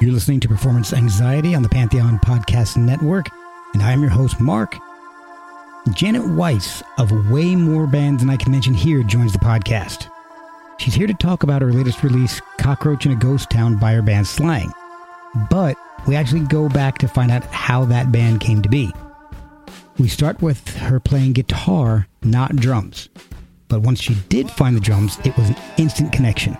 You're 0.00 0.12
listening 0.12 0.40
to 0.40 0.48
Performance 0.48 0.94
Anxiety 0.94 1.54
on 1.54 1.62
the 1.62 1.68
Pantheon 1.68 2.18
Podcast 2.20 2.78
Network, 2.78 3.28
and 3.74 3.82
I 3.82 3.92
am 3.92 4.00
your 4.00 4.08
host, 4.08 4.40
Mark. 4.40 4.74
Janet 5.92 6.26
Weiss 6.26 6.82
of 6.96 7.30
Way 7.30 7.54
More 7.54 7.86
Bands 7.86 8.22
Than 8.22 8.30
I 8.30 8.38
Can 8.38 8.50
Mention 8.50 8.72
Here 8.72 9.02
joins 9.02 9.34
the 9.34 9.38
podcast. 9.38 10.10
She's 10.78 10.94
here 10.94 11.06
to 11.06 11.12
talk 11.12 11.42
about 11.42 11.60
her 11.60 11.70
latest 11.70 12.02
release, 12.02 12.40
Cockroach 12.56 13.04
in 13.04 13.12
a 13.12 13.14
Ghost 13.14 13.50
Town 13.50 13.76
by 13.76 13.92
her 13.92 14.00
band 14.00 14.26
Slang. 14.26 14.72
But 15.50 15.76
we 16.06 16.16
actually 16.16 16.46
go 16.46 16.70
back 16.70 16.96
to 16.96 17.06
find 17.06 17.30
out 17.30 17.44
how 17.44 17.84
that 17.84 18.10
band 18.10 18.40
came 18.40 18.62
to 18.62 18.70
be. 18.70 18.90
We 19.98 20.08
start 20.08 20.40
with 20.40 20.66
her 20.78 20.98
playing 20.98 21.34
guitar, 21.34 22.08
not 22.22 22.56
drums. 22.56 23.10
But 23.68 23.82
once 23.82 24.00
she 24.00 24.14
did 24.30 24.50
find 24.50 24.74
the 24.74 24.80
drums, 24.80 25.18
it 25.26 25.36
was 25.36 25.50
an 25.50 25.56
instant 25.76 26.10
connection. 26.10 26.56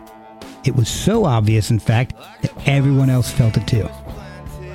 It 0.64 0.76
was 0.76 0.88
so 0.88 1.24
obvious, 1.24 1.70
in 1.70 1.78
fact, 1.78 2.14
that 2.42 2.52
everyone 2.68 3.08
else 3.08 3.30
felt 3.30 3.56
it 3.56 3.66
too. 3.66 3.88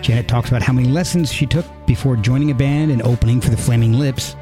Janet 0.02 0.28
talks 0.28 0.50
about 0.50 0.62
how 0.62 0.74
many 0.74 0.88
lessons 0.88 1.32
she 1.32 1.46
took 1.46 1.66
before 1.86 2.16
joining 2.16 2.52
a 2.52 2.56
band 2.56 2.92
and 2.92 3.02
opening 3.04 3.40
for 3.40 3.50
the 3.50 3.58
Flaming 3.58 3.94
Lips. 3.94 4.36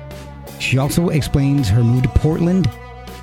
She 0.60 0.78
also 0.78 1.10
explains 1.10 1.68
her 1.70 1.84
move 1.84 2.04
to 2.04 2.10
Portland, 2.10 2.70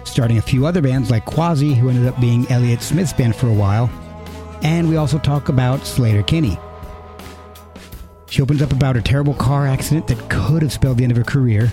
starting 0.04 0.38
a 0.38 0.42
few 0.42 0.66
other 0.66 0.82
bands 0.82 1.10
like 1.10 1.24
Quasi, 1.24 1.74
who 1.74 1.88
ended 1.88 2.06
up 2.06 2.20
being 2.20 2.50
Elliott 2.50 2.82
Smith's 2.82 3.12
band 3.12 3.36
for 3.36 3.48
a 3.48 3.54
while. 3.54 3.90
And 4.62 4.88
we 4.88 4.96
also 4.96 5.18
talk 5.18 5.48
about 5.48 5.80
Sleater-Kinney. 5.80 6.58
She 8.28 8.42
opens 8.42 8.60
up 8.60 8.72
about 8.72 8.96
her 8.96 9.02
terrible 9.02 9.34
car 9.34 9.66
accident 9.66 10.06
that 10.08 10.28
could 10.28 10.62
have 10.62 10.72
spelled 10.72 10.98
the 10.98 11.04
end 11.04 11.12
of 11.12 11.18
her 11.18 11.24
career, 11.24 11.72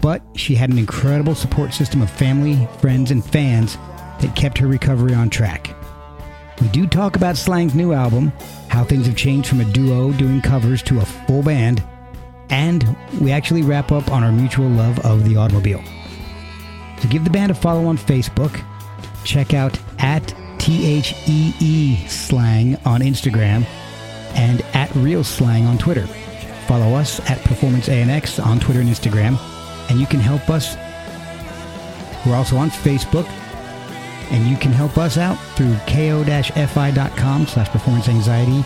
but 0.00 0.22
she 0.34 0.56
had 0.56 0.70
an 0.70 0.78
incredible 0.78 1.34
support 1.34 1.72
system 1.72 2.02
of 2.02 2.10
family, 2.10 2.68
friends, 2.80 3.12
and 3.12 3.24
fans 3.24 3.76
that 4.20 4.34
kept 4.34 4.58
her 4.58 4.66
recovery 4.66 5.14
on 5.14 5.30
track. 5.30 5.75
We 6.60 6.68
do 6.68 6.86
talk 6.86 7.16
about 7.16 7.36
Slang's 7.36 7.74
new 7.74 7.92
album, 7.92 8.32
how 8.68 8.84
things 8.84 9.06
have 9.06 9.16
changed 9.16 9.48
from 9.48 9.60
a 9.60 9.64
duo 9.64 10.12
doing 10.12 10.40
covers 10.40 10.82
to 10.84 11.00
a 11.00 11.04
full 11.04 11.42
band, 11.42 11.82
and 12.48 12.96
we 13.20 13.30
actually 13.32 13.62
wrap 13.62 13.92
up 13.92 14.10
on 14.10 14.24
our 14.24 14.32
mutual 14.32 14.68
love 14.68 14.98
of 15.00 15.28
the 15.28 15.36
automobile. 15.36 15.82
So 17.00 17.08
give 17.08 17.24
the 17.24 17.30
band 17.30 17.50
a 17.50 17.54
follow 17.54 17.86
on 17.86 17.98
Facebook, 17.98 18.64
check 19.24 19.52
out 19.52 19.78
at 19.98 20.34
THEE 20.58 21.96
Slang 22.08 22.76
on 22.84 23.00
Instagram, 23.00 23.64
and 24.34 24.62
at 24.74 24.94
Real 24.96 25.22
Slang 25.24 25.66
on 25.66 25.78
Twitter. 25.78 26.06
Follow 26.66 26.94
us 26.94 27.20
at 27.30 27.38
Performance 27.44 27.88
ANX 27.88 28.44
on 28.44 28.58
Twitter 28.58 28.80
and 28.80 28.88
Instagram, 28.88 29.38
and 29.90 30.00
you 30.00 30.06
can 30.06 30.20
help 30.20 30.48
us. 30.50 30.74
We're 32.26 32.34
also 32.34 32.56
on 32.56 32.70
Facebook, 32.70 33.28
and 34.30 34.46
you 34.46 34.56
can 34.56 34.72
help 34.72 34.98
us 34.98 35.18
out 35.18 35.36
through 35.56 35.74
ko-fi.com 35.86 37.46
slash 37.46 37.68
performance 37.68 38.08
anxiety 38.08 38.58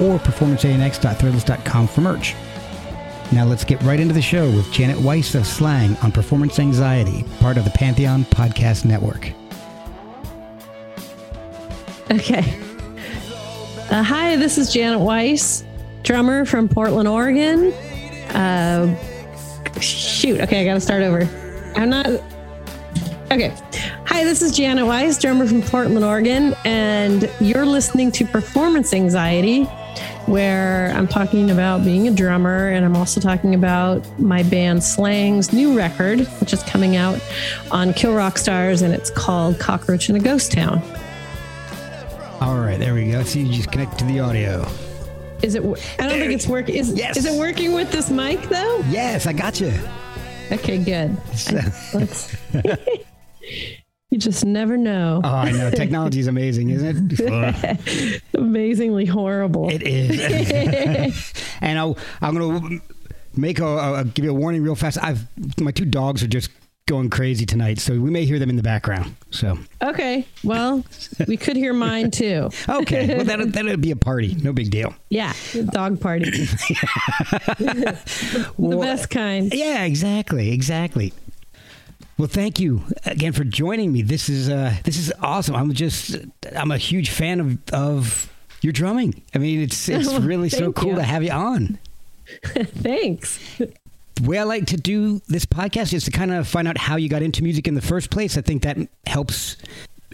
or 0.00 0.18
performanceanx.threadless.com 0.18 1.86
for 1.86 2.00
merch. 2.00 2.34
Now 3.32 3.44
let's 3.44 3.64
get 3.64 3.82
right 3.82 3.98
into 3.98 4.14
the 4.14 4.22
show 4.22 4.50
with 4.50 4.70
Janet 4.70 4.98
Weiss 4.98 5.34
of 5.34 5.46
Slang 5.46 5.96
on 5.98 6.12
Performance 6.12 6.58
Anxiety, 6.58 7.24
part 7.40 7.56
of 7.56 7.64
the 7.64 7.70
Pantheon 7.70 8.24
Podcast 8.26 8.84
Network. 8.84 9.32
Okay. 12.10 12.60
Uh, 13.90 14.02
hi, 14.02 14.36
this 14.36 14.58
is 14.58 14.72
Janet 14.72 15.00
Weiss, 15.00 15.64
drummer 16.02 16.44
from 16.44 16.68
Portland, 16.68 17.08
Oregon. 17.08 17.72
Uh, 18.30 18.94
shoot. 19.80 20.40
Okay, 20.40 20.60
I 20.60 20.64
got 20.64 20.74
to 20.74 20.80
start 20.80 21.02
over. 21.02 21.28
I'm 21.76 21.90
not. 21.90 22.06
Okay. 23.30 23.54
Hi, 24.14 24.22
this 24.22 24.42
is 24.42 24.52
Janet 24.56 24.86
Weiss, 24.86 25.18
drummer 25.18 25.44
from 25.44 25.60
Portland, 25.60 26.04
Oregon, 26.04 26.54
and 26.64 27.28
you're 27.40 27.66
listening 27.66 28.12
to 28.12 28.24
Performance 28.24 28.94
Anxiety, 28.94 29.64
where 30.26 30.92
I'm 30.94 31.08
talking 31.08 31.50
about 31.50 31.82
being 31.84 32.06
a 32.06 32.12
drummer, 32.12 32.68
and 32.68 32.84
I'm 32.84 32.94
also 32.94 33.20
talking 33.20 33.56
about 33.56 34.06
my 34.20 34.44
band 34.44 34.84
Slang's 34.84 35.52
new 35.52 35.76
record, 35.76 36.20
which 36.38 36.52
is 36.52 36.62
coming 36.62 36.94
out 36.94 37.20
on 37.72 37.92
Kill 37.92 38.14
Rock 38.14 38.38
Stars, 38.38 38.82
and 38.82 38.94
it's 38.94 39.10
called 39.10 39.58
Cockroach 39.58 40.08
in 40.08 40.14
a 40.14 40.20
Ghost 40.20 40.52
Town. 40.52 40.80
All 42.40 42.60
right, 42.60 42.78
there 42.78 42.94
we 42.94 43.10
go. 43.10 43.24
So 43.24 43.40
you 43.40 43.52
just 43.52 43.72
connect 43.72 43.98
to 43.98 44.04
the 44.04 44.20
audio. 44.20 44.64
Is 45.42 45.56
it? 45.56 45.62
I 45.98 46.06
don't 46.06 46.20
think 46.20 46.32
it's 46.32 46.46
working. 46.46 46.76
Is, 46.76 46.92
Yes. 46.92 47.16
is 47.16 47.26
it 47.26 47.36
working 47.36 47.72
with 47.72 47.90
this 47.90 48.10
mic 48.10 48.40
though? 48.42 48.78
Yes, 48.88 49.26
I 49.26 49.32
got 49.32 49.60
you. 49.60 49.72
Okay, 50.52 50.78
good. 50.78 51.16
Let's- 51.92 52.36
you 54.14 54.20
just 54.20 54.44
never 54.44 54.76
know. 54.76 55.20
Oh, 55.24 55.28
I 55.28 55.50
know. 55.50 55.70
Technology 55.72 56.20
is 56.20 56.28
amazing, 56.28 56.70
isn't 56.70 57.18
it? 57.18 58.22
Amazingly 58.34 59.06
horrible. 59.06 59.68
it 59.70 59.82
is. 59.82 61.32
and 61.60 61.76
I'll, 61.76 61.98
I'm 62.22 62.36
going 62.36 62.78
to 62.78 62.94
make 63.34 63.58
a, 63.58 63.66
a, 63.66 64.04
give 64.04 64.24
you 64.24 64.30
a 64.30 64.34
warning 64.34 64.62
real 64.62 64.76
fast. 64.76 64.98
I've 65.02 65.26
my 65.60 65.72
two 65.72 65.84
dogs 65.84 66.22
are 66.22 66.28
just 66.28 66.50
going 66.86 67.10
crazy 67.10 67.44
tonight, 67.44 67.80
so 67.80 67.98
we 67.98 68.08
may 68.08 68.24
hear 68.24 68.38
them 68.38 68.50
in 68.50 68.56
the 68.56 68.62
background. 68.62 69.16
So 69.30 69.58
okay, 69.82 70.28
well, 70.44 70.84
we 71.26 71.36
could 71.36 71.56
hear 71.56 71.72
mine 71.72 72.12
too. 72.12 72.50
okay, 72.68 73.16
well 73.16 73.24
that'll, 73.24 73.48
that'll 73.48 73.78
be 73.78 73.90
a 73.90 73.96
party. 73.96 74.36
No 74.36 74.52
big 74.52 74.70
deal. 74.70 74.94
Yeah, 75.08 75.32
dog 75.72 76.00
party. 76.00 76.30
the 76.30 77.98
best 78.80 79.10
kind. 79.10 79.52
Yeah, 79.52 79.82
exactly, 79.82 80.52
exactly. 80.52 81.12
Well, 82.16 82.28
thank 82.28 82.60
you 82.60 82.82
again 83.04 83.32
for 83.32 83.44
joining 83.44 83.92
me. 83.92 84.02
This 84.02 84.28
is 84.28 84.48
uh, 84.48 84.74
this 84.84 84.96
is 84.96 85.12
awesome. 85.20 85.56
I'm 85.56 85.72
just 85.72 86.16
I'm 86.54 86.70
a 86.70 86.78
huge 86.78 87.10
fan 87.10 87.40
of 87.40 87.58
of 87.72 88.32
your 88.60 88.72
drumming. 88.72 89.22
I 89.34 89.38
mean, 89.38 89.60
it's 89.60 89.88
it's 89.88 90.12
really 90.20 90.48
so 90.48 90.72
cool 90.72 90.90
you. 90.90 90.96
to 90.96 91.02
have 91.02 91.22
you 91.22 91.32
on. 91.32 91.78
Thanks. 92.44 93.38
The 93.58 94.22
way 94.22 94.38
I 94.38 94.44
like 94.44 94.66
to 94.66 94.76
do 94.76 95.20
this 95.26 95.44
podcast 95.44 95.92
is 95.92 96.04
to 96.04 96.12
kind 96.12 96.32
of 96.32 96.46
find 96.46 96.68
out 96.68 96.78
how 96.78 96.96
you 96.96 97.08
got 97.08 97.22
into 97.22 97.42
music 97.42 97.66
in 97.66 97.74
the 97.74 97.82
first 97.82 98.10
place. 98.10 98.38
I 98.38 98.42
think 98.42 98.62
that 98.62 98.78
helps 99.06 99.56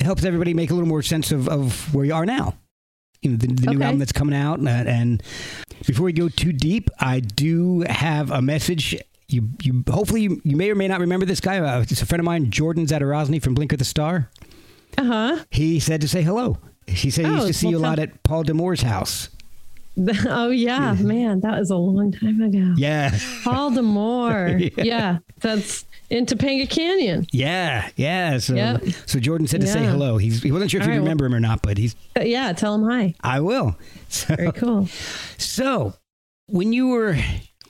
helps 0.01 0.25
everybody 0.25 0.55
make 0.55 0.71
a 0.71 0.75
little 0.75 0.89
more 0.89 1.03
sense 1.03 1.31
of, 1.33 1.49
of 1.49 1.95
where 1.95 2.07
you 2.07 2.15
are 2.15 2.25
now. 2.25 2.55
You 3.21 3.33
know, 3.33 3.37
the, 3.37 3.49
the 3.49 3.75
new 3.75 3.83
album 3.83 3.99
that's 3.99 4.13
coming 4.13 4.35
out. 4.35 4.59
And, 4.59 4.69
and 4.69 5.23
before 5.87 6.07
we 6.07 6.15
go 6.15 6.31
too 6.31 6.55
deep, 6.55 6.89
I 6.99 7.21
do 7.21 7.81
have 7.89 8.31
a 8.31 8.41
message. 8.41 8.97
You, 9.33 9.49
you 9.63 9.85
hopefully 9.89 10.23
you, 10.23 10.41
you 10.45 10.57
may 10.57 10.71
or 10.71 10.75
may 10.75 10.89
not 10.89 11.01
remember 11.01 11.25
this 11.27 11.41
guy. 11.41 11.59
Uh, 11.59 11.81
it's 11.83 12.03
a 12.03 12.07
friend 12.07 12.21
of 12.21 12.25
mine, 12.25 12.51
Jordan 12.51 12.87
Zadorozny 12.87 13.43
from 13.43 13.55
Blinker 13.55 13.77
the 13.77 13.85
Star. 13.85 14.31
Uh 14.99 15.05
huh. 15.05 15.45
He 15.51 15.79
said 15.81 16.01
to 16.01 16.09
say 16.09 16.23
hello. 16.23 16.59
He 16.87 17.11
said 17.11 17.27
he 17.27 17.31
used 17.31 17.45
Oh, 17.45 17.47
to 17.47 17.53
see 17.55 17.69
you 17.69 17.79
a 17.79 17.81
lot 17.81 17.99
at 18.01 18.23
Paul 18.25 18.43
Demore's 18.45 18.83
house. 18.83 19.29
Oh 20.27 20.49
yeah, 20.51 20.95
man, 20.95 21.41
that 21.41 21.59
was 21.59 21.69
a 21.71 21.77
long 21.77 22.11
time 22.13 22.41
ago. 22.41 22.75
Yeah, 22.77 23.17
Paul 23.45 23.73
Demore. 23.73 24.71
Yeah. 24.77 24.85
yeah. 24.85 25.19
that's 25.41 25.85
in 26.09 26.25
Topanga 26.27 26.71
Canyon. 26.71 27.27
yeah, 27.33 27.91
yeah. 27.97 28.39
So, 28.39 28.55
Yep. 28.55 28.83
so 29.07 29.21
Jordan 29.21 29.47
said 29.47 29.61
to 29.61 29.67
say 29.67 29.85
hello. 29.85 30.17
He's, 30.17 30.43
he 30.43 30.53
wasn't 30.53 30.71
sure 30.71 30.81
if 30.81 30.87
All 30.87 30.93
you 30.93 30.93
right, 30.95 31.01
well- 31.01 31.05
remember 31.05 31.27
him 31.27 31.35
or 31.35 31.41
not, 31.41 31.61
but 31.63 31.77
he's 31.77 31.97
Uh, 32.19 32.23
yeah, 32.23 32.53
tell 32.53 32.75
him 32.77 32.89
hi. 32.89 33.15
I 33.21 33.41
will. 33.41 33.77
So, 34.09 34.35
Very 34.37 34.53
cool. 34.53 34.89
so, 35.39 35.95
when 36.47 36.73
you 36.73 36.89
were 36.89 37.17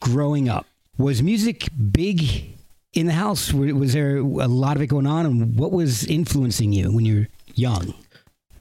growing 0.01 0.49
up, 0.49 0.67
was 1.01 1.23
music 1.23 1.69
big 1.91 2.57
in 2.93 3.07
the 3.07 3.13
house? 3.13 3.53
Was 3.53 3.93
there 3.93 4.19
a 4.19 4.23
lot 4.23 4.77
of 4.77 4.83
it 4.83 4.89
going 4.89 5.07
on? 5.07 5.27
And 5.27 5.59
what 5.59 5.73
was 5.73 6.05
influencing 6.05 6.73
you 6.73 6.93
when 6.93 7.05
you 7.05 7.21
were 7.21 7.29
young? 7.55 7.95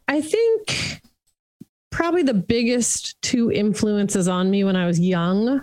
I 0.07 0.21
think 0.21 1.01
probably 1.91 2.23
the 2.23 2.33
biggest 2.33 3.21
two 3.21 3.51
influences 3.51 4.27
on 4.27 4.49
me 4.49 4.63
when 4.63 4.75
I 4.75 4.87
was 4.87 4.99
young. 4.99 5.61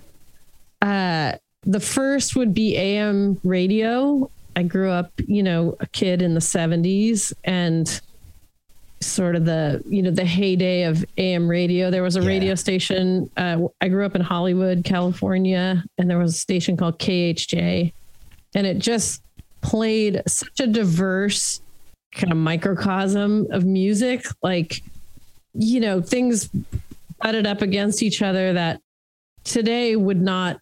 Uh, 0.83 1.33
the 1.63 1.81
first 1.81 2.37
would 2.37 2.55
be 2.55 2.77
AM 2.77 3.41
radio. 3.43 4.31
I 4.55 4.63
grew 4.63 4.91
up, 4.91 5.13
you 5.27 5.43
know, 5.43 5.77
a 5.81 5.87
kid 5.87 6.23
in 6.23 6.35
the 6.35 6.41
70s 6.41 7.33
and 7.45 8.01
sort 9.01 9.37
of 9.37 9.45
the, 9.45 9.83
you 9.89 10.03
know, 10.03 10.11
the 10.11 10.25
heyday 10.25 10.85
of 10.85 11.05
AM 11.19 11.49
radio. 11.49 11.91
There 11.91 12.03
was 12.03 12.17
a 12.17 12.21
Yeah. 12.21 12.29
radio 12.29 12.55
station. 12.55 13.31
Uh, 13.37 13.69
I 13.81 13.89
grew 13.89 14.07
up 14.07 14.15
in 14.15 14.23
Hollywood, 14.23 14.85
California, 14.85 15.85
and 15.99 16.09
there 16.09 16.19
was 16.19 16.35
a 16.35 16.39
station 16.39 16.77
called 16.77 16.99
KHJ. 16.99 17.93
And 18.55 18.67
it 18.67 18.79
just 18.79 19.23
played 19.61 20.23
such 20.27 20.61
a 20.61 20.67
diverse 20.67 21.61
kind 22.15 22.33
of 22.33 22.39
microcosm 22.39 23.47
of 23.51 23.65
music. 23.65 24.25
Like, 24.43 24.81
you 25.53 25.81
know, 25.81 26.01
things 26.01 26.49
butted 27.23 27.47
up 27.47 27.61
against 27.63 28.03
each 28.03 28.23
other 28.23 28.55
that 28.55 28.81
today 29.45 29.95
would 29.97 30.21
not 30.21 30.59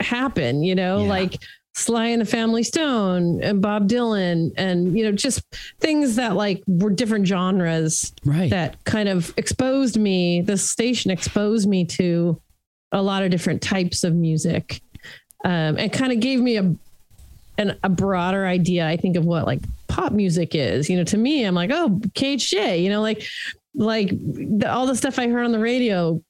happen, 0.00 0.62
you 0.62 0.74
know, 0.74 1.02
Yeah. 1.02 1.08
like 1.08 1.36
Sly 1.78 2.06
and 2.06 2.20
the 2.20 2.26
Family 2.26 2.62
Stone 2.62 3.42
and 3.42 3.62
Bob 3.62 3.88
Dylan 3.88 4.50
and, 4.56 4.98
you 4.98 5.04
know, 5.04 5.12
just 5.12 5.42
things 5.80 6.16
that 6.16 6.34
like 6.34 6.62
were 6.66 6.90
different 6.90 7.26
genres 7.26 8.12
Right. 8.24 8.50
that 8.50 8.82
kind 8.84 9.08
of 9.08 9.32
exposed 9.36 9.96
me, 9.98 10.40
the 10.40 10.58
station 10.58 11.10
exposed 11.10 11.68
me 11.68 11.84
to 11.86 12.40
a 12.90 13.00
lot 13.00 13.22
of 13.22 13.30
different 13.30 13.62
types 13.62 14.02
of 14.02 14.14
music 14.14 14.80
um, 15.44 15.78
and 15.78 15.92
kind 15.92 16.12
of 16.12 16.20
gave 16.20 16.40
me 16.40 16.56
a, 16.56 16.74
an, 17.58 17.78
a 17.82 17.88
broader 17.88 18.44
idea, 18.46 18.86
I 18.86 18.96
think, 18.96 19.16
of 19.16 19.24
what 19.24 19.46
like 19.46 19.60
pop 19.86 20.12
music 20.12 20.54
is. 20.54 20.90
You 20.90 20.96
know, 20.96 21.04
to 21.04 21.16
me, 21.16 21.44
I'm 21.44 21.54
like, 21.54 21.70
oh, 21.72 22.00
KHJ, 22.14 22.82
you 22.82 22.88
know, 22.88 23.02
like, 23.02 23.24
like 23.74 24.08
the, 24.10 24.68
all 24.68 24.86
the 24.86 24.96
stuff 24.96 25.18
I 25.18 25.28
heard 25.28 25.44
on 25.44 25.52
the 25.52 25.58
radio, 25.60 26.20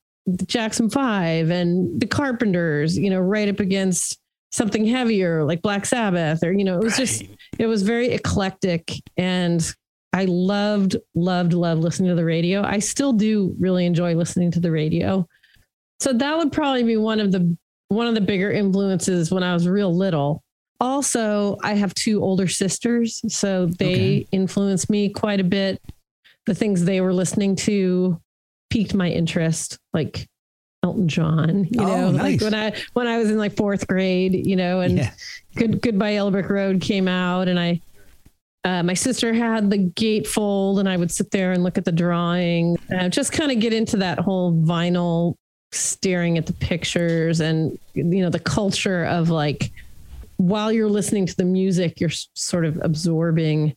Jackson 0.46 0.90
Five 0.90 1.48
and 1.48 1.98
the 2.00 2.06
Carpenters, 2.06 2.98
you 2.98 3.08
know, 3.08 3.18
right 3.20 3.48
up 3.48 3.60
against 3.60 4.18
something 4.50 4.86
heavier 4.86 5.44
like 5.44 5.62
Black 5.62 5.84
Sabbath, 5.86 6.42
or 6.42 6.52
you 6.52 6.64
know, 6.64 6.78
it 6.78 6.82
was 6.84 6.96
just 6.96 7.22
it 7.58 7.66
was 7.66 7.82
very 7.82 8.08
eclectic 8.08 8.92
and 9.16 9.74
I 10.14 10.24
loved, 10.24 10.96
loved, 11.14 11.52
loved 11.52 11.82
listening 11.82 12.08
to 12.08 12.14
the 12.14 12.24
radio. 12.24 12.62
I 12.62 12.78
still 12.78 13.12
do 13.12 13.54
really 13.58 13.84
enjoy 13.84 14.14
listening 14.14 14.50
to 14.52 14.60
the 14.60 14.70
radio. 14.70 15.26
So 16.00 16.12
that 16.14 16.36
would 16.36 16.50
probably 16.50 16.82
be 16.82 16.96
one 16.96 17.20
of 17.20 17.30
the 17.32 17.56
one 17.88 18.06
of 18.06 18.14
the 18.14 18.20
bigger 18.20 18.50
influences 18.50 19.30
when 19.30 19.42
I 19.42 19.52
was 19.54 19.68
real 19.68 19.94
little. 19.94 20.42
Also, 20.80 21.56
I 21.62 21.74
have 21.74 21.92
two 21.94 22.22
older 22.22 22.46
sisters, 22.46 23.20
so 23.28 23.66
they 23.66 23.86
Okay. 23.92 24.26
influenced 24.32 24.88
me 24.88 25.10
quite 25.10 25.40
a 25.40 25.44
bit. 25.44 25.80
The 26.46 26.54
things 26.54 26.84
they 26.84 27.00
were 27.00 27.12
listening 27.12 27.56
to 27.56 28.20
piqued 28.70 28.94
my 28.94 29.10
interest, 29.10 29.78
like 29.92 30.28
Elton 30.84 31.08
John, 31.08 31.64
you 31.70 31.80
Oh, 31.80 31.86
know, 31.86 32.10
nice. 32.12 32.40
like 32.40 32.40
when 32.40 32.54
I 32.54 32.72
when 32.92 33.06
I 33.08 33.19
was 33.19 33.30
in 33.30 33.38
like 33.38 33.56
fourth 33.56 33.86
grade, 33.86 34.46
you 34.46 34.54
know, 34.56 34.80
and 34.80 34.98
Yeah. 34.98 35.10
Good 35.56 35.80
Goodbye 35.82 36.12
Yellow 36.12 36.30
Brick 36.30 36.48
Road 36.48 36.80
came 36.80 37.08
out, 37.08 37.48
and 37.48 37.58
I 37.58 37.80
uh, 38.64 38.82
my 38.82 38.94
sister 38.94 39.32
had 39.32 39.70
the 39.70 39.78
gatefold, 39.78 40.78
and 40.78 40.88
I 40.88 40.96
would 40.96 41.10
sit 41.10 41.30
there 41.30 41.52
and 41.52 41.64
look 41.64 41.78
at 41.78 41.84
the 41.84 41.92
drawing, 41.92 42.76
uh, 42.96 43.08
just 43.08 43.32
kind 43.32 43.50
of 43.50 43.58
get 43.60 43.72
into 43.72 43.96
that 43.98 44.19
whole 44.19 44.52
vinyl, 44.52 45.34
staring 45.72 46.38
at 46.38 46.46
the 46.46 46.52
pictures, 46.54 47.40
and 47.40 47.76
you 47.94 48.04
know 48.22 48.30
the 48.30 48.38
culture 48.38 49.04
of 49.06 49.30
like 49.30 49.72
while 50.36 50.70
you're 50.70 50.88
listening 50.88 51.26
to 51.26 51.34
the 51.36 51.44
music, 51.44 52.00
you're 52.00 52.10
s- 52.10 52.28
sort 52.34 52.64
of 52.64 52.78
absorbing 52.82 53.75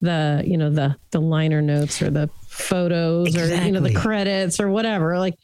the 0.00 0.42
you 0.46 0.56
know 0.56 0.70
the 0.70 0.94
the 1.10 1.20
liner 1.20 1.60
notes 1.62 2.00
or 2.02 2.10
the 2.10 2.28
photos 2.48 3.34
or 3.36 3.46
you 3.64 3.72
know 3.72 3.80
the 3.80 3.94
credits 3.94 4.60
or 4.60 4.68
whatever 4.68 5.18
like 5.18 5.34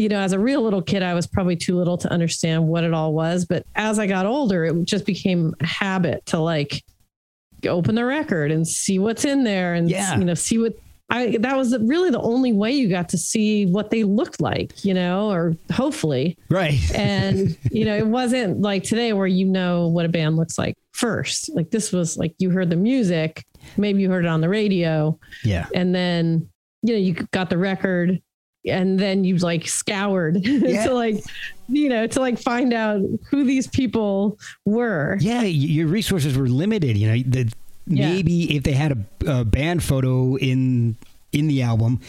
you 0.00 0.08
know 0.08 0.20
as 0.20 0.32
a 0.32 0.38
real 0.38 0.62
little 0.62 0.82
kid 0.82 1.02
i 1.02 1.12
was 1.14 1.26
probably 1.26 1.56
too 1.56 1.76
little 1.76 1.98
to 1.98 2.10
understand 2.10 2.66
what 2.66 2.82
it 2.84 2.92
all 2.94 3.12
was 3.12 3.44
but 3.44 3.64
as 3.76 3.98
i 3.98 4.06
got 4.06 4.24
older 4.26 4.64
it 4.64 4.84
just 4.84 5.04
became 5.06 5.54
a 5.60 5.66
habit 5.66 6.24
to 6.26 6.38
like 6.38 6.82
open 7.68 7.94
the 7.94 8.04
record 8.04 8.50
and 8.50 8.66
see 8.66 8.98
what's 8.98 9.24
in 9.24 9.44
there 9.44 9.74
and 9.74 9.90
Yeah. 9.90 10.16
you 10.18 10.24
know 10.24 10.34
see 10.34 10.58
what 10.58 10.72
i 11.10 11.36
that 11.40 11.56
was 11.56 11.76
really 11.80 12.10
the 12.10 12.20
only 12.20 12.52
way 12.52 12.72
you 12.72 12.88
got 12.88 13.08
to 13.10 13.18
see 13.18 13.66
what 13.66 13.90
they 13.90 14.02
looked 14.04 14.40
like 14.40 14.84
you 14.84 14.94
know 14.94 15.30
or 15.30 15.54
hopefully 15.72 16.38
Right. 16.48 16.80
and 16.94 17.56
you 17.70 17.84
know 17.84 17.96
it 17.96 18.06
wasn't 18.06 18.60
like 18.62 18.82
today 18.84 19.12
where 19.12 19.26
you 19.26 19.44
know 19.44 19.88
what 19.88 20.06
a 20.06 20.08
band 20.08 20.36
looks 20.36 20.56
like 20.58 20.74
first 20.92 21.50
like 21.54 21.70
this 21.70 21.92
was 21.92 22.16
like 22.16 22.34
you 22.38 22.48
heard 22.50 22.70
the 22.70 22.76
music 22.76 23.44
maybe 23.76 24.00
you 24.00 24.10
heard 24.10 24.24
it 24.24 24.28
on 24.28 24.40
the 24.40 24.48
radio 24.48 25.18
yeah. 25.44 25.66
and 25.74 25.94
then 25.94 26.48
you 26.82 26.94
know 26.94 26.98
you 26.98 27.12
got 27.32 27.50
the 27.50 27.58
record 27.58 28.20
and 28.66 28.98
then 28.98 29.24
you 29.24 29.36
like 29.38 29.66
scoured 29.66 30.44
Yeah. 30.46 30.84
to 30.88 30.94
like 30.94 31.22
you 31.68 31.88
know 31.88 32.06
to 32.06 32.20
like 32.20 32.38
find 32.38 32.72
out 32.72 33.00
who 33.30 33.44
these 33.44 33.66
people 33.66 34.38
were 34.64 35.16
Yeah, 35.20 35.42
your 35.42 35.86
resources 35.86 36.36
were 36.36 36.48
limited. 36.48 36.96
You 36.96 37.08
know, 37.08 37.22
the, 37.26 37.52
Yeah. 37.86 38.10
maybe 38.12 38.56
if 38.56 38.62
they 38.64 38.72
had 38.72 38.92
a, 39.26 39.40
a 39.40 39.44
band 39.44 39.82
photo 39.82 40.36
in 40.36 40.96
in 41.32 41.46
the 41.46 41.62
album, 41.62 42.00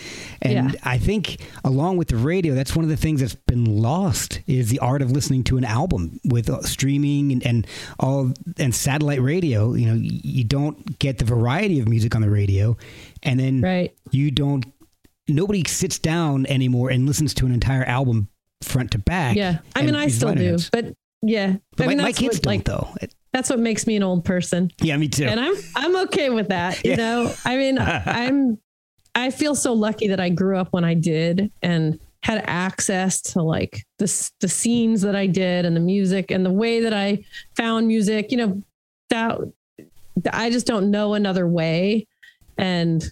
and 0.41 0.71
Yeah. 0.73 0.79
I 0.83 0.97
think 0.97 1.37
along 1.63 1.97
with 1.97 2.07
the 2.07 2.17
radio, 2.17 2.55
that's 2.55 2.75
one 2.75 2.83
of 2.83 2.89
the 2.89 2.97
things 2.97 3.21
that's 3.21 3.35
been 3.35 3.65
lost 3.65 4.41
is 4.47 4.69
the 4.69 4.79
art 4.79 5.03
of 5.03 5.11
listening 5.11 5.43
to 5.43 5.57
an 5.57 5.63
album 5.63 6.19
with 6.25 6.49
uh, 6.49 6.63
streaming 6.63 7.31
and, 7.31 7.45
and 7.45 7.67
all 7.99 8.31
and 8.57 8.73
satellite 8.73 9.21
radio. 9.21 9.75
You 9.75 9.85
know, 9.93 9.93
you 10.01 10.43
don't 10.43 10.97
get 10.97 11.19
the 11.19 11.25
variety 11.25 11.79
of 11.79 11.87
music 11.87 12.15
on 12.15 12.21
the 12.23 12.31
radio, 12.31 12.75
and 13.21 13.39
then 13.39 13.61
right 13.61 13.93
you 14.09 14.31
don't. 14.31 14.65
Nobody 15.27 15.63
sits 15.67 15.99
down 15.99 16.45
anymore 16.47 16.89
and 16.89 17.05
listens 17.05 17.33
to 17.35 17.45
an 17.45 17.51
entire 17.53 17.83
album 17.85 18.27
front 18.63 18.91
to 18.91 18.99
back. 18.99 19.35
yeah 19.35 19.57
i 19.75 19.81
mean 19.81 19.95
i 19.95 20.07
still 20.07 20.35
do 20.35 20.51
notes. 20.51 20.69
but 20.71 20.93
yeah 21.23 21.55
But 21.77 21.85
I 21.85 21.87
mean, 21.87 21.97
my, 21.97 22.03
my 22.05 22.11
kids 22.11 22.35
what, 22.37 22.43
don't 22.43 22.51
like 22.53 22.63
though. 22.65 22.93
that's 23.33 23.49
what 23.49 23.57
makes 23.59 23.87
me 23.87 23.95
an 23.95 24.03
old 24.03 24.23
person 24.23 24.69
Yeah, 24.81 24.97
me 24.97 25.07
too. 25.07 25.25
and 25.25 25.39
I'm 25.39 25.55
I'm 25.75 25.95
okay 26.07 26.29
with 26.29 26.49
that. 26.49 26.83
You 26.85 26.91
Yeah. 26.91 26.95
know, 26.97 27.33
I 27.43 27.57
mean, 27.57 27.79
I'm 27.79 28.59
I 29.15 29.29
feel 29.31 29.55
so 29.55 29.73
lucky 29.73 30.07
that 30.09 30.19
I 30.19 30.29
grew 30.29 30.57
up 30.57 30.67
when 30.71 30.83
I 30.83 30.93
did 30.93 31.51
and 31.63 31.99
had 32.23 32.43
access 32.45 33.19
to 33.33 33.41
like 33.41 33.83
the 33.97 34.05
the 34.41 34.47
scenes 34.47 35.01
that 35.01 35.15
I 35.15 35.25
did 35.25 35.65
and 35.65 35.75
the 35.75 35.79
music 35.81 36.29
and 36.31 36.45
the 36.45 36.51
way 36.51 36.81
that 36.81 36.93
I 36.93 37.23
found 37.57 37.87
music. 37.87 38.31
You 38.31 38.37
know, 38.37 38.63
that 39.09 39.39
I 40.31 40.49
just 40.51 40.67
don't 40.67 40.91
know 40.91 41.13
another 41.15 41.47
way. 41.47 42.05
And 42.59 43.03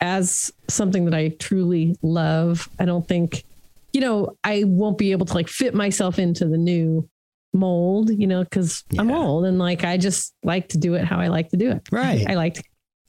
as 0.00 0.52
something 0.68 1.04
that 1.06 1.14
I 1.14 1.30
truly 1.38 1.96
love, 2.02 2.68
I 2.78 2.84
don't 2.84 3.06
think, 3.06 3.44
you 3.92 4.00
know, 4.00 4.36
I 4.44 4.64
won't 4.64 4.98
be 4.98 5.12
able 5.12 5.26
to 5.26 5.34
like 5.34 5.48
fit 5.48 5.74
myself 5.74 6.18
into 6.18 6.46
the 6.46 6.58
new 6.58 7.08
mold, 7.52 8.10
you 8.10 8.26
know, 8.26 8.44
because 8.44 8.84
I'm 8.98 9.10
old 9.10 9.44
and 9.44 9.58
like 9.58 9.84
I 9.84 9.96
just 9.96 10.34
like 10.42 10.68
to 10.68 10.78
do 10.78 10.94
it 10.94 11.04
how 11.04 11.18
I 11.18 11.28
like 11.28 11.48
to 11.50 11.56
do 11.56 11.70
it. 11.70 11.88
Right. 11.90 12.24
I 12.28 12.34
like 12.34 12.54
to 12.54 12.62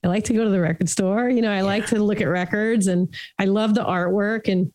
I 0.03 0.07
like 0.07 0.23
to 0.25 0.33
go 0.33 0.45
to 0.45 0.49
the 0.49 0.61
record 0.61 0.89
store. 0.89 1.29
You 1.29 1.41
know, 1.41 1.51
I 1.51 1.61
like 1.61 1.87
to 1.87 2.01
look 2.01 2.21
at 2.21 2.27
records 2.27 2.87
and 2.87 3.13
I 3.37 3.45
love 3.45 3.75
the 3.75 3.83
artwork 3.83 4.47
and 4.47 4.71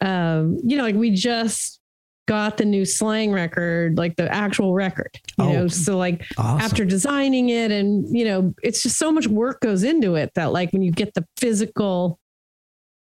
um, 0.00 0.58
you 0.64 0.76
know, 0.76 0.84
like 0.84 0.94
we 0.94 1.10
just 1.10 1.80
got 2.26 2.56
the 2.56 2.64
new 2.64 2.84
slang 2.84 3.32
record, 3.32 3.96
like 3.96 4.16
the 4.16 4.32
actual 4.32 4.74
record. 4.74 5.10
You 5.38 5.44
Oh. 5.44 5.52
know, 5.52 5.68
so 5.68 5.96
like 5.96 6.24
Awesome. 6.36 6.60
after 6.60 6.84
designing 6.84 7.48
it 7.50 7.70
and 7.70 8.06
you 8.16 8.24
know 8.24 8.54
it's 8.62 8.82
just 8.82 8.98
so 8.98 9.12
much 9.12 9.26
work 9.28 9.60
goes 9.60 9.82
into 9.84 10.14
it 10.16 10.32
that 10.34 10.52
like 10.52 10.72
when 10.72 10.82
you 10.82 10.90
get 10.92 11.14
the 11.14 11.24
physical 11.38 12.18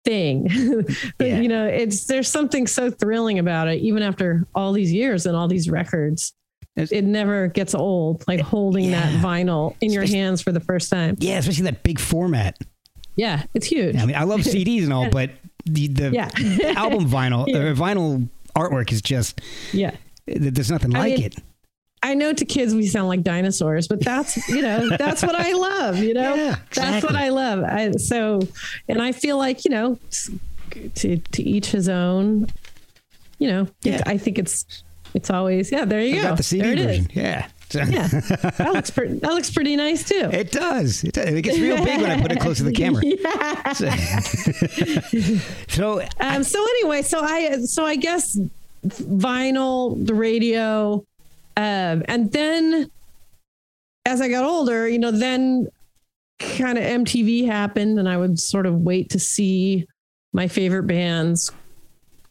thing 0.03 0.47
but, 1.19 1.27
Yeah. 1.27 1.39
you 1.41 1.47
know 1.47 1.67
it's 1.67 2.05
there's 2.05 2.27
something 2.27 2.65
so 2.65 2.89
thrilling 2.89 3.37
about 3.37 3.67
it 3.67 3.81
even 3.81 4.01
after 4.01 4.47
all 4.55 4.73
these 4.73 4.91
years 4.91 5.27
and 5.27 5.35
all 5.37 5.47
these 5.47 5.69
records 5.69 6.33
It's- 6.75 6.91
it 6.91 7.03
never 7.03 7.47
gets 7.49 7.75
old 7.75 8.23
like 8.27 8.39
holding 8.39 8.89
that 8.91 9.21
vinyl 9.21 9.75
in 9.79 9.91
your 9.93 10.05
hands 10.07 10.41
for 10.41 10.51
the 10.51 10.59
first 10.59 10.89
time 10.89 11.17
Yeah, 11.19 11.37
especially 11.37 11.65
that 11.65 11.83
big 11.83 11.99
format. 11.99 12.57
yeah 13.15 13.43
it's 13.53 13.67
huge 13.67 13.95
I 13.95 14.05
mean, 14.07 14.15
I 14.15 14.23
love 14.23 14.39
CDs 14.53 14.83
and 14.85 14.91
all, 14.93 15.07
but 15.11 15.29
the 15.65 15.87
the 15.87 16.09
yeah 16.11 16.29
album 16.75 17.07
vinyl 17.07 17.45
Yeah. 17.47 17.73
vinyl 17.73 18.27
artwork 18.55 18.91
is 18.91 19.01
just 19.01 19.41
yeah 19.73 19.95
there's 20.27 20.71
nothing 20.71 20.95
I 20.95 20.99
like 20.99 21.17
mean, 21.17 21.25
it. 21.25 21.35
I 22.03 22.13
know 22.15 22.33
to 22.33 22.45
kids 22.45 22.73
we 22.73 22.87
sound 22.87 23.09
like 23.09 23.21
dinosaurs, 23.21 23.87
but 23.87 24.03
that's 24.03 24.47
you 24.49 24.61
know 24.61 24.89
that's 24.97 25.21
what 25.21 25.35
I 25.35 25.51
love. 25.53 25.97
You 25.97 26.13
know, 26.15 26.33
Yeah, 26.35 26.55
that's 26.73 27.03
what. 27.03 27.15
I 27.15 27.29
love. 27.29 27.63
I, 27.63 27.91
so, 27.91 28.39
and 28.87 29.01
I 29.01 29.11
feel 29.11 29.37
like 29.37 29.65
you 29.65 29.71
know, 29.71 29.99
to 30.95 31.17
to 31.17 31.43
each 31.43 31.67
his 31.71 31.89
own. 31.89 32.47
You 33.39 33.49
know, 33.49 33.67
Yeah. 33.83 34.01
I 34.05 34.17
think 34.17 34.39
it's 34.39 34.83
it's 35.13 35.29
always 35.29 35.71
yeah. 35.71 35.85
There 35.85 36.01
you 36.01 36.19
I 36.19 36.23
go. 36.23 36.35
the 36.35 36.43
CD 36.43 36.63
there 36.63 36.71
it 36.73 36.79
is. 36.79 36.85
version. 36.99 37.11
Yeah. 37.13 37.47
So- 37.71 37.79
Yeah, 37.83 38.07
that 38.07 38.71
looks 38.73 38.89
pretty. 38.91 39.15
That 39.19 39.31
looks 39.31 39.49
pretty 39.49 39.75
nice 39.75 40.07
too. 40.07 40.29
It 40.31 40.51
does. 40.51 41.03
It, 41.03 41.13
does. 41.13 41.25
it 41.27 41.41
gets 41.41 41.57
real 41.59 41.77
big 41.83 42.01
when 42.01 42.11
I 42.11 42.21
put 42.21 42.31
it 42.31 42.39
close 42.39 42.57
to 42.57 42.63
the 42.63 42.71
camera. 42.73 43.01
Yeah. 43.81 44.19
So, 45.67 46.01
Um, 46.19 46.43
so 46.43 46.61
anyway, 46.61 47.01
so 47.01 47.21
I 47.21 47.61
so 47.61 47.85
I 47.85 47.95
guess 47.95 48.37
vinyl, 48.85 50.05
the 50.05 50.13
radio, 50.13 51.05
um, 51.57 52.03
and 52.07 52.31
then 52.31 52.89
as 54.05 54.21
I 54.21 54.29
got 54.29 54.43
older, 54.43 54.87
you 54.87 54.99
know, 54.99 55.11
then 55.11 55.67
kind 56.39 56.77
of 56.77 56.83
MTV 56.83 57.45
happened, 57.45 57.99
and 57.99 58.09
I 58.09 58.17
would 58.17 58.39
sort 58.39 58.65
of 58.65 58.81
wait 58.81 59.11
to 59.11 59.19
see 59.19 59.85
my 60.33 60.47
favorite 60.47 60.83
bands, 60.87 61.51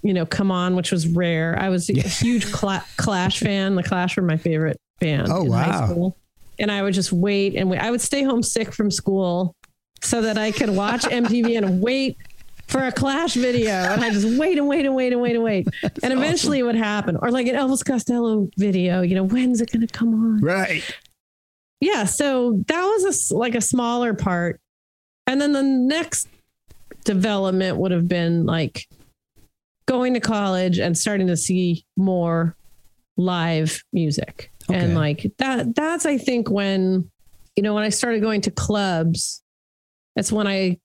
you 0.03 0.13
know, 0.13 0.27
come 0.27 0.51
on, 0.51 0.75
which 0.75 0.91
was 0.91 1.07
rare. 1.07 1.57
I 1.59 1.69
was 1.69 1.89
a 1.89 1.95
Yeah. 1.95 2.03
huge 2.09 2.51
Cla- 2.53 2.85
Clash 2.97 3.39
fan. 3.41 3.75
The 3.77 3.83
Clash 3.83 4.17
were 4.17 4.23
my 4.23 4.37
favorite 4.37 4.79
band. 5.01 5.29
Oh, 5.31 5.43
in 5.43 5.53
high 5.53 5.69
wow. 5.69 5.87
school. 5.87 6.17
And 6.59 6.71
I 6.71 6.83
would 6.83 6.95
just 6.95 7.13
wait 7.13 7.57
and 7.57 7.71
wait. 7.71 7.81
I 7.81 7.91
would 7.91 8.01
stay 8.01 8.23
home 8.23 8.43
sick 8.43 8.73
from 8.73 8.91
school 8.91 9.55
so 10.03 10.23
that 10.23 10.39
I 10.39 10.53
could 10.53 10.71
watch 10.71 11.03
MTV 11.05 11.57
and 11.57 11.83
wait 11.83 12.17
for 12.69 12.85
a 12.85 12.93
Clash 12.93 13.35
video. 13.35 13.73
And 13.73 14.05
I 14.05 14.11
just 14.11 14.39
wait 14.39 14.57
and 14.59 14.69
wait 14.69 14.87
and 14.87 14.95
wait 14.95 15.13
and 15.13 15.21
wait 15.21 15.35
and 15.35 15.45
wait. 15.45 15.69
and 16.03 16.13
eventually 16.13 16.61
it 16.61 16.63
would 16.63 16.77
happen. 16.77 17.17
Or 17.17 17.31
like 17.31 17.47
an 17.49 17.57
Elvis 17.57 17.85
Costello 17.85 18.49
video, 18.57 19.03
you 19.03 19.15
know, 19.15 19.25
when's 19.25 19.61
it 19.61 19.73
going 19.73 19.87
to 19.87 19.93
come 19.93 20.15
on? 20.15 20.41
right. 20.41 20.85
yeah, 21.81 22.05
so 22.05 22.63
that 22.69 22.83
was 22.83 23.31
a 23.31 23.35
like 23.37 23.55
a 23.55 23.61
smaller 23.61 24.15
part. 24.15 24.61
And 25.27 25.41
then 25.41 25.53
the 25.53 25.63
next 25.63 26.29
development 27.05 27.79
would 27.79 27.93
have 27.93 28.09
been 28.09 28.47
like 28.47 28.87
going 29.87 30.15
to 30.15 30.21
college 30.21 30.79
and 30.79 30.97
starting 30.97 31.27
to 31.27 31.37
see 31.37 31.85
more 31.97 32.57
live 33.17 33.83
music. 33.93 34.50
Okay. 34.71 34.79
And 34.79 34.95
like 34.95 35.31
that 35.39 35.75
that's 35.75 36.07
I 36.07 36.19
think 36.19 36.51
when 36.51 37.11
you 37.57 37.63
know 37.63 37.75
when 37.75 37.85
I 37.85 37.89
started 37.91 38.23
going 38.23 38.41
to 38.43 38.51
clubs 38.51 39.43
that's 40.17 40.33
when 40.33 40.47
I 40.47 40.79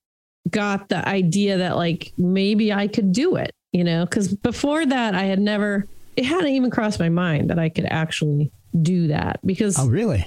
got 0.49 0.89
the 0.89 1.07
idea 1.07 1.57
that 1.57 1.75
like 1.75 2.11
maybe 2.17 2.71
I 2.71 2.87
could 2.87 3.11
do 3.11 3.35
it, 3.35 3.51
you 3.71 3.83
know, 3.83 4.05
cuz 4.05 4.33
before 4.33 4.85
that 4.85 5.15
I 5.15 5.23
had 5.23 5.39
never 5.39 5.87
it 6.15 6.25
hadn't 6.25 6.51
even 6.51 6.69
crossed 6.69 6.99
my 6.99 7.09
mind 7.09 7.49
that 7.49 7.59
I 7.59 7.69
could 7.69 7.85
actually 7.85 8.51
do 8.81 9.07
that 9.07 9.39
because 9.45 9.77
Oh, 9.79 9.87
really? 9.87 10.25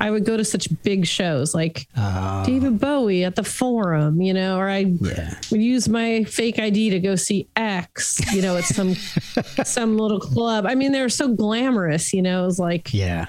I 0.00 0.10
would 0.10 0.24
go 0.24 0.36
to 0.36 0.44
such 0.44 0.68
big 0.82 1.06
shows 1.06 1.54
like 1.54 1.86
Uh, 1.96 2.44
David 2.44 2.78
Bowie 2.80 3.24
at 3.24 3.36
the 3.36 3.44
Forum, 3.44 4.20
you 4.20 4.34
know, 4.34 4.58
or 4.58 4.68
I 4.68 4.78
yeah. 5.00 5.38
would 5.50 5.62
use 5.62 5.88
my 5.88 6.24
fake 6.24 6.58
ID 6.58 6.90
to 6.90 7.00
go 7.00 7.14
see 7.16 7.48
X, 7.56 8.20
you 8.34 8.42
know, 8.42 8.56
at 8.56 8.64
some 8.64 8.94
some 9.64 9.96
little 9.96 10.20
club. 10.20 10.66
I 10.66 10.74
mean, 10.74 10.92
they 10.92 11.00
were 11.00 11.08
so 11.08 11.28
glamorous, 11.28 12.12
you 12.12 12.22
know, 12.22 12.42
it 12.42 12.46
was 12.46 12.58
like 12.58 12.92
Yeah. 12.92 13.26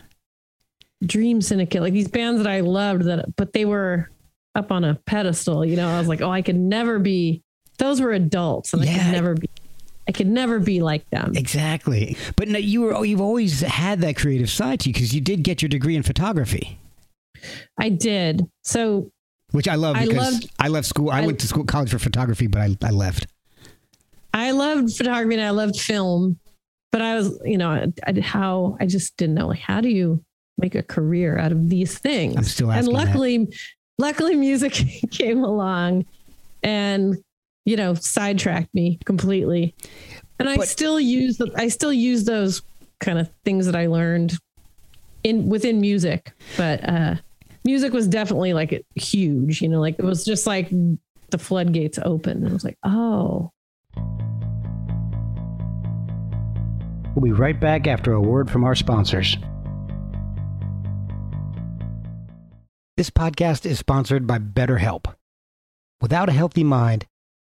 Dream 1.06 1.42
Syndicate, 1.42 1.82
like 1.82 1.94
these 1.94 2.08
bands 2.08 2.42
that 2.42 2.50
I 2.52 2.62
loved 2.62 3.04
that 3.04 3.36
but 3.36 3.54
they 3.54 3.66
were 3.66 4.10
up 4.56 4.72
on 4.72 4.84
a 4.84 4.96
pedestal, 5.06 5.66
you 5.66 5.76
know. 5.76 5.88
I 5.90 6.00
was 6.00 6.08
like, 6.08 6.22
oh, 6.22 6.32
I 6.32 6.42
could 6.42 6.56
never 6.56 6.98
be 7.00 7.44
those 7.78 8.00
were 8.00 8.12
adults 8.14 8.74
and 8.74 8.82
I 8.82 8.86
could 8.86 9.12
never 9.12 9.34
be 9.36 9.50
I 10.08 10.12
could 10.12 10.28
never 10.28 10.60
be 10.60 10.82
like 10.82 11.10
them. 11.10 11.34
Exactly. 11.36 12.16
But 12.36 12.48
no, 12.48 12.60
you 12.60 12.82
were 12.82 13.06
you've 13.06 13.22
always 13.22 13.62
had 13.62 14.02
that 14.02 14.16
creative 14.16 14.50
side 14.50 14.80
to 14.82 14.90
you 14.90 14.94
because 14.94 15.14
you 15.16 15.22
did 15.22 15.44
get 15.44 15.62
your 15.62 15.70
degree 15.70 15.96
in 15.96 16.04
photography, 16.04 16.78
I 17.80 17.90
did. 17.90 18.44
So 18.64 19.12
which 19.52 19.68
I 19.68 19.76
love 19.76 19.96
I 19.96 20.06
because 20.06 20.34
loved- 20.34 20.50
I 20.60 20.68
left 20.68 20.88
school. 20.88 21.10
I, 21.10 21.22
I- 21.22 21.26
went 21.26 21.40
to 21.40 21.48
school 21.48 21.64
college 21.64 21.90
for 21.92 22.00
photography, 22.00 22.48
but 22.48 22.62
I, 22.62 22.78
I 22.84 22.92
left. 22.92 23.28
I 24.34 24.52
loved 24.52 24.96
photography 24.96 25.36
and 25.36 25.44
I 25.44 25.52
loved 25.52 25.78
film, 25.80 26.38
but 26.92 27.02
I 27.02 27.16
was, 27.16 27.40
you 27.46 27.58
know, 27.58 27.70
I, 27.72 27.88
I, 28.06 28.20
how 28.20 28.76
I 28.82 28.86
just 28.86 29.16
didn't 29.18 29.36
know 29.36 29.48
like 29.48 29.60
how 29.60 29.80
do 29.82 29.88
you 29.90 30.22
make 30.58 30.76
a 30.76 30.84
career 30.84 31.38
out 31.38 31.52
of 31.54 31.70
these 31.70 31.98
things? 31.98 32.36
I'm 32.36 32.44
still 32.44 32.70
and 32.70 32.80
asking 32.80 32.94
that. 32.94 33.06
luckily, 33.06 33.48
luckily, 33.98 34.36
music 34.36 34.74
came 35.12 35.44
along, 35.44 36.06
and 36.64 37.18
you 37.66 37.76
know, 37.76 37.94
sidetracked 37.96 38.74
me 38.74 39.00
completely. 39.06 39.76
And 40.40 40.48
I 40.48 40.58
But- 40.58 40.68
still 40.68 41.00
use 41.00 41.38
the, 41.38 41.52
I 41.56 41.68
still 41.68 41.94
use 41.94 42.26
those 42.26 42.62
kind 43.00 43.20
of 43.20 43.30
things 43.44 43.66
that 43.66 43.76
I 43.76 43.88
learned 43.88 44.38
in 45.24 45.50
within 45.50 45.82
music, 45.82 46.32
but 46.56 46.88
uh, 46.88 47.16
music 47.64 47.92
was 47.94 48.08
definitely 48.08 48.54
like 48.54 48.86
huge. 48.96 49.62
You 49.62 49.70
know, 49.70 49.80
like 49.82 49.96
it 49.98 50.06
was 50.06 50.24
just 50.24 50.46
like 50.46 50.70
the 51.32 51.38
floodgates 51.38 51.98
open. 52.04 52.46
It 52.46 52.54
was 52.54 52.64
like, 52.64 52.78
oh. 52.84 53.52
We'll 57.16 57.24
be 57.24 57.32
right 57.32 57.60
back 57.60 57.88
after 57.88 58.12
a 58.14 58.22
word 58.22 58.52
from 58.52 58.64
our 58.66 58.76
sponsors. 58.76 59.38
This 62.98 63.10
podcast 63.10 63.66
is 63.66 63.80
sponsored 63.80 64.28
by 64.28 64.38
BetterHelp. 64.40 65.14
Without 66.02 66.30
a 66.30 66.34
healthy 66.34 66.64
mind, 66.64 67.06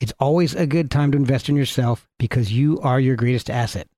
It's 0.00 0.12
always 0.20 0.54
a 0.54 0.66
good 0.66 0.90
time 0.90 1.12
to 1.12 1.18
invest 1.18 1.48
in 1.48 1.56
yourself 1.56 2.08
because 2.18 2.52
you 2.52 2.80
are 2.80 3.00
your 3.00 3.16
greatest 3.16 3.48
asset. 3.48 3.88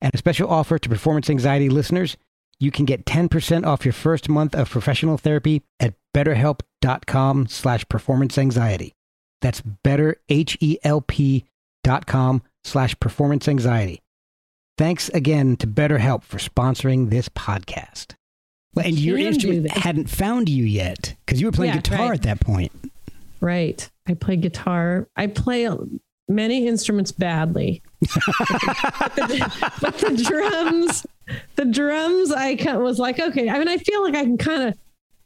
And 0.00 0.14
a 0.14 0.18
special 0.18 0.48
offer 0.48 0.78
to 0.78 0.88
performance 0.88 1.28
anxiety 1.30 1.68
listeners, 1.68 2.16
you 2.58 2.70
can 2.70 2.84
get 2.84 3.04
10% 3.06 3.66
off 3.66 3.84
your 3.84 3.92
first 3.92 4.28
month 4.28 4.54
of 4.54 4.70
professional 4.70 5.18
therapy 5.18 5.62
at 5.78 5.94
betterhelp.com 6.14 7.46
slash 7.48 7.88
performance 7.88 8.38
anxiety. 8.38 8.94
That's 9.40 9.62
betterhelp.com 11.20 12.42
slash 12.64 12.98
performance 13.00 13.48
anxiety. 13.48 14.02
Thanks 14.78 15.08
again 15.10 15.56
to 15.56 15.66
BetterHelp 15.66 16.22
for 16.22 16.38
sponsoring 16.38 17.10
this 17.10 17.28
podcast. 17.28 18.14
Well, 18.74 18.86
and 18.86 18.98
your 18.98 19.18
instrument 19.18 19.70
hadn't 19.70 20.08
found 20.08 20.48
you 20.48 20.64
yet 20.64 21.16
because 21.26 21.40
you 21.40 21.46
were 21.46 21.52
playing 21.52 21.74
Yeah, 21.74 21.80
guitar 21.80 22.08
right. 22.10 22.14
at 22.14 22.22
that 22.22 22.40
point. 22.40 22.72
Right. 23.40 23.90
I 24.10 24.14
play 24.14 24.36
guitar. 24.36 25.08
I 25.16 25.28
play 25.28 25.68
many 26.28 26.66
instruments 26.66 27.12
badly. 27.12 27.82
but, 28.00 28.08
the, 29.16 29.70
but 29.80 29.98
the 29.98 30.22
drums, 30.22 31.06
the 31.54 31.64
drums, 31.64 32.32
I 32.32 32.56
was 32.76 32.98
like, 32.98 33.20
okay. 33.20 33.48
I 33.48 33.58
mean, 33.58 33.68
I 33.68 33.76
feel 33.76 34.02
like 34.02 34.16
I 34.16 34.24
can 34.24 34.36
kind 34.36 34.62
of 34.62 34.78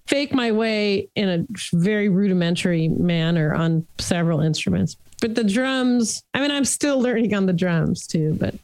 fake 0.06 0.34
my 0.34 0.52
way 0.52 1.08
in 1.14 1.28
a 1.30 1.46
very 1.72 2.10
rudimentary 2.10 2.88
manner 2.88 3.54
on 3.54 3.86
several 3.98 4.40
instruments. 4.40 4.96
But 5.22 5.34
the 5.34 5.44
drums, 5.44 6.22
I 6.34 6.40
mean, 6.40 6.50
I'm 6.50 6.66
still 6.66 7.00
learning 7.00 7.34
on 7.34 7.46
the 7.46 7.54
drums 7.54 8.06
too. 8.06 8.36
But 8.38 8.54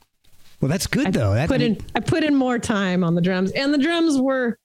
Well, 0.60 0.68
that's 0.68 0.86
good 0.86 1.06
I 1.06 1.10
though. 1.12 1.32
That, 1.32 1.48
put 1.48 1.62
in, 1.62 1.82
I 1.94 2.00
put 2.00 2.24
in 2.24 2.34
more 2.34 2.58
time 2.58 3.02
on 3.04 3.14
the 3.14 3.22
drums, 3.22 3.52
and 3.52 3.72
the 3.72 3.78
drums 3.78 4.20
were 4.20 4.58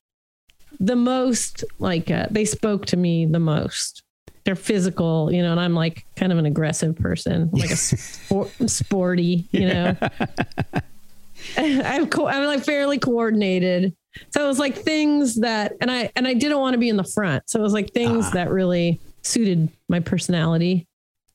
the 0.82 0.98
most 0.98 1.64
like 1.80 2.12
uh, 2.12 2.28
they 2.30 2.44
spoke 2.44 2.86
to 2.88 2.98
me 2.98 3.26
the 3.26 3.40
most. 3.40 4.04
They're 4.46 4.56
physical, 4.56 5.32
you 5.34 5.42
know, 5.42 5.52
and 5.52 5.60
I'm 5.60 5.74
like 5.74 6.06
kind 6.16 6.32
of 6.32 6.38
an 6.38 6.46
aggressive 6.46 6.96
person, 6.96 7.50
like 7.52 7.72
a 7.72 7.76
sport, 7.76 8.52
sporty, 8.68 9.48
you 9.52 9.68
know. 9.68 9.96
I'm 11.58 12.08
co- 12.08 12.28
I'm 12.28 12.46
like 12.46 12.64
fairly 12.64 12.98
coordinated, 13.00 13.96
so 14.34 14.44
it 14.44 14.48
was 14.48 14.60
like 14.60 14.76
things 14.78 15.36
that, 15.42 15.74
and 15.82 15.92
I 15.92 16.12
and 16.16 16.28
I 16.28 16.34
didn't 16.34 16.60
want 16.60 16.74
to 16.74 16.78
be 16.78 16.90
in 16.90 16.98
the 16.98 17.04
front, 17.04 17.44
so 17.50 17.60
it 17.60 17.64
was 17.64 17.74
like 17.74 17.92
things 17.94 18.26
Ah. 18.28 18.32
that 18.36 18.50
really 18.52 19.00
suited 19.24 19.70
my 19.90 20.00
personality. 20.00 20.88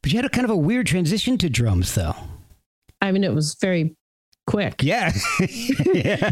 but 0.02 0.12
you 0.12 0.16
had 0.18 0.24
a 0.24 0.28
kind 0.30 0.44
of 0.44 0.50
a 0.50 0.56
weird 0.56 0.86
transition 0.86 1.36
to 1.38 1.50
drums 1.50 1.94
though. 1.94 2.14
I 3.02 3.12
mean, 3.12 3.24
it 3.24 3.34
was 3.34 3.56
very 3.60 3.96
quick. 4.50 4.82
Yeah. 4.82 5.12
yeah. 5.38 6.30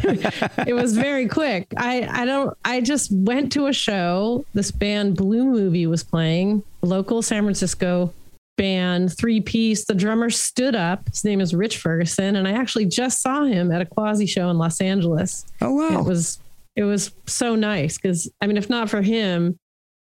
it 0.67 0.75
was 0.75 0.97
very 0.97 1.29
quick. 1.29 1.67
I 1.77 2.07
I 2.11 2.25
don't 2.25 2.57
I 2.65 2.81
just 2.81 3.13
went 3.13 3.53
to 3.53 3.67
a 3.67 3.73
show. 3.73 4.45
This 4.55 4.71
band 4.71 5.17
Blue 5.17 5.45
Movie 5.45 5.87
was 5.87 6.03
playing. 6.03 6.63
Local 6.83 7.23
San 7.23 7.43
Francisco 7.45 8.13
band, 8.57 9.17
three 9.17 9.41
piece. 9.41 9.85
The 9.85 9.95
drummer 9.95 10.31
stood 10.31 10.75
up. 10.75 11.09
His 11.09 11.25
name 11.25 11.41
is 11.41 11.55
Rich 11.55 11.79
Ferguson, 11.79 12.37
and 12.37 12.49
I 12.49 12.53
actually 12.53 12.87
just 12.87 13.23
saw 13.23 13.45
him 13.45 13.71
at 13.71 13.81
a 13.81 13.87
quasi 13.87 14.27
show 14.27 14.51
in 14.51 14.59
Los 14.59 14.81
Angeles. 14.81 15.47
Oh 15.61 15.73
wow. 15.73 16.01
It 16.01 16.05
was 16.05 16.41
it 16.77 16.83
was 16.85 17.13
so 17.27 17.55
nice 17.55 17.97
because 17.97 18.31
I 18.41 18.47
mean, 18.47 18.57
if 18.57 18.69
not 18.69 18.91
for 18.91 19.01
him, 19.01 19.59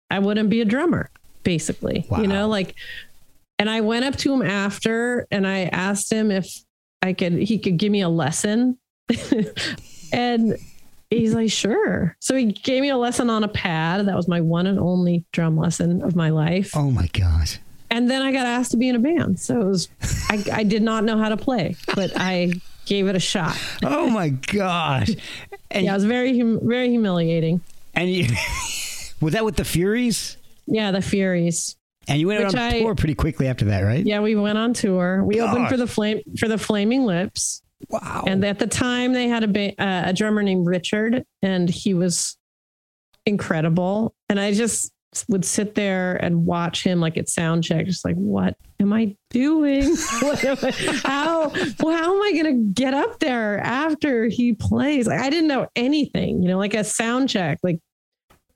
I 0.10 0.20
wouldn't 0.20 0.50
be 0.50 0.62
a 0.62 0.66
drummer. 0.66 1.10
Basically, 1.44 2.06
Wow. 2.10 2.22
you 2.22 2.28
know, 2.28 2.48
like. 2.48 2.76
And 3.60 3.70
I 3.70 3.82
went 3.82 4.04
up 4.04 4.16
to 4.18 4.34
him 4.34 4.42
after, 4.42 5.28
and 5.32 5.48
I 5.48 5.66
asked 5.66 6.12
him 6.12 6.32
if 6.32 6.64
I 7.04 7.14
could 7.14 7.34
he 7.34 7.60
could 7.60 7.78
give 7.78 7.92
me 7.92 8.02
a 8.02 8.10
lesson, 8.10 8.78
and 10.14 10.56
he's 11.10 11.34
like, 11.34 11.52
sure. 11.52 12.16
So 12.20 12.36
he 12.36 12.46
gave 12.46 12.82
me 12.82 12.90
a 12.90 12.98
lesson 12.98 13.30
on 13.30 13.44
a 13.44 13.48
pad. 13.48 14.08
That 14.08 14.16
was 14.16 14.28
my 14.28 14.42
one 14.42 14.68
and 14.68 14.80
only 14.80 15.26
drum 15.32 15.58
lesson 15.58 16.02
of 16.02 16.16
my 16.16 16.30
life. 16.30 16.72
oh 16.76 16.90
my 16.92 17.08
gosh. 17.08 17.60
And 17.90 18.10
then 18.10 18.24
I 18.24 18.32
got 18.32 18.48
asked 18.48 18.72
to 18.72 18.78
be 18.78 18.90
in 18.90 18.96
a 18.96 19.00
band. 19.00 19.40
So 19.40 19.62
it 19.62 19.66
was, 19.68 19.88
I, 20.28 20.44
I 20.52 20.64
did 20.64 20.82
not 20.82 21.04
know 21.04 21.16
how 21.20 21.30
to 21.30 21.38
play, 21.38 21.76
but 21.94 22.12
I 22.16 22.54
gave 22.88 23.08
it 23.08 23.16
a 23.16 23.20
shot. 23.20 23.56
Oh 23.84 24.10
my 24.10 24.30
gosh. 24.30 25.10
And 25.70 25.86
Yeah, 25.86 25.92
it 25.92 25.96
was 25.96 26.06
very, 26.06 26.36
hum- 26.40 26.60
very 26.64 26.90
humiliating. 26.90 27.62
and 27.94 28.10
you 28.10 28.30
was 29.22 29.34
that 29.34 29.46
with 29.46 29.58
the 29.58 29.64
Furies? 29.66 30.38
Yeah, 30.66 30.90
the 30.90 31.04
Furies. 31.04 31.76
And 32.08 32.20
you 32.20 32.28
went 32.28 32.44
Which 32.44 32.54
on 32.54 32.60
I- 32.60 32.80
tour 32.82 32.96
pretty 32.96 33.16
quickly 33.16 33.48
after 33.48 33.66
that, 33.66 33.82
right? 33.82 34.06
Yeah, 34.06 34.20
we 34.20 34.36
went 34.36 34.58
on 34.58 34.74
tour. 34.74 35.24
We 35.24 35.40
opened 35.42 35.70
for 35.70 35.78
the 35.78 35.88
flame 35.88 36.22
for 36.38 36.48
the 36.48 36.58
Flaming 36.58 37.06
Lips. 37.06 37.62
Wow. 37.90 38.24
And 38.28 38.44
at 38.46 38.60
the 38.60 38.68
time, 38.68 39.14
they 39.14 39.28
had 39.28 39.44
a 39.44 39.48
ba- 39.48 39.82
uh, 39.82 40.04
a 40.10 40.14
drummer 40.14 40.42
named 40.44 40.66
Richard, 40.68 41.24
and 41.42 41.70
he 41.70 41.94
was 41.94 42.38
incredible. 43.26 44.14
And 44.30 44.40
I 44.40 44.54
just 44.54 44.92
would 45.30 45.46
sit 45.46 45.76
there 45.76 46.16
and 46.16 46.46
watch 46.46 46.84
him 46.84 47.00
like 47.00 47.18
at 47.18 47.30
sound 47.30 47.64
check, 47.64 47.86
just 47.86 48.04
like, 48.04 48.16
what 48.16 48.56
am 48.80 48.92
I 48.94 49.16
doing? 49.30 49.84
Am 50.24 50.58
I- 50.62 51.02
how 51.04 51.50
well, 51.80 51.96
how 51.98 52.16
am 52.16 52.22
I 52.22 52.32
going 52.34 52.46
to 52.46 52.74
get 52.82 52.94
up 52.94 53.20
there 53.20 53.60
after 53.60 54.26
he 54.26 54.54
plays? 54.54 55.08
Like, 55.08 55.20
I 55.20 55.30
didn't 55.30 55.48
know 55.48 55.68
anything, 55.76 56.42
you 56.42 56.50
know, 56.50 56.58
like 56.58 56.74
a 56.74 56.84
sound 56.84 57.30
check. 57.30 57.60
Like, 57.64 57.80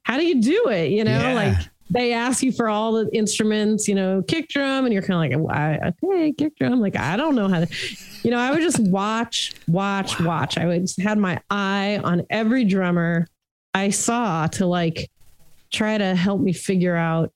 how 0.03 0.17
do 0.17 0.25
you 0.25 0.41
do 0.41 0.69
it? 0.69 0.91
You 0.91 1.03
know, 1.03 1.11
Yeah. 1.11 1.33
like 1.33 1.57
they 1.89 2.13
ask 2.13 2.43
you 2.43 2.51
for 2.51 2.67
all 2.67 2.93
the 2.93 3.09
instruments, 3.13 3.87
you 3.87 3.95
know, 3.95 4.21
kick 4.27 4.49
drum, 4.49 4.85
and 4.85 4.93
you're 4.93 5.01
kind 5.03 5.33
of 5.33 5.41
like, 5.41 5.47
"Why- 5.47 5.93
okay, 6.03 6.33
kick 6.33 6.55
drum. 6.57 6.81
Like, 6.81 6.97
I 6.97 7.15
don't 7.15 7.35
know 7.35 7.47
how 7.47 7.61
to, 7.61 7.67
you 8.23 8.31
know, 8.31 8.37
I 8.39 8.51
would 8.51 8.61
just 8.61 8.79
watch, 8.79 9.53
watch, 9.67 10.19
watch. 10.19 10.57
I 10.57 10.65
would 10.65 10.81
just 10.81 11.01
had 11.01 11.17
my 11.17 11.41
eye 11.49 11.99
on 12.03 12.23
every 12.29 12.65
drummer 12.65 13.27
I 13.73 13.89
saw 13.89 14.47
to 14.47 14.65
like 14.65 15.09
try 15.71 15.97
to 15.97 16.15
help 16.15 16.41
me 16.41 16.53
figure 16.53 16.95
out 16.95 17.31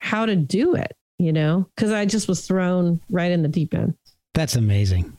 how 0.00 0.26
to 0.26 0.36
do 0.36 0.74
it, 0.74 0.92
you 1.18 1.32
know, 1.32 1.68
because 1.74 1.90
I 1.90 2.04
just 2.04 2.28
was 2.28 2.46
thrown 2.46 3.00
right 3.10 3.30
in 3.32 3.42
the 3.42 3.48
deep 3.48 3.74
end. 3.74 3.94
That's 4.34 4.56
amazing. 4.56 5.16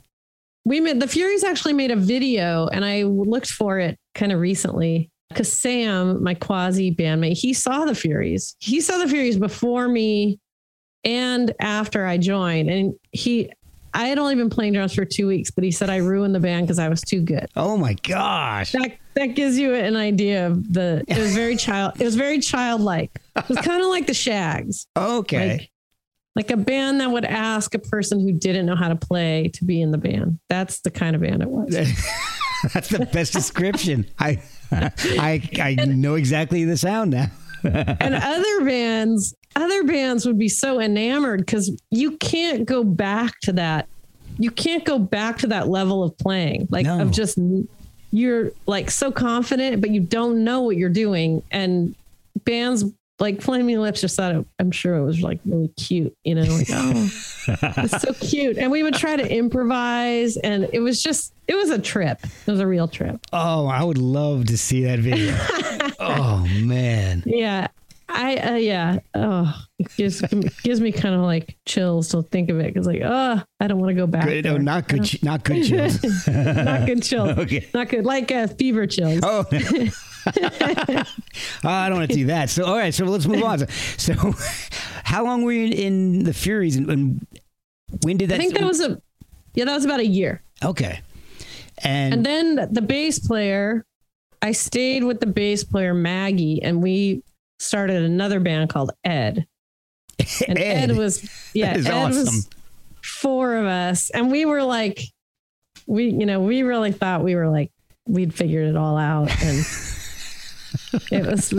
We 0.65 0.79
made 0.79 0.99
the 0.99 1.07
Furies 1.07 1.43
actually 1.43 1.73
made 1.73 1.91
a 1.91 1.95
video, 1.95 2.67
and 2.67 2.83
I 2.85 3.03
looked 3.03 3.49
for 3.49 3.79
it 3.79 3.97
kind 4.13 4.31
of 4.31 4.39
recently 4.39 5.09
because 5.29 5.51
Sam, 5.51 6.23
my 6.23 6.33
quasi 6.33 6.93
bandmate, 6.93 7.37
he 7.37 7.53
saw 7.53 7.85
the 7.85 7.95
Furies. 7.95 8.55
He 8.59 8.81
saw 8.81 8.97
the 8.97 9.07
Furies 9.07 9.37
before 9.37 9.87
me 9.87 10.39
and 11.03 11.53
after 11.59 12.05
I 12.05 12.17
joined, 12.17 12.69
and 12.69 12.93
he. 13.11 13.51
I 13.93 14.07
had 14.07 14.19
only 14.19 14.35
been 14.35 14.49
playing 14.49 14.73
drums 14.73 14.93
for 14.93 15.05
two 15.05 15.25
weeks, 15.25 15.49
but 15.49 15.63
he 15.63 15.71
said 15.71 15.89
I 15.89 15.95
ruined 15.97 16.35
the 16.35 16.39
band 16.39 16.67
because 16.67 16.77
I 16.77 16.87
was 16.87 17.01
too 17.01 17.19
good. 17.21 17.47
Oh 17.55 17.77
my 17.77 17.93
gosh. 18.03 18.73
That 18.73 18.97
that 19.15 19.27
gives 19.27 19.57
you 19.57 19.73
an 19.73 19.95
idea 19.95 20.45
of 20.45 20.71
the. 20.71 21.03
It 21.07 21.17
was 21.17 21.33
very 21.33 21.55
child. 21.57 21.99
It 21.99 22.03
was 22.03 22.15
very 22.15 22.39
childlike. 22.39 23.19
It 23.35 23.49
was 23.49 23.57
kind 23.59 23.81
of 23.81 23.87
like 23.87 24.05
the 24.05 24.13
Shaggs. 24.13 24.85
Okay. 24.95 25.57
Like, 25.57 25.71
like 26.35 26.51
a 26.51 26.57
band 26.57 27.01
that 27.01 27.09
would 27.09 27.25
ask 27.25 27.73
a 27.73 27.79
person 27.79 28.19
who 28.19 28.31
didn't 28.31 28.67
know 28.67 28.75
how 28.75 28.89
to 28.89 28.95
play 28.95 29.49
to 29.55 29.65
be 29.65 29.81
in 29.81 29.89
the 29.89 29.97
band. 29.97 30.37
That's 30.49 30.81
the 30.81 30.91
kind 30.91 31.15
of 31.15 31.23
band 31.23 31.41
it 31.41 31.49
was. 31.49 31.73
That's 32.73 32.89
the 32.89 33.07
best 33.11 33.33
description. 33.33 34.05
I, 34.19 34.43
I, 34.71 35.41
I 35.61 35.75
know 35.85 36.15
exactly 36.15 36.63
the 36.65 36.77
sound 36.77 37.11
now. 37.11 37.27
and 37.63 38.13
other 38.15 38.65
bands, 38.65 39.35
other 39.55 39.83
bands 39.83 40.25
would 40.25 40.37
be 40.37 40.49
so 40.49 40.79
enamored 40.79 41.39
because 41.41 41.71
you 41.89 42.17
can't 42.17 42.65
go 42.65 42.83
back 42.83 43.33
to 43.43 43.53
that. 43.53 43.87
You 44.37 44.51
can't 44.51 44.85
go 44.85 44.99
back 44.99 45.39
to 45.39 45.47
that 45.47 45.67
level 45.67 46.03
of 46.03 46.17
playing, 46.17 46.67
like 46.69 46.85
No. 46.85 47.01
of 47.01 47.11
just 47.11 47.39
you're 48.11 48.51
like 48.67 48.89
so 48.91 49.11
confident, 49.11 49.81
but 49.81 49.89
you 49.89 49.99
don't 50.01 50.43
know 50.43 50.61
what 50.61 50.77
you're 50.77 50.89
doing. 50.89 51.41
And 51.51 51.95
bands 52.45 52.85
like 53.19 53.41
Flaming 53.41 53.79
Lips 53.79 54.01
just 54.01 54.15
thought 54.15 54.35
it, 54.35 54.45
I'm 54.59 54.71
sure 54.71 54.95
it 54.95 55.03
was 55.03 55.21
like 55.21 55.39
really 55.45 55.69
cute, 55.69 56.15
you 56.23 56.35
know, 56.35 56.43
like, 56.43 56.67
oh, 56.71 57.09
it's 57.47 58.01
so 58.01 58.13
cute. 58.13 58.57
And 58.57 58.71
we 58.71 58.83
would 58.83 58.93
try 58.93 59.15
to 59.15 59.27
improvise, 59.27 60.37
and 60.37 60.69
it 60.71 60.79
was 60.79 61.01
just, 61.01 61.33
it 61.47 61.55
was 61.55 61.69
a 61.71 61.79
trip. 61.79 62.19
It 62.23 62.51
was 62.51 62.59
a 62.59 62.67
real 62.67 62.87
trip. 62.87 63.19
Oh, 63.33 63.67
I 63.67 63.83
would 63.83 63.97
love 63.97 64.45
to 64.47 64.57
see 64.57 64.83
that 64.83 64.99
video. 64.99 65.35
oh 65.99 66.47
man. 66.61 67.23
Yeah. 67.25 67.67
I 68.09 68.37
uh, 68.37 68.55
yeah. 68.55 68.99
Oh, 69.15 69.53
it 69.79 69.93
gives 69.97 70.21
gives 70.63 70.79
me 70.79 70.93
kind 70.93 71.13
of 71.13 71.21
like 71.21 71.57
chills 71.65 72.07
to 72.09 72.23
think 72.23 72.49
of 72.49 72.57
it 72.59 72.73
because 72.73 72.87
like 72.87 73.01
oh, 73.03 73.43
I 73.59 73.67
don't 73.67 73.79
want 73.79 73.89
to 73.89 73.95
go 73.95 74.07
back. 74.07 74.25
Good, 74.25 74.45
no, 74.45 74.57
not 74.57 74.87
good. 74.87 75.21
Not 75.21 75.43
good 75.43 75.65
chills. 75.65 76.27
not 76.27 76.85
good 76.85 77.03
chills. 77.03 77.37
Okay. 77.37 77.67
Not 77.73 77.89
good. 77.89 78.05
Like 78.05 78.31
uh, 78.31 78.47
fever 78.47 78.87
chills. 78.87 79.19
Oh. 79.23 79.43
Oh, 81.63 81.69
I 81.69 81.89
don't 81.89 81.97
want 81.97 82.09
to 82.09 82.15
do 82.15 82.25
that. 82.27 82.49
So, 82.49 82.65
all 82.65 82.77
right. 82.77 82.93
So 82.93 83.05
let's 83.05 83.25
move 83.25 83.43
on. 83.43 83.59
So, 83.97 84.13
how 85.03 85.23
long 85.23 85.43
were 85.43 85.51
you 85.51 85.73
in 85.73 86.23
the 86.23 86.33
Furies, 86.33 86.75
and, 86.75 86.89
and 86.89 87.27
when 88.03 88.17
did 88.17 88.29
that? 88.29 88.35
I 88.35 88.37
think 88.37 88.53
that 88.55 88.63
was 88.65 88.81
a 88.81 89.01
yeah, 89.53 89.65
that 89.65 89.73
was 89.73 89.85
about 89.85 89.99
a 89.99 90.05
year. 90.05 90.41
okay. 90.63 91.01
And, 91.83 92.13
And 92.13 92.25
then 92.25 92.73
the 92.73 92.81
bass 92.81 93.19
player, 93.19 93.85
I 94.41 94.51
stayed 94.51 95.03
with 95.03 95.19
the 95.19 95.27
bass 95.27 95.63
player 95.63 95.93
Maggie, 95.93 96.61
and 96.63 96.81
we 96.81 97.23
started 97.59 98.01
another 98.03 98.39
band 98.39 98.69
called 98.69 98.91
Ed. 99.03 99.45
And 100.47 100.57
Ed, 100.57 100.97
was 100.97 101.29
yeah, 101.53 101.73
Ed 101.73 101.87
awesome. 101.87 102.25
was 102.25 102.49
four 103.03 103.55
of 103.55 103.65
us, 103.65 104.09
and 104.09 104.31
we 104.31 104.45
were 104.45 104.63
like, 104.63 105.01
we 105.85 106.05
you 106.09 106.25
know 106.25 106.39
we 106.41 106.63
really 106.63 106.91
thought 106.91 107.23
we 107.23 107.35
were 107.35 107.49
like 107.49 107.71
we'd 108.07 108.33
figured 108.33 108.67
it 108.67 108.75
all 108.75 108.97
out, 108.97 109.29
and 109.43 109.65
it 111.11 111.25
was 111.25 111.53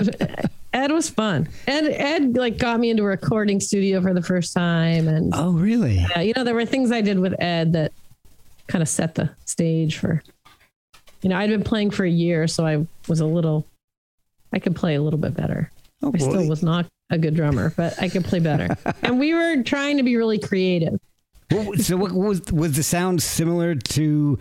Ed 0.73 0.93
was 0.93 1.09
fun. 1.09 1.49
Ed 1.67 1.89
Ed 1.89 2.37
like 2.37 2.59
got 2.59 2.79
me 2.81 2.91
into 2.91 3.03
a 3.03 3.07
recording 3.07 3.61
studio 3.61 4.01
for 4.03 4.13
the 4.15 4.23
first 4.23 4.53
time, 4.53 5.09
and 5.09 5.33
oh, 5.35 5.53
really? 5.53 5.97
yeah, 5.97 6.21
you 6.21 6.33
know, 6.37 6.45
there 6.45 6.55
were 6.55 6.67
things 6.67 6.93
I 6.93 7.01
did 7.01 7.19
with 7.19 7.35
Ed 7.41 7.73
that 7.73 7.93
kind 8.67 8.83
of 8.83 8.89
set 8.89 9.15
the 9.15 9.31
stage 9.45 9.97
for, 9.97 10.23
you 11.23 11.31
know, 11.31 11.37
I'd 11.37 11.51
been 11.51 11.65
playing 11.65 11.91
for 11.91 12.05
a 12.05 12.11
year, 12.11 12.47
so 12.47 12.67
I 12.67 12.87
was 13.09 13.21
a 13.21 13.27
little, 13.27 13.67
I 14.53 14.59
could 14.59 14.77
play 14.77 14.95
a 14.95 15.03
little 15.03 15.19
bit 15.19 15.35
better. 15.35 15.73
Oh, 16.03 16.13
I 16.15 16.19
still 16.19 16.47
was 16.47 16.63
not 16.63 16.87
a 17.11 17.19
good 17.19 17.35
drummer, 17.35 17.73
but 17.77 18.01
I 18.01 18.09
could 18.09 18.25
play 18.25 18.39
better. 18.39 18.77
and 19.03 19.19
we 19.19 19.33
were 19.35 19.63
trying 19.63 19.97
to 19.97 20.03
be 20.03 20.17
really 20.17 20.39
creative. 20.39 21.01
What- 21.51 21.81
so, 21.81 21.97
what 21.97 22.13
was 22.13 22.43
was 22.53 22.77
the 22.77 22.83
sound 22.83 23.23
similar 23.23 23.75
to 23.75 24.39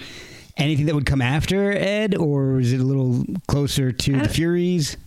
anything 0.57 0.85
that 0.87 0.95
would 0.95 1.05
come 1.05 1.21
after 1.21 1.71
Ed, 1.71 2.15
or 2.15 2.53
was 2.53 2.73
it 2.73 2.79
a 2.79 2.83
little 2.83 3.23
closer 3.47 3.91
to 3.91 4.19
the 4.19 4.29
Furies? 4.29 4.97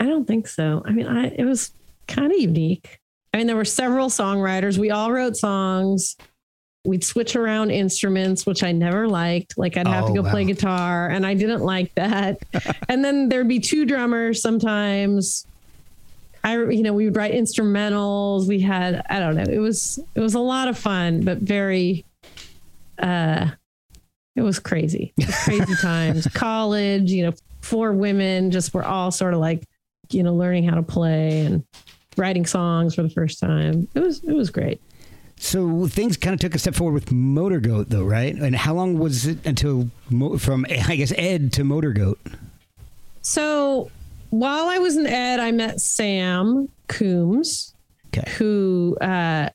I 0.00 0.06
don't 0.06 0.26
think 0.26 0.48
so. 0.48 0.82
I 0.84 0.92
mean, 0.92 1.06
I 1.06 1.26
it 1.28 1.44
was 1.44 1.70
kind 2.08 2.32
of 2.32 2.38
unique. 2.38 2.98
I 3.32 3.38
mean, 3.38 3.46
there 3.46 3.56
were 3.56 3.64
several 3.64 4.08
songwriters. 4.08 4.78
We 4.78 4.90
all 4.90 5.12
wrote 5.12 5.36
songs. 5.36 6.16
We'd 6.86 7.02
switch 7.02 7.34
around 7.34 7.70
instruments, 7.70 8.44
which 8.44 8.62
I 8.62 8.72
never 8.72 9.08
liked. 9.08 9.56
Like 9.56 9.76
I'd 9.78 9.86
have 9.88 10.04
Oh, 10.04 10.08
to 10.08 10.14
go 10.14 10.22
wow. 10.22 10.30
play 10.30 10.44
guitar, 10.44 11.08
and 11.08 11.24
I 11.24 11.34
didn't 11.34 11.62
like 11.62 11.94
that. 11.94 12.38
and 12.88 13.02
then 13.04 13.28
there'd 13.28 13.48
be 13.48 13.60
two 13.60 13.86
drummers 13.86 14.42
sometimes. 14.42 15.46
I, 16.42 16.58
you 16.58 16.82
know, 16.82 16.92
we 16.92 17.06
would 17.06 17.16
write 17.16 17.32
instrumentals. 17.32 18.46
We 18.46 18.60
had, 18.60 19.02
I 19.08 19.18
don't 19.18 19.34
know, 19.34 19.46
it 19.50 19.58
was 19.60 19.98
it 20.14 20.20
was 20.20 20.34
a 20.34 20.40
lot 20.40 20.68
of 20.68 20.76
fun, 20.78 21.24
but 21.24 21.38
very, 21.38 22.04
uh, 22.98 23.48
it 24.36 24.42
was 24.42 24.58
crazy, 24.58 25.12
It 25.16 25.26
was 25.26 25.36
crazy 25.44 25.74
times. 25.76 26.26
College, 26.34 27.10
you 27.10 27.24
know, 27.26 27.32
four 27.60 27.92
women 27.92 28.50
just 28.50 28.74
were 28.74 28.84
all 28.84 29.10
sort 29.10 29.34
of 29.34 29.40
like, 29.40 29.64
you 30.10 30.22
know, 30.22 30.34
learning 30.34 30.64
how 30.68 30.74
to 30.74 30.82
play 30.82 31.40
and 31.46 31.64
writing 32.16 32.44
songs 32.46 32.94
for 32.94 33.02
the 33.02 33.10
first 33.10 33.38
time. 33.40 33.88
It 33.94 34.00
was 34.00 34.22
it 34.24 34.32
was 34.32 34.50
great. 34.50 34.80
So 35.36 35.86
things 35.88 36.16
kind 36.16 36.32
of 36.34 36.40
took 36.40 36.54
a 36.54 36.58
step 36.58 36.74
forward 36.74 36.94
with 36.94 37.10
Motor 37.12 37.58
Goat, 37.60 37.90
though, 37.90 38.04
right? 38.04 38.34
And 38.34 38.54
how 38.54 38.72
long 38.74 38.98
was 38.98 39.26
it 39.26 39.44
until 39.44 39.90
Mo- 40.10 40.38
from 40.38 40.64
I 40.70 40.96
guess 40.96 41.12
Ed 41.16 41.52
to 41.54 41.64
Motor 41.64 41.92
Goat? 41.92 42.20
So 43.22 43.90
while 44.30 44.66
I 44.68 44.78
was 44.78 44.96
in 44.96 45.06
Ed, 45.06 45.40
I 45.40 45.50
met 45.52 45.80
Sam 45.80 46.68
Coomes, 46.88 47.74
Okay. 48.16 48.30
who 48.32 48.96
uh, 49.00 49.48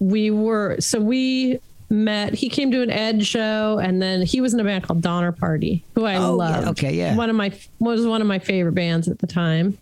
we 0.00 0.30
were. 0.30 0.76
So 0.80 1.00
we 1.00 1.60
met. 1.92 2.34
He 2.34 2.48
came 2.48 2.70
to 2.72 2.82
an 2.82 2.90
Ed 2.90 3.24
show, 3.24 3.78
and 3.78 4.00
then 4.02 4.22
he 4.22 4.40
was 4.40 4.54
in 4.54 4.60
a 4.60 4.64
band 4.64 4.84
called 4.84 5.00
Donner 5.02 5.30
Party, 5.32 5.84
who 5.94 6.04
I 6.04 6.16
Oh, 6.16 6.36
yeah. 6.38 6.70
Okay, 6.70 6.92
yeah. 6.94 7.14
One 7.16 7.30
of 7.30 7.36
my 7.36 7.52
was 7.78 8.06
one 8.06 8.20
of 8.20 8.26
my 8.26 8.38
favorite 8.38 8.74
bands 8.74 9.08
at 9.08 9.18
the 9.18 9.26
time. 9.26 9.78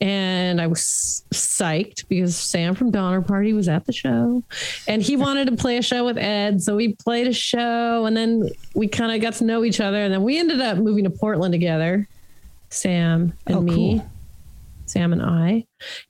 And 0.00 0.60
I 0.60 0.66
was 0.66 1.22
psyched 1.32 2.08
because 2.08 2.34
Sam 2.34 2.74
from 2.74 2.90
Donner 2.90 3.22
Party 3.22 3.52
was 3.52 3.68
at 3.68 3.86
the 3.86 3.92
show 3.92 4.42
and 4.88 5.00
he 5.00 5.16
wanted 5.16 5.46
to 5.46 5.54
play 5.54 5.76
a 5.76 5.82
show 5.82 6.04
with 6.04 6.18
Ed. 6.18 6.60
So 6.60 6.74
we 6.74 6.94
played 6.94 7.28
a 7.28 7.32
show 7.32 8.04
and 8.04 8.16
then 8.16 8.50
we 8.74 8.88
kind 8.88 9.12
of 9.12 9.20
got 9.22 9.34
to 9.34 9.44
know 9.44 9.62
each 9.62 9.80
other. 9.80 9.98
And 10.02 10.12
then 10.12 10.24
we 10.24 10.40
ended 10.40 10.60
up 10.60 10.78
moving 10.78 11.04
to 11.04 11.10
Portland 11.10 11.52
together, 11.52 12.08
Sam 12.68 13.32
and 13.46 13.56
Oh, 13.58 13.60
me. 13.60 13.74
cool. 14.00 14.10
Sam 14.86 15.12
and 15.12 15.22
I. 15.22 15.66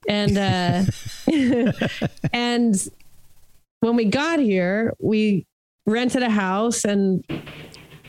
And 0.09 0.37
uh 0.39 0.83
and 2.33 2.89
when 3.83 3.97
we 3.97 4.05
got 4.05 4.39
here, 4.39 4.93
we 4.99 5.45
rented 5.85 6.23
a 6.23 6.29
house 6.29 6.85
and 6.85 7.21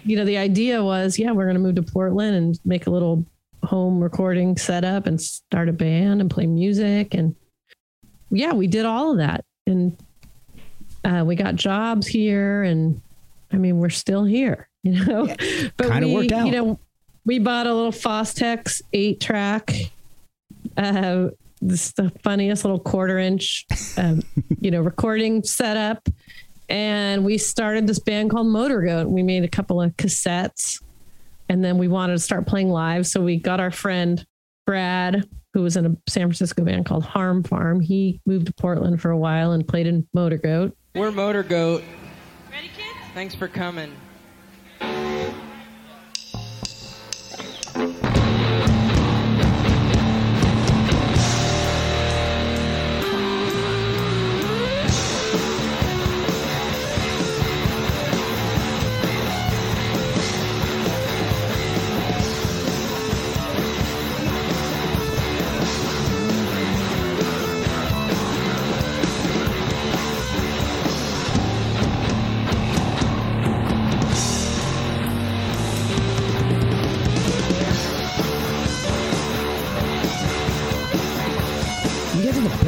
you 0.05 0.17
know, 0.17 0.25
the 0.25 0.37
idea 0.37 0.85
was, 0.85 1.19
yeah, 1.19 1.33
we're 1.33 1.47
going 1.47 1.57
to 1.57 1.61
move 1.61 1.75
to 1.75 1.83
Portland 1.83 2.37
and 2.37 2.61
make 2.65 2.87
a 2.87 2.91
little 2.91 3.27
home 3.65 4.01
recording 4.01 4.57
setup 4.57 5.07
and 5.07 5.21
start 5.21 5.69
a 5.69 5.73
band 5.73 6.21
and 6.21 6.31
play 6.31 6.47
music 6.47 7.15
and 7.15 7.35
yeah, 8.31 8.53
we 8.53 8.69
did 8.69 8.85
all 8.85 9.11
of 9.11 9.17
that 9.17 9.45
and 9.67 9.97
uh, 11.05 11.25
we 11.27 11.35
got 11.35 11.57
jobs 11.57 12.07
here 12.07 12.63
and 12.63 13.01
I 13.53 13.57
mean, 13.57 13.79
we're 13.79 13.91
still 13.91 14.25
here, 14.25 14.69
you 14.85 15.05
know. 15.05 15.27
but 15.77 15.89
kinda 15.89 16.07
we, 16.07 16.15
worked 16.15 16.33
out. 16.33 16.47
you 16.47 16.53
know, 16.53 16.79
we 17.25 17.41
bought 17.41 17.67
a 17.67 17.75
little 17.75 17.91
Fostex 17.91 18.81
eight 18.93 19.21
track 19.21 19.75
uh, 20.77 21.31
this 21.65 21.93
the 21.93 22.11
funniest 22.23 22.65
little 22.65 22.79
quarter 22.79 23.19
inch, 23.19 23.67
um, 23.97 24.23
you 24.61 24.71
know, 24.71 24.81
recording 24.81 25.43
setup. 25.43 26.09
And 26.69 27.25
we 27.25 27.39
started 27.39 27.87
this 27.87 27.99
band 27.99 28.31
called 28.31 28.47
Motor 28.47 28.83
Goat. 28.83 29.09
We 29.09 29.23
made 29.23 29.45
a 29.45 29.49
couple 29.49 29.83
of 29.83 29.97
cassettes 29.97 30.83
and 31.49 31.65
then 31.65 31.79
we 31.79 31.89
wanted 31.89 32.15
to 32.15 32.19
start 32.19 32.47
playing 32.47 32.71
live. 32.71 33.07
So 33.07 33.21
we 33.21 33.37
got 33.37 33.61
our 33.61 33.71
friend 33.71 34.25
Brad, 34.67 35.29
who 35.53 35.63
was 35.63 35.77
in 35.77 35.87
a 35.87 35.97
San 36.09 36.23
Francisco 36.23 36.65
band 36.65 36.87
called 36.87 37.05
Harm 37.05 37.43
Farm. 37.43 37.81
He 37.81 38.21
moved 38.25 38.47
to 38.47 38.53
Portland 38.55 39.01
for 39.01 39.11
a 39.11 39.19
while 39.19 39.53
and 39.53 39.67
played 39.67 39.87
in 39.87 40.07
Motor 40.15 40.39
Goat. 40.39 40.77
We're 40.95 41.11
Motor 41.11 41.43
Goat. 41.43 41.83
Ready, 42.51 42.69
kids? 42.69 42.99
Thanks 43.13 43.35
for 43.35 43.49
coming. 43.49 43.93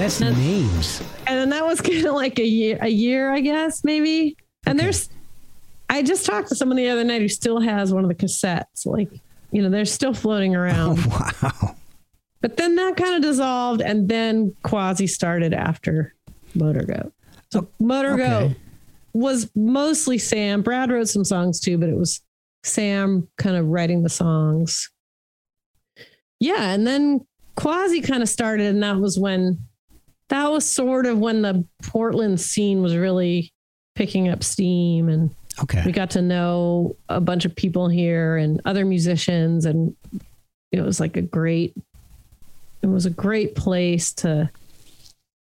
Best 0.06 0.20
names. 0.20 1.02
And 1.26 1.38
then 1.38 1.50
that 1.50 1.66
was 1.66 1.80
kind 1.82 2.06
of 2.06 2.14
like 2.14 2.38
a 2.38 2.46
year, 2.46 2.78
a 2.80 2.88
year, 2.88 3.32
I 3.32 3.40
guess, 3.40 3.82
maybe. 3.82 4.36
And 4.64 4.78
okay. 4.78 4.84
there's, 4.84 5.08
I 5.90 6.02
just 6.02 6.26
talked 6.26 6.48
to 6.48 6.54
someone 6.54 6.76
the 6.76 6.88
other 6.88 7.04
night 7.04 7.22
who 7.22 7.28
still 7.28 7.60
has 7.60 7.92
one 7.92 8.04
of 8.04 8.08
the 8.08 8.14
cassettes. 8.14 8.86
Like, 8.86 9.10
you 9.50 9.62
know, 9.62 9.68
they're 9.68 9.84
still 9.84 10.14
floating 10.14 10.54
around. 10.56 10.98
Oh, 11.00 11.28
wow. 11.42 11.76
But 12.40 12.56
then 12.56 12.76
that 12.76 12.96
kind 12.96 13.16
of 13.16 13.22
dissolved, 13.22 13.80
and 13.80 14.08
then 14.08 14.54
Quasi 14.62 15.08
started 15.08 15.52
after 15.52 16.14
Motor 16.54 16.84
Goat. 16.84 17.12
So 17.50 17.60
oh, 17.60 17.68
Motor 17.80 18.12
okay. 18.12 18.28
Goat 18.28 18.56
was 19.12 19.50
mostly 19.56 20.18
Sam. 20.18 20.62
Brad 20.62 20.90
wrote 20.90 21.08
some 21.08 21.24
songs 21.24 21.58
too, 21.58 21.78
but 21.78 21.88
it 21.88 21.96
was 21.96 22.20
Sam 22.62 23.26
kind 23.38 23.56
of 23.56 23.66
writing 23.66 24.04
the 24.04 24.10
songs. 24.10 24.90
Yeah, 26.38 26.70
and 26.70 26.86
then 26.86 27.26
Quasi 27.56 28.00
kind 28.02 28.22
of 28.22 28.28
started, 28.28 28.66
and 28.66 28.82
that 28.82 28.98
was 28.98 29.18
when 29.18 29.58
that 30.28 30.50
was 30.50 30.68
sort 30.68 31.06
of 31.06 31.18
when 31.18 31.42
the 31.42 31.64
Portland 31.82 32.40
scene 32.40 32.82
was 32.82 32.96
really 32.96 33.52
picking 33.94 34.28
up 34.28 34.42
steam 34.42 35.08
and 35.08 35.34
okay. 35.62 35.82
we 35.86 35.92
got 35.92 36.10
to 36.10 36.22
know 36.22 36.96
a 37.08 37.20
bunch 37.20 37.44
of 37.44 37.54
people 37.54 37.88
here 37.88 38.36
and 38.36 38.60
other 38.64 38.84
musicians 38.84 39.64
and 39.64 39.94
it 40.72 40.82
was 40.82 41.00
like 41.00 41.16
a 41.16 41.22
great 41.22 41.74
it 42.82 42.88
was 42.88 43.06
a 43.06 43.10
great 43.10 43.56
place 43.56 44.12
to 44.12 44.50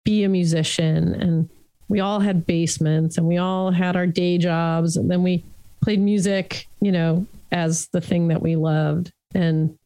be 0.05 0.23
a 0.23 0.29
musician. 0.29 1.15
And 1.15 1.49
we 1.89 1.99
all 1.99 2.19
had 2.19 2.45
basements 2.45 3.17
and 3.17 3.27
we 3.27 3.37
all 3.37 3.71
had 3.71 3.95
our 3.95 4.07
day 4.07 4.37
jobs 4.37 4.95
and 4.95 5.09
then 5.09 5.23
we 5.23 5.43
played 5.81 5.99
music 5.99 6.67
you 6.81 6.91
know 6.91 7.25
as 7.51 7.87
the 7.87 8.01
thing 8.01 8.27
that 8.27 8.41
we 8.41 8.55
loved. 8.55 9.11
And 9.33 9.77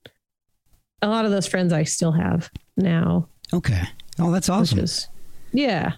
a 1.01 1.07
lot 1.07 1.25
of 1.25 1.31
those 1.31 1.47
friends 1.47 1.71
i 1.71 1.83
still 1.83 2.11
have 2.11 2.49
now. 2.75 3.27
Okay 3.53 3.87
Oh, 4.19 4.31
that's 4.31 4.49
awesome. 4.49 4.79
Is, 4.79 5.07
yeah. 5.51 5.93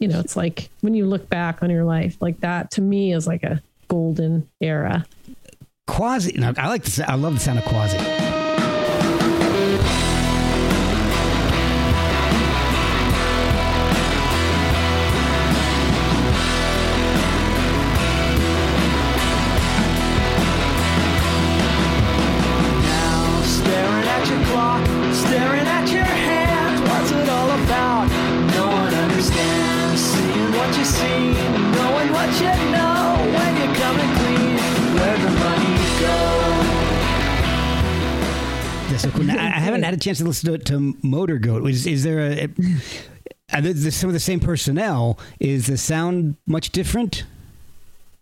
You 0.00 0.08
know, 0.08 0.20
it's 0.20 0.36
like 0.36 0.70
when 0.80 0.94
you 0.94 1.06
look 1.06 1.28
back 1.28 1.62
on 1.62 1.70
your 1.70 1.84
life, 1.84 2.16
like 2.20 2.40
that 2.40 2.70
to 2.72 2.80
me 2.80 3.12
is 3.12 3.26
like 3.26 3.42
a 3.42 3.62
golden 3.88 4.48
era. 4.60 5.04
Quasi. 5.86 6.32
No, 6.32 6.52
I 6.56 6.68
like 6.68 6.84
the. 6.84 7.10
I 7.10 7.14
love 7.14 7.34
the 7.34 7.40
sound 7.40 7.58
of 7.58 7.64
Quasi. 7.64 7.98
So 38.98 39.10
cool. 39.10 39.24
Now, 39.24 39.34
I 39.34 39.60
haven't 39.60 39.82
had 39.82 39.94
a 39.94 39.96
chance 39.96 40.18
to 40.18 40.24
listen 40.24 40.52
to, 40.52 40.58
to 40.58 40.96
Motor 41.02 41.38
Goat. 41.38 41.68
Is, 41.68 41.86
is 41.86 42.02
there 42.02 42.20
a, 42.20 42.48
a 43.52 43.90
some 43.90 44.10
of 44.10 44.14
the 44.14 44.20
same 44.20 44.40
personnel? 44.40 45.18
Is 45.40 45.66
the 45.66 45.76
sound 45.76 46.36
much 46.46 46.70
different? 46.70 47.24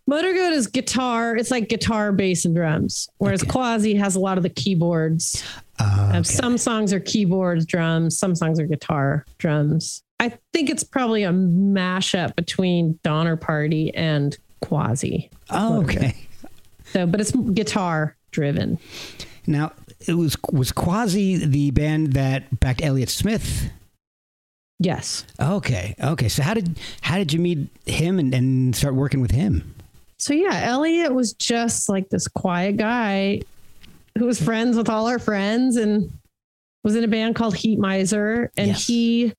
Motor 0.07 0.33
Goat 0.33 0.53
is 0.53 0.67
guitar. 0.67 1.35
It's 1.35 1.51
like 1.51 1.67
guitar, 1.67 2.13
bass, 2.13 2.45
and 2.45 2.55
drums. 2.55 3.09
Whereas 3.17 3.43
okay. 3.43 3.51
Quasi 3.51 3.95
has 3.95 4.15
a 4.15 4.19
lot 4.19 4.37
of 4.37 4.43
the 4.43 4.49
keyboards. 4.49 5.43
Uh, 5.79 6.13
okay. 6.15 6.23
Some 6.23 6.57
songs 6.57 6.93
are 6.93 6.99
keyboards, 7.01 7.65
drums. 7.65 8.17
Some 8.17 8.33
songs 8.33 8.57
are 8.59 8.65
guitar, 8.65 9.25
drums. 9.37 10.03
I 10.19 10.37
think 10.53 10.69
it's 10.69 10.83
probably 10.83 11.23
a 11.23 11.31
mashup 11.31 12.35
between 12.35 12.97
Donner 13.03 13.35
Party 13.35 13.93
and 13.93 14.35
Quasi. 14.61 15.29
Oh, 15.49 15.81
okay. 15.83 16.15
So, 16.85 17.05
but 17.05 17.19
it's 17.19 17.31
guitar 17.31 18.15
driven. 18.31 18.79
Now, 19.45 19.73
it 20.07 20.13
was 20.13 20.37
was 20.51 20.71
Quasi 20.71 21.35
the 21.35 21.71
band 21.71 22.13
that 22.13 22.59
backed 22.59 22.81
Elliott 22.81 23.09
Smith. 23.09 23.71
Yes. 24.79 25.25
Okay. 25.39 25.95
Okay. 26.01 26.29
So 26.29 26.43
how 26.43 26.53
did 26.53 26.79
how 27.01 27.17
did 27.17 27.33
you 27.33 27.39
meet 27.39 27.67
him 27.85 28.19
and, 28.19 28.33
and 28.33 28.75
start 28.75 28.95
working 28.95 29.21
with 29.21 29.31
him? 29.31 29.75
So 30.19 30.33
yeah, 30.33 30.61
Elliott 30.63 31.13
was 31.13 31.33
just 31.33 31.89
like 31.89 32.09
this 32.09 32.27
quiet 32.27 32.77
guy 32.77 33.41
who 34.17 34.25
was 34.25 34.41
friends 34.41 34.75
with 34.75 34.89
all 34.89 35.07
our 35.07 35.19
friends 35.19 35.77
and 35.77 36.11
was 36.83 36.95
in 36.95 37.03
a 37.03 37.07
band 37.07 37.35
called 37.35 37.55
Heatmiser. 37.55 38.49
And 38.57 38.69
yes. 38.69 38.87
he 38.87 39.33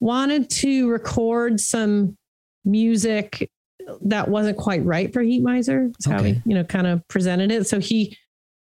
wanted 0.00 0.50
to 0.50 0.90
record 0.90 1.60
some 1.60 2.16
music 2.64 3.50
that 4.02 4.28
wasn't 4.28 4.58
quite 4.58 4.84
right 4.84 5.12
for 5.12 5.22
Heatmiser. 5.22 5.92
That's 5.92 6.06
okay. 6.06 6.16
how 6.16 6.22
he, 6.22 6.42
you 6.44 6.54
know, 6.54 6.64
kind 6.64 6.86
of 6.86 7.06
presented 7.08 7.50
it. 7.50 7.66
So 7.66 7.80
he 7.80 8.16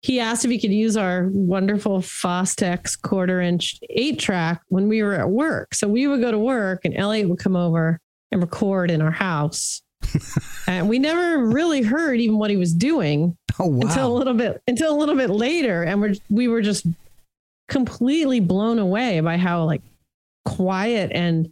he 0.01 0.21
asked 0.21 0.45
if 0.45 0.51
he 0.51 0.59
could 0.59 0.73
use 0.73 0.99
our 0.99 1.31
wonderful 1.33 2.01
Fostex 2.01 3.01
quarter 3.01 3.41
inch 3.41 3.79
eight 3.89 4.19
track 4.19 4.61
when 4.69 4.87
we 4.87 5.03
were 5.03 5.15
at 5.15 5.31
work. 5.31 5.75
So 5.75 5.89
we 5.89 6.07
would 6.07 6.21
go 6.21 6.31
to 6.31 6.39
work 6.39 6.85
and 6.85 6.95
Elliott 6.95 7.31
would 7.31 7.39
come 7.39 7.57
over 7.57 7.99
and 8.31 8.43
record 8.43 8.91
in 8.91 9.01
our 9.01 9.11
house. 9.11 9.81
and 10.67 10.89
we 10.89 10.99
never 10.99 11.47
really 11.47 11.83
heard 11.83 12.21
even 12.21 12.39
what 12.39 12.51
he 12.51 12.57
was 12.57 12.73
doing 12.73 13.37
oh, 13.59 13.67
wow. 13.67 13.81
until 13.81 14.07
a 14.07 14.15
little 14.17 14.35
bit 14.35 14.63
until 14.67 14.95
a 14.95 14.99
little 14.99 15.17
bit 15.17 15.31
later. 15.31 15.83
And 15.83 16.01
we're 16.01 16.15
we 16.29 16.49
were 16.49 16.63
just 16.63 16.87
completely 17.69 18.41
blown 18.41 18.79
away 18.79 19.21
by 19.21 19.37
how 19.37 19.65
like 19.65 19.83
quiet 20.45 21.11
and 21.13 21.51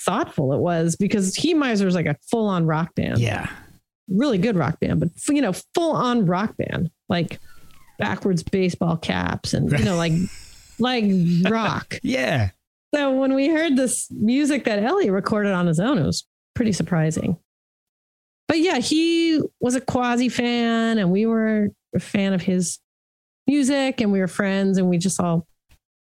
thoughtful 0.00 0.52
it 0.52 0.58
was 0.58 0.96
because 0.96 1.36
Heatmiser 1.36 1.86
is 1.86 1.94
like 1.94 2.06
a 2.06 2.16
full 2.30 2.46
on 2.46 2.66
rock 2.66 2.94
band. 2.94 3.18
Yeah. 3.18 3.48
Really 4.08 4.38
good 4.38 4.56
rock 4.56 4.78
band, 4.80 5.00
but 5.00 5.10
you 5.28 5.42
know, 5.42 5.52
full 5.74 5.92
on 5.92 6.26
rock 6.26 6.56
band. 6.56 6.90
Like 7.08 7.38
backwards 7.98 8.42
baseball 8.42 8.96
caps 8.96 9.54
and 9.54 9.70
you 9.70 9.84
know 9.84 9.96
like 9.96 10.12
like 10.78 11.04
rock. 11.48 11.98
yeah. 12.02 12.50
So 12.94 13.12
when 13.12 13.34
we 13.34 13.48
heard 13.48 13.76
this 13.76 14.08
music 14.10 14.64
that 14.64 14.82
Ellie 14.82 15.10
recorded 15.10 15.52
on 15.52 15.66
his 15.66 15.80
own, 15.80 15.98
it 15.98 16.06
was 16.06 16.26
pretty 16.54 16.72
surprising. 16.72 17.36
But 18.48 18.60
yeah, 18.60 18.78
he 18.78 19.40
was 19.60 19.74
a 19.74 19.80
quasi 19.80 20.28
fan 20.28 20.98
and 20.98 21.10
we 21.10 21.26
were 21.26 21.70
a 21.94 22.00
fan 22.00 22.32
of 22.32 22.42
his 22.42 22.78
music 23.46 24.00
and 24.00 24.12
we 24.12 24.20
were 24.20 24.28
friends 24.28 24.78
and 24.78 24.88
we 24.88 24.98
just 24.98 25.20
all 25.20 25.46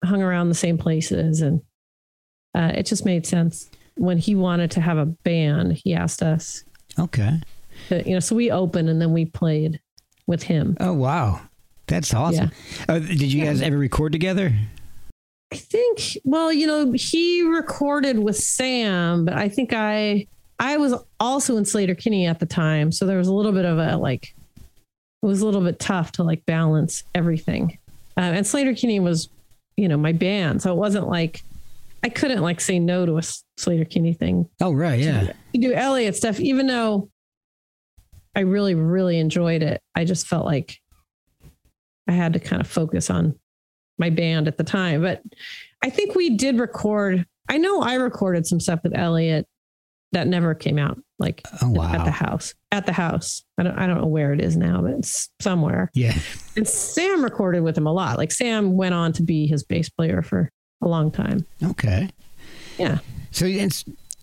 hung 0.04 0.22
around 0.22 0.50
the 0.50 0.56
same 0.56 0.78
places 0.78 1.42
and 1.42 1.62
uh, 2.56 2.72
it 2.74 2.86
just 2.86 3.06
made 3.06 3.26
sense 3.26 3.70
when 3.96 4.18
he 4.18 4.36
wanted 4.36 4.72
to 4.72 4.82
have 4.82 4.98
a 4.98 5.06
band 5.06 5.74
he 5.74 5.94
asked 5.94 6.24
us 6.24 6.64
okay 6.98 7.40
to, 7.90 8.02
you 8.08 8.14
know 8.14 8.20
so 8.20 8.34
we 8.36 8.50
opened 8.50 8.90
and 8.90 9.02
then 9.02 9.12
we 9.12 9.26
played 9.26 9.80
with 10.26 10.44
him 10.44 10.76
oh 10.80 10.94
wow 10.94 11.42
that's 11.90 12.14
awesome. 12.14 12.52
Yeah. 12.88 12.96
Uh, 12.96 13.00
did 13.00 13.22
you 13.34 13.44
guys 13.44 13.62
ever 13.62 13.78
record 13.78 14.12
together? 14.12 14.54
I 15.52 15.56
think, 15.56 16.20
well, 16.24 16.54
you 16.54 16.68
know, 16.68 16.92
he 16.92 17.42
recorded 17.42 18.20
with 18.20 18.38
Sam, 18.38 19.26
but 19.26 19.34
I 19.34 19.50
think 19.50 19.74
I 19.74 20.28
I 20.60 20.78
was 20.78 20.94
also 21.20 21.58
in 21.58 21.64
Sleater-Kinney 21.64 22.28
at 22.28 22.40
the 22.40 22.46
time, 22.46 22.92
so 22.92 23.06
there 23.06 23.18
was 23.18 23.30
a 23.30 23.34
little 23.34 23.54
bit 23.54 23.66
of 23.66 23.78
a 23.78 23.98
like 23.98 24.36
it 24.58 25.26
was 25.26 25.42
a 25.42 25.46
little 25.46 25.62
bit 25.62 25.80
tough 25.80 26.12
to 26.14 26.24
like 26.24 26.46
balance 26.46 27.04
everything. 27.16 27.78
Uh, 28.18 28.22
and 28.22 28.46
Sleater-Kinney 28.46 29.00
was, 29.00 29.30
you 29.78 29.88
know, 29.88 29.98
my 29.98 30.12
band, 30.12 30.62
so 30.62 30.72
it 30.72 30.78
wasn't 30.78 31.08
like 31.08 31.42
I 32.04 32.10
couldn't 32.10 32.42
like 32.42 32.62
say 32.62 32.80
no 32.80 33.06
to 33.06 33.18
a 33.18 33.22
Sleater-Kinney 33.60 34.14
thing. 34.14 34.50
Oh 34.62 34.72
right, 34.72 35.00
yeah. 35.00 35.32
You 35.54 35.70
do 35.70 35.74
Elliott 35.74 36.16
stuff, 36.16 36.40
even 36.40 36.68
though 36.68 37.10
I 38.36 38.42
really, 38.42 38.76
really 38.76 39.20
enjoyed 39.20 39.64
it. 39.64 39.82
I 39.96 40.06
just 40.06 40.28
felt 40.28 40.46
like 40.46 40.78
I 42.08 42.12
had 42.12 42.34
to 42.34 42.40
kind 42.40 42.62
of 42.62 42.68
focus 42.68 43.10
on 43.10 43.38
my 43.98 44.10
band 44.10 44.48
at 44.48 44.58
the 44.58 44.64
time. 44.64 45.02
But 45.02 45.22
I 45.84 45.90
think 45.90 46.16
we 46.16 46.38
did 46.38 46.60
record. 46.60 47.26
I 47.50 47.58
know 47.58 47.82
I 47.82 47.96
recorded 47.96 48.46
some 48.48 48.60
stuff 48.60 48.82
with 48.84 48.98
Elliott 48.98 49.48
that 50.12 50.28
never 50.28 50.56
came 50.56 50.78
out, 50.80 51.00
like 51.20 51.42
Oh 51.62 51.70
wow. 51.70 51.94
at 51.94 52.04
the 52.04 52.12
house. 52.12 52.54
At 52.72 52.86
the 52.86 52.94
house. 52.94 53.44
I 53.58 53.64
don't 53.64 53.78
I 53.78 53.88
don't 53.88 53.98
know 54.02 54.08
where 54.08 54.34
it 54.34 54.42
is 54.42 54.58
now, 54.58 54.82
but 54.82 54.92
it's 54.92 55.30
somewhere. 55.40 55.90
Yeah. 55.94 56.18
And 56.56 56.68
Sam 56.68 57.24
recorded 57.24 57.62
with 57.62 57.78
him 57.78 57.88
a 57.88 57.94
lot. 57.94 58.18
Like 58.18 58.32
Sam 58.32 58.76
went 58.76 58.94
on 58.94 59.14
to 59.14 59.24
be 59.24 59.48
his 59.48 59.64
bass 59.64 59.88
player 59.90 60.22
for 60.22 60.50
a 60.82 60.88
long 60.88 61.12
time. 61.12 61.46
Okay. 61.64 62.10
Yeah. 62.78 63.00
So 63.32 63.46
you 63.46 63.60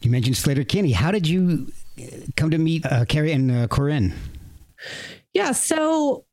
mentioned 0.05 0.37
Sleater-Kinney 0.37 0.93
How 0.93 1.11
did 1.11 1.27
you 1.27 1.73
come 2.37 2.51
to 2.51 2.59
meet 2.59 2.85
uh, 2.85 3.05
Carrie 3.07 3.33
and 3.33 3.51
uh, 3.51 3.67
Corin? 3.69 4.13
Yeah. 5.33 5.53
So 5.53 6.26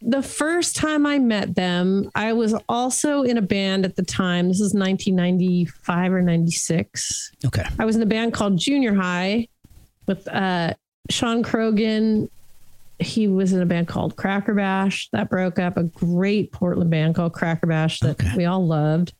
the 0.00 0.22
first 0.22 0.76
time 0.76 1.06
I 1.06 1.18
met 1.18 1.54
them, 1.54 2.10
I 2.14 2.32
was 2.32 2.54
also 2.68 3.22
in 3.22 3.38
a 3.38 3.42
band 3.42 3.84
at 3.84 3.96
the 3.96 4.02
time. 4.04 4.48
This 4.48 4.60
is 4.60 4.74
1995 4.74 6.12
or 6.12 6.22
96. 6.22 7.32
Okay. 7.46 7.64
I 7.78 7.84
was 7.84 7.96
in 7.96 8.02
a 8.02 8.06
band 8.06 8.32
called 8.32 8.58
Junior 8.58 8.94
High 8.94 9.48
with 10.06 10.26
uh, 10.28 10.74
Sean 11.10 11.42
Croghan. 11.42 12.28
He 12.98 13.26
was 13.28 13.52
in 13.52 13.60
a 13.60 13.66
band 13.66 13.88
called 13.88 14.16
Crackerbash 14.16 15.08
that 15.12 15.28
broke 15.30 15.58
up, 15.58 15.76
a 15.76 15.84
great 15.84 16.52
Portland 16.52 16.90
band 16.90 17.14
called 17.14 17.32
Crackerbash 17.32 17.98
that 18.00 18.20
Okay. 18.20 18.36
we 18.36 18.44
all 18.44 18.66
loved. 18.66 19.14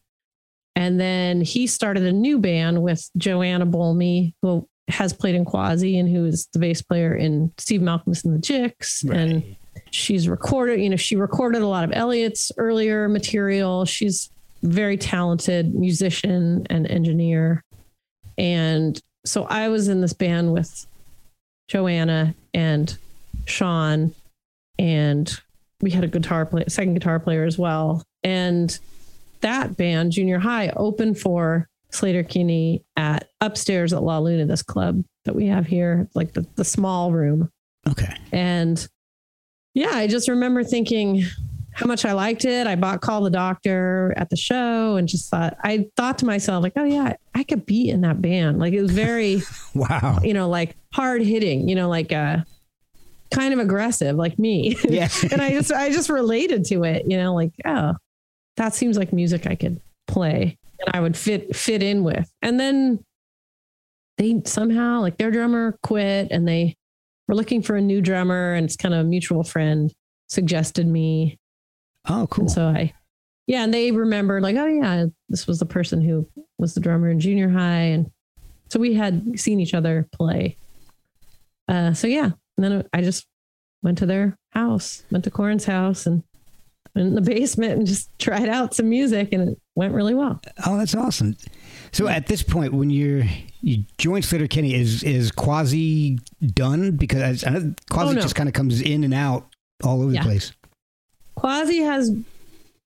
And 0.76 1.00
then 1.00 1.40
he 1.40 1.66
started 1.66 2.04
a 2.04 2.12
new 2.12 2.38
band 2.38 2.82
with 2.82 3.08
Joanna 3.16 3.64
Bolme, 3.66 4.34
who 4.42 4.68
has 4.88 5.12
played 5.12 5.34
in 5.34 5.44
Quasi 5.44 5.98
and 5.98 6.08
who 6.08 6.24
is 6.26 6.46
the 6.52 6.58
bass 6.58 6.82
player 6.82 7.14
in 7.14 7.52
Steve 7.58 7.80
Malkmus 7.80 8.24
and 8.24 8.34
the 8.34 8.38
Jicks. 8.38 9.02
And 9.04 9.56
she's 9.94 10.28
recorded, 10.28 10.80
you 10.80 10.90
know, 10.90 10.96
she 10.96 11.14
recorded 11.14 11.62
a 11.62 11.68
lot 11.68 11.84
of 11.84 11.92
Elliott's 11.92 12.50
earlier 12.56 13.08
material. 13.08 13.84
She's 13.84 14.28
very 14.62 14.96
talented 14.96 15.74
musician 15.74 16.66
and 16.68 16.86
engineer. 16.90 17.62
And 18.36 19.00
so 19.24 19.44
I 19.44 19.68
was 19.68 19.86
in 19.88 20.00
this 20.00 20.12
band 20.12 20.52
with 20.52 20.86
Joanna 21.68 22.34
and 22.52 22.96
Sean, 23.46 24.12
and 24.80 25.32
we 25.80 25.90
had 25.90 26.02
a 26.02 26.08
guitar 26.08 26.44
player, 26.44 26.68
second 26.68 26.94
guitar 26.94 27.20
player 27.20 27.44
as 27.44 27.56
well. 27.56 28.02
And 28.24 28.76
that 29.42 29.76
band, 29.76 30.10
Junior 30.10 30.40
High, 30.40 30.70
opened 30.70 31.20
for 31.20 31.68
Sleater-Kinney 31.92 32.82
at 32.96 33.28
upstairs 33.40 33.92
at 33.92 34.02
La 34.02 34.18
Luna, 34.18 34.46
this 34.46 34.62
club 34.62 35.04
that 35.24 35.36
we 35.36 35.46
have 35.46 35.66
here, 35.66 36.08
like 36.14 36.32
the, 36.32 36.44
the 36.56 36.64
small 36.64 37.12
room. 37.12 37.50
Okay. 37.88 38.16
And 38.32 38.86
yeah, 39.74 39.90
I 39.92 40.06
just 40.06 40.28
remember 40.28 40.64
thinking 40.64 41.24
how 41.72 41.86
much 41.86 42.04
I 42.04 42.12
liked 42.12 42.44
it. 42.44 42.68
I 42.68 42.76
bought 42.76 43.00
Call 43.00 43.22
the 43.22 43.30
Doctor 43.30 44.14
at 44.16 44.30
the 44.30 44.36
show 44.36 44.94
and 44.96 45.08
just 45.08 45.28
thought, 45.28 45.56
I 45.64 45.88
thought 45.96 46.18
to 46.18 46.24
myself, 46.26 46.62
like, 46.62 46.74
oh, 46.76 46.84
yeah, 46.84 47.14
I 47.34 47.42
could 47.42 47.66
be 47.66 47.88
in 47.90 48.02
that 48.02 48.22
band. 48.22 48.60
Like, 48.60 48.72
it 48.72 48.80
was 48.80 48.92
very, 48.92 49.42
Wow. 49.74 50.20
you 50.22 50.32
know, 50.34 50.48
like 50.48 50.76
hard 50.92 51.22
hitting, 51.22 51.68
you 51.68 51.74
know, 51.74 51.88
like 51.88 52.12
uh, 52.12 52.38
kind 53.32 53.52
of 53.52 53.58
aggressive, 53.58 54.14
like 54.14 54.38
me. 54.38 54.76
Yeah. 54.84 55.08
and 55.32 55.42
I 55.42 55.50
just, 55.50 55.72
I 55.72 55.90
just 55.90 56.08
related 56.08 56.64
to 56.66 56.84
it, 56.84 57.06
you 57.08 57.16
know, 57.16 57.34
like, 57.34 57.50
oh, 57.64 57.94
that 58.56 58.74
seems 58.76 58.96
like 58.96 59.12
music 59.12 59.48
I 59.48 59.56
could 59.56 59.80
play 60.06 60.56
and 60.78 60.94
I 60.94 61.00
would 61.00 61.16
fit, 61.16 61.56
fit 61.56 61.82
in 61.82 62.04
with. 62.04 62.30
And 62.40 62.60
then 62.60 63.04
they 64.18 64.40
somehow, 64.44 65.00
like, 65.00 65.16
their 65.18 65.32
drummer 65.32 65.76
quit 65.82 66.28
and 66.30 66.46
they, 66.46 66.76
we're 67.28 67.34
looking 67.34 67.62
for 67.62 67.76
a 67.76 67.80
new 67.80 68.00
drummer 68.00 68.54
and 68.54 68.64
it's 68.64 68.76
kind 68.76 68.94
of 68.94 69.00
a 69.00 69.04
mutual 69.04 69.44
friend 69.44 69.92
suggested 70.28 70.86
me. 70.86 71.38
Oh, 72.08 72.26
cool. 72.30 72.44
and 72.44 72.50
so 72.50 72.66
i 72.66 72.92
yeah 73.46 73.64
and 73.64 73.72
they 73.72 73.90
remembered 73.90 74.42
like 74.42 74.56
oh 74.56 74.66
yeah 74.66 75.06
this 75.28 75.46
was 75.46 75.58
the 75.58 75.66
person 75.66 76.00
who 76.02 76.28
was 76.58 76.74
the 76.74 76.80
drummer 76.80 77.08
in 77.08 77.20
junior 77.20 77.48
high. 77.48 77.92
And 77.94 78.10
so 78.70 78.78
we 78.78 78.94
had 78.94 79.38
seen 79.38 79.60
each 79.60 79.74
other 79.74 80.08
play. 80.12 80.56
Uh 81.68 81.92
so 81.94 82.06
yeah 82.06 82.30
and 82.56 82.64
then 82.64 82.84
i 82.92 83.00
just 83.00 83.26
went 83.82 83.98
to 83.98 84.06
their 84.06 84.38
house 84.50 85.02
went 85.10 85.24
to 85.24 85.30
Corin's 85.30 85.64
house 85.64 86.06
and 86.06 86.22
went 86.94 87.08
in 87.08 87.14
the 87.14 87.20
basement 87.20 87.72
and 87.72 87.86
just 87.86 88.08
tried 88.18 88.48
out 88.48 88.74
some 88.74 88.88
music 88.88 89.32
and 89.32 89.50
it 89.50 89.58
went 89.74 89.92
really 89.92 90.14
well. 90.14 90.40
Oh, 90.64 90.78
that's 90.78 90.94
awesome. 90.94 91.36
So 91.92 92.06
at 92.08 92.26
this 92.26 92.42
point, 92.42 92.72
when 92.72 92.90
you're 92.90 93.24
you 93.64 93.84
join 93.98 94.20
Sleater-Kinney, 94.22 94.74
is 94.74 95.02
is 95.02 95.30
Quasi 95.32 96.18
done? 96.54 96.92
Because 96.96 97.44
I 97.44 97.50
know 97.50 97.74
Quasi 97.90 98.10
Oh, 98.10 98.12
no. 98.12 98.20
just 98.20 98.34
kind 98.34 98.48
of 98.48 98.52
comes 98.54 98.80
in 98.80 99.04
and 99.04 99.14
out 99.14 99.46
all 99.82 100.02
over 100.02 100.12
Yeah. 100.12 100.22
the 100.22 100.28
place. 100.28 100.52
Quasi 101.36 101.78
has, 101.78 102.10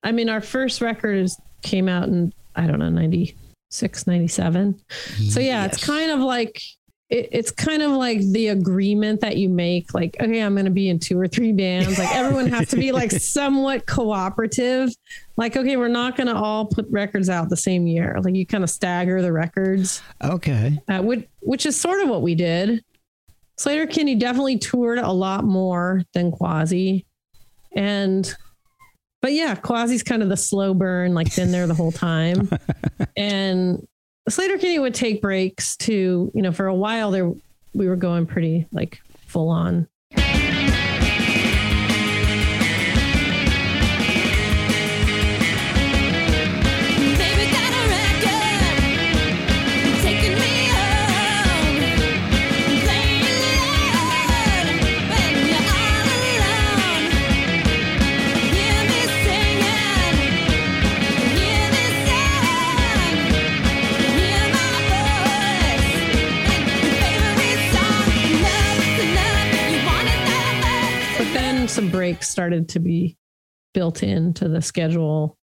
I 0.02 0.12
mean, 0.12 0.28
our 0.28 0.40
first 0.40 0.80
record 0.80 1.18
is, 1.18 1.36
came 1.62 1.88
out 1.88 2.08
in, 2.08 2.32
I 2.56 2.66
don't 2.66 2.78
know, 2.78 2.88
96, 2.88 4.06
97. 4.06 4.80
So 5.28 5.40
yeah, 5.40 5.64
it's 5.66 5.84
kind 5.84 6.10
of 6.10 6.20
like, 6.20 6.62
it, 7.10 7.28
it's 7.32 7.50
kind 7.50 7.82
of 7.82 7.92
like 7.92 8.20
the 8.20 8.48
agreement 8.48 9.20
that 9.22 9.36
you 9.36 9.48
make, 9.48 9.94
like, 9.94 10.16
okay, 10.20 10.42
I'm 10.42 10.54
going 10.54 10.66
to 10.66 10.70
be 10.70 10.88
in 10.88 10.98
two 10.98 11.18
or 11.18 11.26
three 11.26 11.52
bands. 11.52 11.98
Like 11.98 12.14
everyone 12.14 12.48
has 12.48 12.68
to 12.68 12.76
be 12.76 12.92
like 12.92 13.10
somewhat 13.12 13.86
cooperative. 13.86 14.90
Like, 15.36 15.56
okay, 15.56 15.76
we're 15.76 15.88
not 15.88 16.16
going 16.16 16.26
to 16.26 16.36
all 16.36 16.66
put 16.66 16.86
records 16.90 17.30
out 17.30 17.48
the 17.48 17.56
same 17.56 17.86
year. 17.86 18.18
Like 18.22 18.34
you 18.34 18.44
kind 18.44 18.62
of 18.62 18.70
stagger 18.70 19.22
the 19.22 19.32
records, 19.32 20.02
okay. 20.22 20.78
uh, 20.88 21.00
which, 21.00 21.26
which 21.40 21.64
is 21.64 21.80
sort 21.80 22.02
of 22.02 22.08
what 22.08 22.22
we 22.22 22.34
did. 22.34 22.84
Sleater-Kinney 23.58 24.14
definitely 24.16 24.58
toured 24.58 24.98
a 24.98 25.10
lot 25.10 25.44
more 25.44 26.02
than 26.12 26.30
Quasi. 26.30 27.06
And 27.74 28.32
but 29.20 29.32
yeah, 29.32 29.56
Quasi's 29.56 30.04
kind 30.04 30.22
of 30.22 30.28
the 30.28 30.36
slow 30.36 30.74
burn, 30.74 31.12
like 31.12 31.34
been 31.34 31.50
there 31.50 31.66
the 31.66 31.74
whole 31.74 31.90
time. 31.90 32.48
and 33.16 33.84
Sleater-Kinney 34.28 34.78
would 34.78 34.94
take 34.94 35.22
breaks 35.22 35.76
to, 35.78 36.30
you 36.34 36.42
know, 36.42 36.52
for 36.52 36.66
a 36.66 36.74
while 36.74 37.10
there 37.10 37.32
we 37.74 37.88
were 37.88 37.96
going 37.96 38.26
pretty 38.26 38.66
like 38.72 39.00
full 39.26 39.48
on. 39.48 39.88
Breaks 72.18 72.28
started 72.28 72.68
to 72.70 72.80
be 72.80 73.16
built 73.74 74.02
into 74.02 74.48
the 74.48 74.60
schedule. 74.60 75.36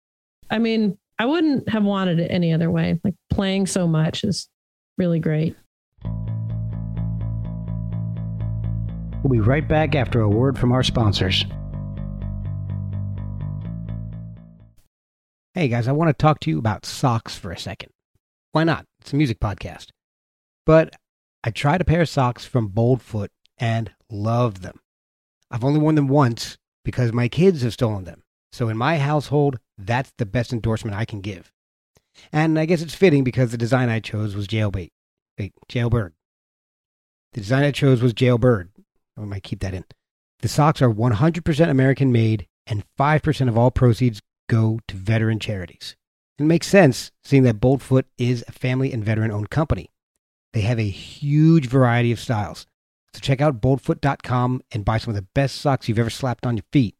I 0.50 0.58
mean, 0.58 0.96
I 1.18 1.26
wouldn't 1.26 1.68
have 1.68 1.84
wanted 1.84 2.18
it 2.18 2.30
any 2.30 2.54
other 2.54 2.70
way. 2.70 2.98
Like 3.04 3.14
playing 3.30 3.66
so 3.66 3.86
much 3.86 4.24
is 4.24 4.48
really 4.96 5.20
great. 5.20 5.54
We'll 9.22 9.30
be 9.30 9.40
right 9.40 9.68
back 9.68 9.94
after 9.94 10.22
a 10.22 10.28
word 10.28 10.58
from 10.58 10.72
our 10.72 10.82
sponsors. 10.82 11.44
Hey 15.52 15.68
guys, 15.68 15.88
I 15.88 15.92
want 15.92 16.08
to 16.08 16.14
talk 16.14 16.40
to 16.40 16.50
you 16.50 16.58
about 16.58 16.86
socks 16.86 17.36
for 17.36 17.52
a 17.52 17.58
second. 17.58 17.90
Why 18.52 18.64
not? 18.64 18.86
It's 19.02 19.12
a 19.12 19.16
music 19.16 19.40
podcast. 19.40 19.88
But 20.64 20.96
I 21.44 21.50
tried 21.50 21.82
a 21.82 21.84
pair 21.84 22.00
of 22.00 22.08
socks 22.08 22.46
from 22.46 22.70
Boldfoot 22.70 23.28
and 23.58 23.90
loved 24.10 24.62
them. 24.62 24.80
I've 25.50 25.64
only 25.64 25.78
worn 25.78 25.96
them 25.96 26.08
once 26.08 26.56
because 26.84 27.12
my 27.12 27.28
kids 27.28 27.62
have 27.62 27.72
stolen 27.72 28.04
them. 28.04 28.22
So 28.52 28.68
in 28.68 28.76
my 28.76 28.98
household, 28.98 29.58
that's 29.78 30.12
the 30.18 30.26
best 30.26 30.52
endorsement 30.52 30.96
I 30.96 31.04
can 31.04 31.20
give. 31.20 31.52
And 32.32 32.58
I 32.58 32.66
guess 32.66 32.82
it's 32.82 32.94
fitting 32.94 33.24
because 33.24 33.50
the 33.50 33.58
design 33.58 33.88
I 33.88 34.00
chose 34.00 34.34
was 34.34 34.46
jailbait. 34.46 34.90
Wait, 35.38 35.54
jailbird. 35.68 36.12
The 37.32 37.40
design 37.40 37.64
I 37.64 37.70
chose 37.70 38.02
was 38.02 38.12
jailbird. 38.12 38.70
Oh, 39.16 39.22
I 39.22 39.26
might 39.26 39.42
keep 39.42 39.60
that 39.60 39.74
in. 39.74 39.84
The 40.40 40.48
socks 40.48 40.82
are 40.82 40.92
100% 40.92 41.68
American 41.70 42.12
made, 42.12 42.46
and 42.66 42.84
5% 42.98 43.48
of 43.48 43.56
all 43.56 43.70
proceeds 43.70 44.20
go 44.48 44.80
to 44.88 44.96
veteran 44.96 45.38
charities. 45.38 45.96
It 46.38 46.44
makes 46.44 46.66
sense, 46.66 47.12
seeing 47.22 47.44
that 47.44 47.60
Boldfoot 47.60 48.04
is 48.18 48.44
a 48.48 48.52
family 48.52 48.92
and 48.92 49.04
veteran 49.04 49.30
owned 49.30 49.50
company. 49.50 49.90
They 50.52 50.62
have 50.62 50.78
a 50.78 50.88
huge 50.88 51.68
variety 51.68 52.12
of 52.12 52.20
styles. 52.20 52.66
So 53.14 53.20
check 53.20 53.40
out 53.40 53.60
boldfoot.com 53.60 54.62
and 54.72 54.84
buy 54.84 54.98
some 54.98 55.10
of 55.10 55.16
the 55.16 55.26
best 55.34 55.56
socks 55.56 55.88
you've 55.88 55.98
ever 55.98 56.10
slapped 56.10 56.46
on 56.46 56.56
your 56.56 56.64
feet. 56.72 56.94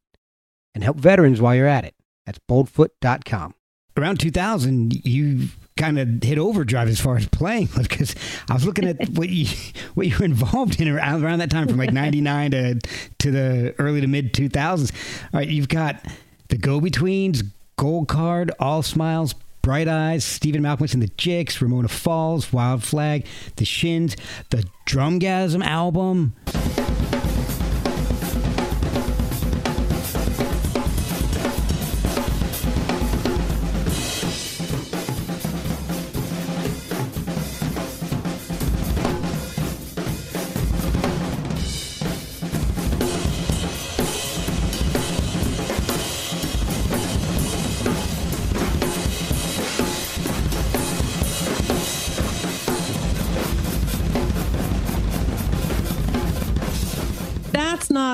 And 0.74 0.82
help 0.82 0.96
veterans 0.96 1.40
while 1.40 1.54
you're 1.54 1.66
at 1.66 1.84
it. 1.84 1.94
That's 2.26 2.38
boldfoot.com. 2.48 3.54
Around 3.96 4.20
2000, 4.20 5.04
you 5.04 5.48
kind 5.76 5.98
of 5.98 6.22
hit 6.22 6.38
overdrive 6.38 6.88
as 6.88 7.00
far 7.00 7.16
as 7.16 7.26
playing 7.28 7.68
because 7.78 8.14
I 8.48 8.54
was 8.54 8.64
looking 8.64 8.86
at 8.86 9.08
what 9.14 9.28
you 9.28 9.46
what 9.94 10.06
you 10.06 10.16
were 10.18 10.24
involved 10.24 10.80
in 10.80 10.88
around, 10.88 11.24
around 11.24 11.40
that 11.40 11.50
time 11.50 11.68
from 11.68 11.76
like 11.76 11.92
'99 11.92 12.50
to 12.52 12.80
to 13.18 13.30
the 13.30 13.74
early 13.78 14.00
to 14.00 14.06
mid 14.06 14.32
2000s. 14.32 14.92
All 15.34 15.40
right, 15.40 15.48
you've 15.48 15.68
got 15.68 16.02
the 16.48 16.56
Go 16.56 16.80
Betweens, 16.80 17.42
Gold 17.76 18.08
Card, 18.08 18.50
All 18.58 18.82
Smiles. 18.82 19.34
Bright 19.62 19.86
Eyes, 19.86 20.24
Stephen 20.24 20.60
Malkmus 20.60 20.92
and 20.92 21.00
the 21.00 21.08
Jicks, 21.16 21.62
Ramona 21.62 21.86
Falls, 21.86 22.52
Wild 22.52 22.82
Flag, 22.82 23.24
The 23.56 23.64
Shins, 23.64 24.16
the 24.50 24.64
Drumgasm 24.86 25.64
album. 25.64 26.34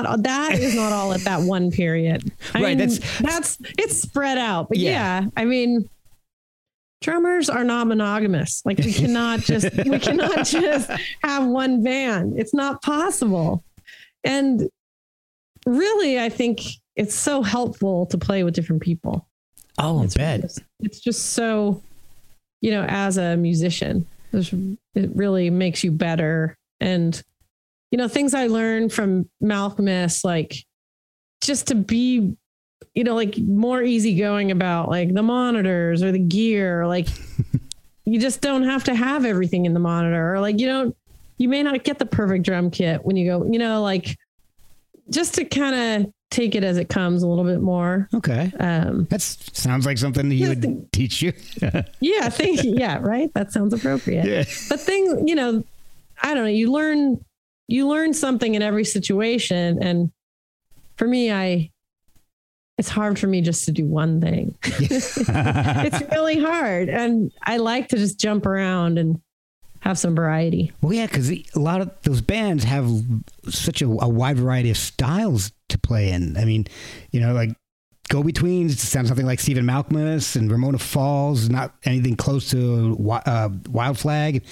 Not 0.09 0.23
that 0.23 0.53
is 0.59 0.75
not 0.75 0.91
all 0.91 1.13
at 1.13 1.21
that 1.21 1.41
one 1.41 1.71
period. 1.71 2.31
I 2.53 2.61
Right, 2.61 2.77
mean, 2.77 2.89
that's- 2.89 3.19
that's 3.21 3.57
it's 3.77 4.01
spread 4.01 4.37
out. 4.37 4.69
But 4.69 4.77
Yeah. 4.77 5.21
yeah, 5.21 5.29
I 5.37 5.45
mean 5.45 5.89
drummers 7.01 7.49
are 7.49 7.63
not 7.63 7.87
monogamous. 7.87 8.61
Like 8.65 8.77
we 8.79 8.91
cannot 8.93 9.39
just 9.39 9.73
we 9.85 9.99
cannot 10.07 10.45
just 10.45 10.89
have 11.23 11.45
one 11.47 11.81
band. 11.83 12.37
It's 12.37 12.53
not 12.53 12.81
possible. 12.81 13.63
And 14.23 14.69
really 15.65 16.19
I 16.19 16.29
think 16.29 16.61
it's 16.95 17.15
so 17.15 17.41
helpful 17.41 18.05
to 18.07 18.17
play 18.17 18.43
with 18.43 18.53
different 18.53 18.81
people. 18.81 19.25
Oh, 19.77 20.03
It's 20.03 20.15
bet. 20.15 20.41
just- 20.41 20.59
It's 20.81 20.99
just 20.99 21.27
so, 21.27 21.81
you 22.61 22.71
know, 22.71 22.83
as 22.89 23.17
a 23.17 23.37
musician, 23.37 24.05
it 24.33 25.09
really 25.15 25.49
makes 25.49 25.83
you 25.85 25.91
better. 25.91 26.57
And, 26.81 27.21
you 27.91 27.97
know, 27.97 28.07
things 28.07 28.33
I 28.33 28.47
learned 28.47 28.93
from 28.93 29.29
Malkmus, 29.43 30.23
like 30.23 30.55
just 31.41 31.67
to 31.67 31.75
be, 31.75 32.35
you 32.93 33.03
know, 33.03 33.15
like 33.15 33.37
more 33.37 33.81
easygoing 33.81 34.51
about 34.51 34.89
like 34.89 35.13
the 35.13 35.23
monitors 35.23 36.03
or 36.03 36.11
the 36.11 36.19
gear. 36.19 36.85
Like 36.87 37.07
you 38.05 38.19
just 38.19 38.41
don't 38.41 38.63
have 38.63 38.83
to 38.85 38.95
have 38.95 39.25
everything 39.25 39.65
in 39.65 39.73
the 39.73 39.79
monitor. 39.79 40.35
Or 40.35 40.39
like 40.39 40.59
you 40.59 40.67
don't, 40.67 40.95
you 41.37 41.47
may 41.49 41.63
not 41.63 41.83
get 41.83 41.99
the 41.99 42.05
perfect 42.05 42.45
drum 42.45 42.69
kit 42.69 43.03
when 43.05 43.15
you 43.15 43.25
go, 43.29 43.45
you 43.51 43.57
know, 43.59 43.81
like 43.81 44.17
just 45.09 45.35
to 45.35 45.45
kind 45.45 46.05
of 46.05 46.13
take 46.29 46.53
it 46.53 46.63
as 46.63 46.77
it 46.77 46.89
comes 46.89 47.23
a 47.23 47.27
little 47.27 47.43
bit 47.45 47.59
more. 47.61 48.07
Okay. 48.13 48.51
Um, 48.59 49.05
That 49.09 49.21
sounds 49.21 49.85
like 49.87 49.97
something 49.97 50.29
that 50.29 50.35
you 50.35 50.49
would 50.49 50.61
the- 50.61 50.85
teach 50.91 51.21
you. 51.23 51.33
yeah, 52.01 52.19
I 52.21 52.29
think 52.29 52.59
yeah, 52.63 52.99
right. 52.99 53.33
That 53.33 53.51
sounds 53.51 53.73
appropriate. 53.73 54.25
yeah. 54.25 54.43
But 54.69 54.79
thing, 54.79 55.27
you 55.27 55.33
know, 55.33 55.63
I 56.21 56.33
don't 56.35 56.43
know. 56.43 56.49
You 56.49 56.71
learn, 56.71 57.23
you 57.69 57.87
learn 57.87 58.13
something 58.13 58.55
in 58.55 58.61
every 58.61 58.83
situation, 58.85 59.81
and 59.81 60.11
for 60.97 61.07
me, 61.07 61.31
I, 61.31 61.71
it's 62.77 62.89
hard 62.89 63.17
for 63.19 63.27
me 63.27 63.41
just 63.41 63.65
to 63.65 63.71
do 63.71 63.85
one 63.85 64.19
thing. 64.21 64.57
it's 64.63 66.01
really 66.11 66.39
hard, 66.39 66.89
and 66.89 67.31
I 67.43 67.57
like 67.57 67.89
to 67.89 67.97
just 67.97 68.19
jump 68.19 68.45
around 68.45 68.97
and 68.97 69.21
have 69.81 69.97
some 69.97 70.15
variety. 70.15 70.71
Well, 70.81 70.93
yeah, 70.93 71.05
because 71.05 71.31
a 71.31 71.43
lot 71.55 71.79
of 71.81 71.89
those 72.03 72.21
bands 72.21 72.63
have 72.65 72.89
such 73.49 73.81
a, 73.81 73.85
a 73.85 74.09
wide 74.09 74.37
variety 74.37 74.69
of 74.71 74.77
styles 74.77 75.51
to 75.69 75.77
play 75.77 76.11
in. 76.11 76.35
I 76.37 76.43
mean, 76.45 76.67
you 77.11 77.19
know, 77.21 77.33
like 77.33 77.51
Go 78.09 78.23
Betweens 78.23 78.77
sounds 78.79 79.07
something 79.07 79.25
like 79.25 79.39
Stephen 79.39 79.65
Malkmus 79.65 80.35
and 80.35 80.51
Ramona 80.51 80.79
Falls, 80.79 81.49
not 81.49 81.75
anything 81.85 82.15
close 82.15 82.49
to 82.49 82.97
uh, 83.25 83.49
Wild 83.69 83.97
Flag. 83.99 84.43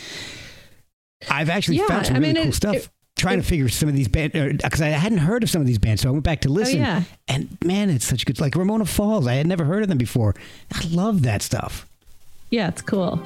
I've 1.29 1.49
actually 1.49 1.77
Yeah, 1.77 1.87
found 1.87 2.05
some 2.05 2.15
I 2.15 2.19
really 2.19 2.33
mean, 2.33 2.43
cool 2.43 2.49
it- 2.51 2.55
stuff. 2.55 2.75
it- 2.75 2.89
trying 3.17 3.39
to 3.39 3.45
mm. 3.45 3.49
figure 3.49 3.69
some 3.69 3.89
of 3.89 3.95
these 3.95 4.07
bands 4.07 4.33
because 4.33 4.81
er, 4.81 4.85
I 4.85 4.89
hadn't 4.89 5.19
heard 5.19 5.43
of 5.43 5.49
some 5.49 5.61
of 5.61 5.67
these 5.67 5.79
bands, 5.79 6.01
so 6.01 6.09
I 6.09 6.11
went 6.11 6.23
back 6.23 6.41
to 6.41 6.49
oh, 6.49 6.53
listen. 6.53 6.79
Oh, 6.79 6.83
yeah. 6.83 7.03
And 7.27 7.57
man, 7.63 7.89
it's 7.89 8.05
such 8.05 8.25
good. 8.25 8.39
Like 8.39 8.55
Ramona 8.55 8.85
Falls, 8.85 9.27
I 9.27 9.33
had 9.33 9.47
never 9.47 9.65
heard 9.65 9.83
of 9.83 9.89
them 9.89 9.97
before. 9.97 10.35
I 10.73 10.85
love 10.87 11.23
that 11.23 11.41
stuff. 11.41 11.85
Yeah, 12.49 12.69
it's 12.69 12.81
cool. 12.81 13.21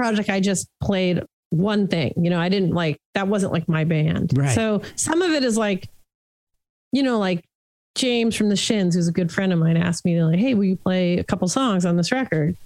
Project 0.00 0.28
I 0.30 0.40
just 0.40 0.68
played 0.82 1.22
one 1.50 1.88
thing. 1.88 2.14
You 2.16 2.30
know, 2.30 2.40
I 2.40 2.48
didn't 2.48 2.70
like 2.72 2.98
that 3.14 3.28
wasn't 3.28 3.52
like 3.52 3.68
my 3.68 3.84
band. 3.84 4.32
Right. 4.36 4.54
So 4.54 4.82
some 4.96 5.20
of 5.22 5.30
it 5.32 5.44
is 5.44 5.56
like, 5.58 5.88
you 6.92 7.02
know, 7.02 7.18
like 7.18 7.44
James 7.96 8.36
from 8.36 8.48
the 8.48 8.56
Shins, 8.56 8.94
who's 8.94 9.08
a 9.08 9.12
good 9.12 9.32
friend 9.32 9.52
of 9.52 9.58
mine, 9.58 9.76
asked 9.76 10.04
me 10.04 10.14
to 10.14 10.24
like, 10.26 10.38
hey, 10.38 10.54
will 10.54 10.64
you 10.64 10.76
play 10.76 11.18
a 11.18 11.24
couple 11.24 11.48
songs 11.48 11.84
on 11.84 11.96
this 11.96 12.12
record? 12.12 12.56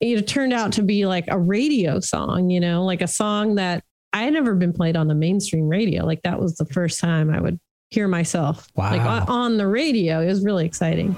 It 0.00 0.26
turned 0.26 0.52
out 0.52 0.72
to 0.72 0.82
be 0.82 1.06
like 1.06 1.24
a 1.28 1.38
radio 1.38 2.00
song, 2.00 2.50
you 2.50 2.58
know, 2.60 2.84
like 2.84 3.02
a 3.02 3.06
song 3.06 3.56
that 3.56 3.84
I 4.12 4.22
had 4.22 4.32
never 4.32 4.54
been 4.54 4.72
played 4.72 4.96
on 4.96 5.06
the 5.08 5.14
mainstream 5.14 5.68
radio. 5.68 6.04
Like 6.04 6.22
that 6.22 6.40
was 6.40 6.56
the 6.56 6.64
first 6.66 6.98
time 7.00 7.30
I 7.32 7.40
would 7.40 7.58
hear 7.90 8.08
myself 8.08 8.66
like 8.76 9.00
Wow. 9.00 9.20
on, 9.20 9.28
on 9.28 9.56
the 9.56 9.66
radio. 9.66 10.20
It 10.20 10.26
was 10.26 10.42
really 10.44 10.64
exciting. 10.66 11.14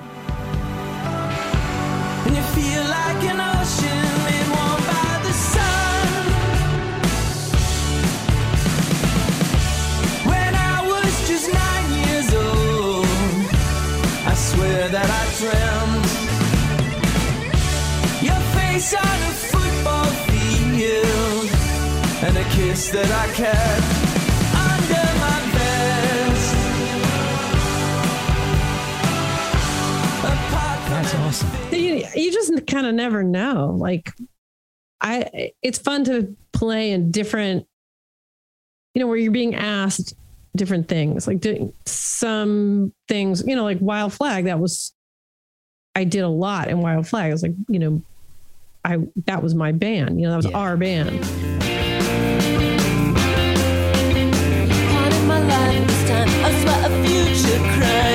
Face 18.83 18.95
on 18.95 19.05
a 19.05 19.33
football 19.33 20.05
field 20.27 21.51
and 22.25 22.37
a 22.37 22.45
kiss 22.51 22.91
that 22.91 23.11
I 23.11 23.27
kept 23.35 23.87
under 24.59 25.07
my 25.23 25.41
vest. 25.55 26.57
That's 30.91 31.15
awesome. 31.15 31.51
you, 31.73 32.05
you 32.15 32.33
just 32.33 32.67
kind 32.67 32.87
of 32.87 32.95
never 32.95 33.23
know 33.23 33.77
like 33.79 34.13
i 35.01 35.51
it's 35.63 35.79
fun 35.79 36.05
to 36.05 36.37
play 36.53 36.93
in 36.93 37.11
different 37.11 37.67
you 38.95 39.01
know 39.01 39.07
where 39.07 39.17
you're 39.17 39.33
being 39.33 39.55
asked 39.55 40.15
different 40.55 40.89
things 40.89 41.27
like 41.27 41.41
doing 41.41 41.73
some 41.87 42.93
things 43.09 43.43
you 43.47 43.57
know 43.57 43.65
like 43.65 43.79
wild 43.81 44.13
flag 44.13 44.45
that 44.45 44.61
was 44.61 44.93
i 45.95 46.05
did 46.05 46.21
a 46.21 46.29
lot 46.29 46.69
in 46.69 46.79
wild 46.79 47.09
flag 47.09 47.31
i 47.31 47.33
was 47.33 47.43
like 47.43 47.55
you 47.69 47.79
know 47.79 48.03
i 48.85 48.99
that 49.27 49.43
was 49.43 49.55
my 49.55 49.73
band. 49.73 50.21
You 50.21 50.27
know 50.27 50.31
that 50.31 50.37
was 50.37 50.51
Yeah. 50.51 50.59
our 50.59 50.77
band. 50.77 51.21
Part 54.93 55.13
of 55.13 55.25
my 55.27 55.41
life 55.41 55.87
this 55.87 56.09
time, 56.09 56.29
I 56.47 56.51
swear 56.63 56.81
a 56.87 56.91
future 57.07 57.59
crimes 57.77 58.12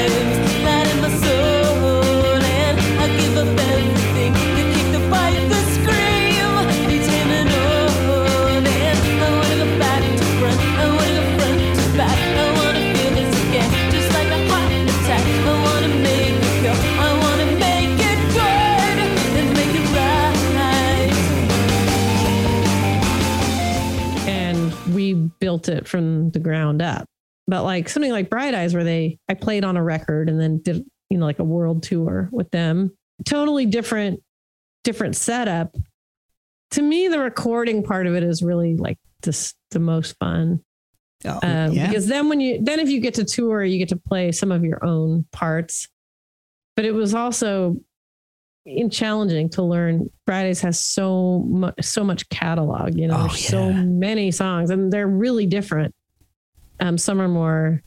it 25.87 25.89
from 25.89 26.31
the 26.31 26.39
ground 26.39 26.81
up. 26.81 27.07
But 27.47 27.63
like 27.63 27.87
something 27.87 28.11
like 28.11 28.29
Bright 28.29 28.53
Eyes, 28.53 28.73
where 28.73 28.83
they 28.83 29.19
I 29.29 29.33
played 29.33 29.63
on 29.63 29.77
a 29.77 29.83
record 29.83 30.29
and 30.29 30.39
then 30.39 30.61
did 30.61 30.85
you 31.09 31.17
know 31.17 31.25
like 31.25 31.39
a 31.39 31.43
world 31.45 31.83
tour 31.83 32.29
with 32.31 32.51
them. 32.51 32.95
Totally 33.25 33.65
different 33.65 34.21
different 34.83 35.15
setup. 35.15 35.75
To 36.71 36.81
me, 36.81 37.07
the 37.07 37.19
recording 37.19 37.83
part 37.83 38.07
of 38.07 38.15
it 38.15 38.23
is 38.23 38.43
really 38.43 38.75
like 38.75 38.97
this 39.23 39.53
the 39.71 39.79
most 39.79 40.15
fun. 40.19 40.59
Oh, 41.25 41.39
Um, 41.41 41.71
yeah. 41.71 41.87
Because 41.87 42.07
then 42.07 42.29
when 42.29 42.41
you 42.41 42.61
then 42.61 42.79
if 42.79 42.89
you 42.89 42.99
get 42.99 43.15
to 43.15 43.25
tour, 43.25 43.63
you 43.63 43.77
get 43.77 43.89
to 43.89 43.95
play 43.97 44.31
some 44.31 44.51
of 44.51 44.63
your 44.65 44.83
own 44.83 45.25
parts. 45.31 45.87
But 46.75 46.85
it 46.85 46.91
was 46.93 47.15
also 47.15 47.77
challenging 48.89 49.49
to 49.49 49.61
learn. 49.63 50.09
Bright 50.25 50.45
Eyes 50.47 50.61
has 50.61 50.79
so 50.79 51.39
much 51.47 51.75
so 51.81 52.03
much 52.03 52.27
catalog. 52.29 52.95
You 52.97 53.07
know, 53.07 53.15
Oh, 53.17 53.27
there's 53.27 53.45
so 53.47 53.71
many 53.71 54.31
songs, 54.31 54.69
and 54.69 54.91
they're 54.91 55.07
really 55.07 55.45
different. 55.45 55.93
Um, 56.79 56.97
some 56.97 57.19
are 57.21 57.27
more, 57.27 57.81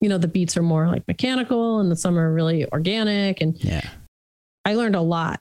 you 0.00 0.08
know, 0.08 0.18
the 0.18 0.28
beats 0.28 0.56
are 0.56 0.62
more 0.62 0.86
like 0.88 1.06
mechanical, 1.08 1.80
and 1.80 1.90
the 1.90 1.96
some 1.96 2.18
are 2.18 2.32
really 2.32 2.66
organic. 2.72 3.40
And 3.40 3.56
yeah. 3.64 3.88
I 4.64 4.74
learned 4.74 4.96
a 4.96 5.00
lot 5.00 5.40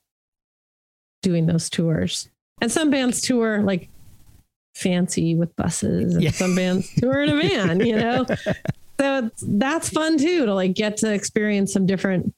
doing 1.22 1.46
those 1.46 1.70
tours. 1.70 2.30
And 2.62 2.72
some 2.72 2.90
bands 2.90 3.22
tour 3.22 3.62
like 3.64 3.90
fancy 4.76 5.36
with 5.36 5.54
buses, 5.56 6.14
and 6.16 6.24
Yeah. 6.24 6.32
some 6.32 6.56
bands 6.56 6.94
tour 6.98 7.22
in 7.24 7.30
a 7.30 7.42
van, 7.42 7.80
you 7.86 7.96
know? 7.96 8.26
so 9.00 9.30
that's 9.42 9.90
fun 9.90 10.18
too 10.18 10.46
to 10.46 10.54
like 10.54 10.74
get 10.74 10.98
to 10.98 11.14
experience 11.14 11.74
some 11.74 11.86
different 11.86 12.34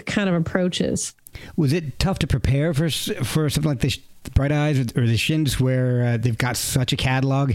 kind 0.00 0.28
of 0.28 0.34
approaches. 0.34 1.14
Was 1.56 1.72
it 1.72 1.98
tough 1.98 2.18
to 2.20 2.26
prepare 2.26 2.74
for 2.74 2.90
for 2.90 3.48
something 3.48 3.70
like 3.70 3.80
the 3.80 3.98
Bright 4.34 4.52
Eyes 4.52 4.78
or, 4.78 5.02
or 5.02 5.06
the 5.06 5.16
Shins, 5.16 5.58
where 5.58 6.04
uh, 6.04 6.16
they've 6.16 6.38
got 6.38 6.56
such 6.56 6.92
a 6.92 6.96
catalog? 6.96 7.54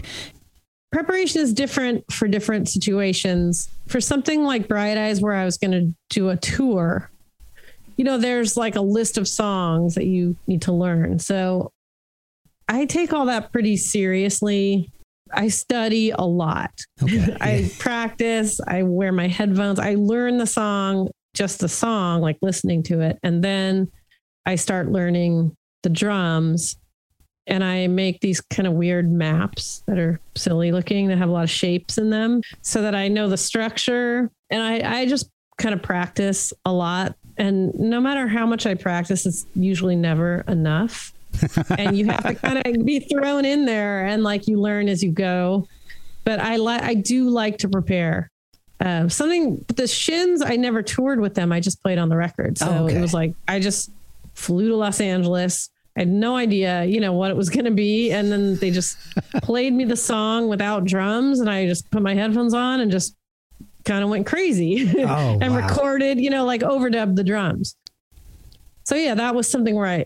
Preparation 0.90 1.42
is 1.42 1.52
different 1.52 2.10
for 2.10 2.28
different 2.28 2.68
situations. 2.68 3.68
For 3.86 4.00
something 4.00 4.44
like 4.44 4.68
Bright 4.68 4.96
Eyes, 4.96 5.20
where 5.20 5.34
I 5.34 5.44
was 5.44 5.58
going 5.58 5.72
to 5.72 5.94
do 6.08 6.30
a 6.30 6.36
tour, 6.36 7.10
you 7.96 8.04
know, 8.04 8.16
there's 8.16 8.56
like 8.56 8.76
a 8.76 8.80
list 8.80 9.18
of 9.18 9.28
songs 9.28 9.94
that 9.96 10.06
you 10.06 10.36
need 10.46 10.62
to 10.62 10.72
learn. 10.72 11.18
So 11.18 11.72
I 12.68 12.86
take 12.86 13.12
all 13.12 13.26
that 13.26 13.52
pretty 13.52 13.76
seriously. 13.76 14.90
I 15.32 15.48
study 15.48 16.10
a 16.10 16.22
lot. 16.22 16.72
Okay. 17.02 17.36
I 17.40 17.70
practice, 17.78 18.60
I 18.66 18.82
wear 18.82 19.12
my 19.12 19.28
headphones, 19.28 19.78
I 19.78 19.96
learn 19.96 20.38
the 20.38 20.46
song, 20.46 21.10
just 21.38 21.60
the 21.60 21.68
song, 21.68 22.20
like 22.20 22.36
listening 22.42 22.82
to 22.82 23.00
it. 23.00 23.18
And 23.22 23.42
then 23.42 23.90
I 24.44 24.56
start 24.56 24.90
learning 24.90 25.56
the 25.82 25.88
drums 25.88 26.76
and 27.46 27.64
I 27.64 27.86
make 27.86 28.20
these 28.20 28.40
kind 28.40 28.66
of 28.66 28.74
weird 28.74 29.10
maps 29.10 29.82
that 29.86 29.98
are 29.98 30.20
silly 30.34 30.72
looking 30.72 31.08
that 31.08 31.16
have 31.16 31.28
a 31.28 31.32
lot 31.32 31.44
of 31.44 31.50
shapes 31.50 31.96
in 31.96 32.10
them 32.10 32.42
so 32.60 32.82
that 32.82 32.94
I 32.94 33.08
know 33.08 33.28
the 33.28 33.36
structure. 33.36 34.30
And 34.50 34.62
I, 34.62 35.00
I 35.00 35.06
just 35.06 35.30
kind 35.56 35.74
of 35.74 35.82
practice 35.82 36.52
a 36.64 36.72
lot. 36.72 37.14
And 37.38 37.72
no 37.74 38.00
matter 38.00 38.26
how 38.26 38.44
much 38.44 38.66
I 38.66 38.74
practice, 38.74 39.24
it's 39.24 39.46
usually 39.54 39.96
never 39.96 40.44
enough. 40.48 41.14
and 41.78 41.96
you 41.96 42.06
have 42.06 42.24
to 42.24 42.34
kind 42.34 42.60
of 42.66 42.84
be 42.84 43.00
thrown 43.00 43.44
in 43.44 43.64
there 43.64 44.04
and 44.04 44.22
like 44.22 44.48
you 44.48 44.60
learn 44.60 44.88
as 44.88 45.02
you 45.02 45.12
go. 45.12 45.66
But 46.24 46.40
I 46.40 46.56
like 46.56 46.82
I 46.82 46.94
do 46.94 47.30
like 47.30 47.58
to 47.58 47.68
prepare. 47.68 48.30
Uh, 48.80 49.08
something 49.08 49.64
the 49.74 49.86
Shins, 49.88 50.40
I 50.42 50.56
never 50.56 50.82
toured 50.82 51.20
with 51.20 51.34
them. 51.34 51.50
I 51.52 51.60
just 51.60 51.82
played 51.82 51.98
on 51.98 52.08
the 52.08 52.16
record. 52.16 52.58
So 52.58 52.68
Oh, 52.68 52.84
okay. 52.84 52.96
it 52.96 53.00
was 53.00 53.12
like 53.12 53.34
I 53.48 53.58
just 53.58 53.90
flew 54.34 54.68
to 54.68 54.76
Los 54.76 55.00
Angeles. 55.00 55.70
I 55.96 56.02
had 56.02 56.08
no 56.08 56.36
idea, 56.36 56.84
you 56.84 57.00
know, 57.00 57.12
what 57.12 57.30
it 57.32 57.36
was 57.36 57.50
going 57.50 57.64
to 57.64 57.72
be. 57.72 58.12
And 58.12 58.30
then 58.30 58.54
they 58.56 58.70
just 58.70 58.96
played 59.42 59.72
me 59.72 59.84
the 59.84 59.96
song 59.96 60.48
without 60.48 60.84
drums. 60.84 61.40
And 61.40 61.50
I 61.50 61.66
just 61.66 61.90
put 61.90 62.02
my 62.02 62.14
headphones 62.14 62.54
on 62.54 62.78
and 62.80 62.88
just 62.92 63.16
kind 63.84 64.04
of 64.04 64.10
went 64.10 64.24
crazy 64.26 64.88
Oh, 64.98 65.38
and 65.40 65.54
wow. 65.54 65.66
recorded, 65.68 66.20
you 66.20 66.30
know, 66.30 66.44
like 66.44 66.60
overdubbed 66.60 67.16
the 67.16 67.24
drums. 67.24 67.74
So 68.84 68.94
yeah, 68.94 69.14
that 69.16 69.34
was 69.34 69.48
something 69.48 69.74
where 69.74 69.86
I, 69.86 70.04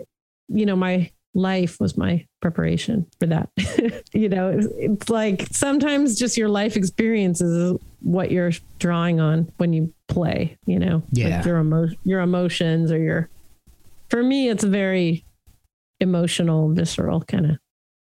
you 0.48 0.64
know, 0.64 0.76
my 0.76 1.10
life 1.34 1.78
was 1.78 1.96
my 1.98 2.26
preparation 2.40 3.06
for 3.20 3.26
that. 3.26 3.50
you 4.14 4.28
know, 4.30 4.48
it's, 4.48 4.66
it's 4.76 5.10
like 5.10 5.46
sometimes 5.50 6.18
just 6.18 6.38
your 6.38 6.48
life 6.48 6.76
experiences 6.76 7.78
what 8.02 8.30
you're 8.30 8.52
drawing 8.78 9.20
on 9.20 9.50
when 9.58 9.72
you 9.72 9.92
play, 10.08 10.56
you 10.66 10.78
know, 10.78 11.02
Yeah. 11.12 11.36
like 11.38 11.46
your 11.46 11.60
emo- 11.60 11.88
your 12.04 12.20
emotions 12.20 12.90
or 12.92 12.98
your, 12.98 13.28
for 14.08 14.22
me, 14.22 14.48
it's 14.48 14.64
a 14.64 14.68
very 14.68 15.24
emotional, 16.00 16.68
visceral 16.72 17.20
kind 17.22 17.46
of 17.46 17.58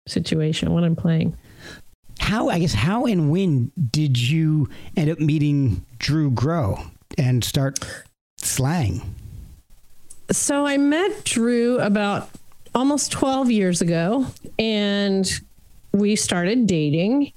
situation 0.08 0.74
when 0.74 0.84
I'm 0.84 0.96
playing. 0.96 1.36
How 2.20 2.50
I 2.50 2.60
guess 2.60 2.74
how 2.74 3.06
and 3.06 3.30
when 3.32 3.72
did 3.92 4.18
you 4.20 4.70
end 4.96 5.10
up 5.10 5.20
meeting 5.20 5.86
Drew 6.00 6.30
Grow 6.32 6.80
and 7.18 7.44
start 7.44 7.80
slang? 8.38 9.02
So 10.32 10.66
I 10.66 10.78
met 10.78 11.24
Drew 11.26 11.80
about 11.80 12.30
almost 12.76 13.12
12 13.12 13.50
years 13.52 13.82
ago 13.82 14.28
and 14.60 15.30
we 15.92 16.16
started 16.16 16.68
dating 16.68 17.32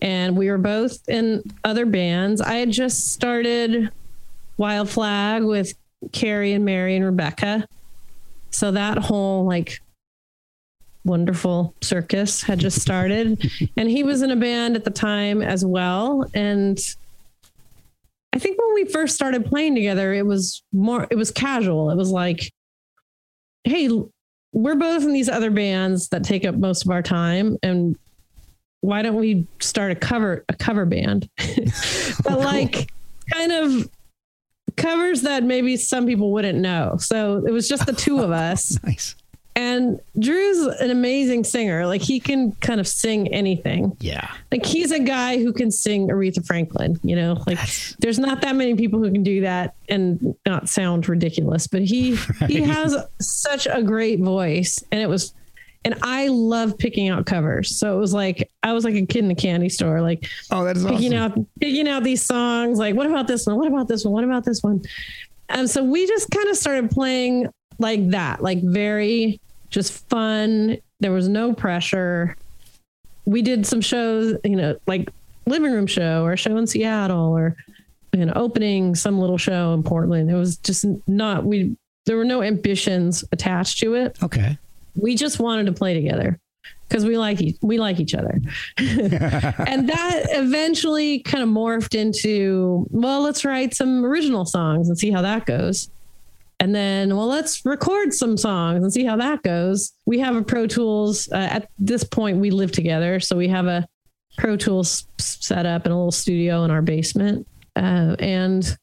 and 0.00 0.36
we 0.36 0.50
were 0.50 0.58
both 0.58 1.08
in 1.08 1.42
other 1.64 1.86
bands. 1.86 2.40
I 2.40 2.54
had 2.54 2.70
just 2.70 3.12
started 3.12 3.90
Wild 4.56 4.88
Flag 4.88 5.42
with 5.42 5.72
Carrie 6.12 6.52
and 6.52 6.64
Mary 6.64 6.96
and 6.96 7.04
Rebecca. 7.04 7.66
So 8.50 8.72
that 8.72 8.98
whole 8.98 9.44
like 9.44 9.80
wonderful 11.04 11.74
circus 11.82 12.42
had 12.42 12.58
just 12.58 12.80
started 12.80 13.48
and 13.76 13.88
he 13.88 14.02
was 14.02 14.22
in 14.22 14.32
a 14.32 14.36
band 14.36 14.74
at 14.74 14.84
the 14.84 14.90
time 14.90 15.40
as 15.40 15.64
well 15.64 16.28
and 16.34 16.80
I 18.36 18.38
think 18.38 18.60
when 18.60 18.74
we 18.74 18.84
first 18.84 19.14
started 19.14 19.46
playing 19.46 19.74
together, 19.76 20.12
it 20.12 20.26
was 20.26 20.62
more, 20.70 21.06
it 21.10 21.14
was 21.14 21.30
casual. 21.30 21.90
It 21.90 21.96
was 21.96 22.10
like, 22.10 22.52
hey, 23.64 23.88
we're 24.52 24.74
both 24.74 25.04
in 25.04 25.14
these 25.14 25.30
other 25.30 25.50
bands 25.50 26.10
that 26.10 26.22
take 26.22 26.44
up 26.44 26.54
most 26.54 26.84
of 26.84 26.90
our 26.90 27.00
time. 27.00 27.56
And 27.62 27.96
why 28.86 29.02
don't 29.02 29.16
we 29.16 29.46
start 29.60 29.90
a 29.92 29.94
cover, 29.96 30.44
a 30.48 30.54
cover 30.54 30.86
band? 30.86 31.28
but 32.24 32.38
like 32.38 32.90
kind 33.32 33.52
of 33.52 33.90
covers 34.76 35.22
that 35.22 35.42
maybe 35.42 35.76
some 35.76 36.06
people 36.06 36.32
wouldn't 36.32 36.58
know. 36.58 36.96
So 36.98 37.44
it 37.46 37.50
was 37.50 37.68
just 37.68 37.86
the 37.86 37.92
two 37.92 38.20
of 38.20 38.30
us. 38.50 38.78
Nice. 38.84 39.16
And 39.58 40.00
Drew's 40.18 40.66
an 40.80 40.90
amazing 40.90 41.44
singer. 41.44 41.86
Like 41.86 42.02
he 42.02 42.20
can 42.20 42.52
kind 42.60 42.78
of 42.78 42.86
sing 42.86 43.28
anything 43.32 43.96
Yeah. 44.00 44.30
like 44.52 44.66
he's 44.66 44.92
a 44.92 44.98
guy 44.98 45.38
who 45.38 45.50
can 45.54 45.70
sing 45.70 46.08
Aretha 46.08 46.44
Franklin, 46.46 47.00
you 47.02 47.16
know, 47.16 47.34
like 47.46 47.56
That's- 47.56 47.96
there's 47.98 48.18
not 48.18 48.42
that 48.42 48.54
many 48.54 48.74
people 48.74 49.02
who 49.02 49.10
can 49.10 49.22
do 49.22 49.40
that 49.40 49.74
and 49.88 50.34
not 50.44 50.68
sound 50.68 51.08
ridiculous, 51.08 51.66
but 51.68 51.80
he 51.80 52.16
he 52.46 52.60
has 52.60 52.94
such 53.18 53.66
a 53.66 53.82
great 53.82 54.20
voice 54.20 54.84
and 54.92 55.00
it 55.00 55.08
was 55.08 55.32
and 55.86 55.94
I 56.02 56.26
love 56.26 56.76
picking 56.76 57.08
out 57.08 57.26
covers. 57.26 57.76
So 57.76 57.96
it 57.96 58.00
was 58.00 58.12
like 58.12 58.50
I 58.64 58.72
was 58.72 58.84
like 58.84 58.96
a 58.96 59.06
kid 59.06 59.20
in 59.20 59.28
the 59.28 59.34
candy 59.36 59.68
store 59.68 60.02
like 60.02 60.28
Oh, 60.50 60.64
that 60.64 60.76
is 60.76 60.84
awesome. 60.84 60.96
picking 60.96 61.14
out 61.14 61.38
picking 61.60 61.88
out 61.88 62.02
these 62.02 62.22
songs 62.22 62.78
like 62.78 62.96
what 62.96 63.06
about 63.06 63.28
this 63.28 63.46
one? 63.46 63.56
What 63.56 63.68
about 63.68 63.86
this 63.86 64.04
one? 64.04 64.12
What 64.12 64.24
about 64.24 64.44
this 64.44 64.62
one? 64.62 64.82
And 65.48 65.70
so 65.70 65.84
we 65.84 66.06
just 66.08 66.28
kind 66.30 66.48
of 66.48 66.56
started 66.56 66.90
playing 66.90 67.48
like 67.78 68.10
that, 68.10 68.42
like 68.42 68.62
very 68.62 69.40
just 69.70 70.08
fun. 70.08 70.78
There 70.98 71.12
was 71.12 71.28
no 71.28 71.52
pressure. 71.52 72.36
We 73.24 73.42
did 73.42 73.64
some 73.64 73.80
shows, 73.80 74.36
you 74.42 74.56
know, 74.56 74.76
like 74.88 75.08
living 75.46 75.72
room 75.72 75.86
show 75.86 76.24
or 76.24 76.32
a 76.32 76.36
show 76.36 76.56
in 76.56 76.66
Seattle 76.66 77.36
or 77.36 77.56
an 78.12 78.32
opening 78.34 78.96
some 78.96 79.20
little 79.20 79.38
show 79.38 79.72
in 79.72 79.84
Portland. 79.84 80.30
It 80.30 80.34
was 80.34 80.56
just 80.56 80.84
not 81.06 81.44
we 81.44 81.76
there 82.06 82.16
were 82.16 82.24
no 82.24 82.42
ambitions 82.42 83.22
attached 83.30 83.78
to 83.80 83.94
it. 83.94 84.20
Okay. 84.22 84.58
We 84.96 85.14
just 85.14 85.38
wanted 85.38 85.66
to 85.66 85.72
play 85.72 85.94
together 85.94 86.38
because 86.88 87.04
we 87.04 87.18
like 87.18 87.40
e- 87.40 87.58
we 87.62 87.78
like 87.78 88.00
each 88.00 88.14
other. 88.14 88.40
and 88.78 89.88
that 89.88 90.26
eventually 90.30 91.20
kind 91.20 91.42
of 91.42 91.50
morphed 91.50 91.94
into 91.94 92.86
well, 92.90 93.22
let's 93.22 93.44
write 93.44 93.74
some 93.74 94.04
original 94.04 94.44
songs 94.44 94.88
and 94.88 94.98
see 94.98 95.10
how 95.10 95.22
that 95.22 95.46
goes. 95.46 95.90
And 96.58 96.74
then, 96.74 97.14
well, 97.14 97.26
let's 97.26 97.64
record 97.66 98.14
some 98.14 98.36
songs 98.36 98.82
and 98.82 98.92
see 98.92 99.04
how 99.04 99.16
that 99.16 99.42
goes. 99.42 99.92
We 100.06 100.18
have 100.20 100.36
a 100.36 100.42
Pro 100.42 100.66
Tools. 100.66 101.28
Uh, 101.30 101.36
at 101.36 101.68
this 101.78 102.02
point, 102.02 102.38
we 102.38 102.50
live 102.50 102.72
together, 102.72 103.20
so 103.20 103.36
we 103.36 103.48
have 103.48 103.66
a 103.66 103.86
Pro 104.38 104.56
Tools 104.56 105.06
set 105.18 105.66
up 105.66 105.84
in 105.84 105.92
a 105.92 105.96
little 105.96 106.12
studio 106.12 106.64
in 106.64 106.70
our 106.70 106.80
basement. 106.80 107.46
Uh, 107.74 108.16
and 108.18 108.76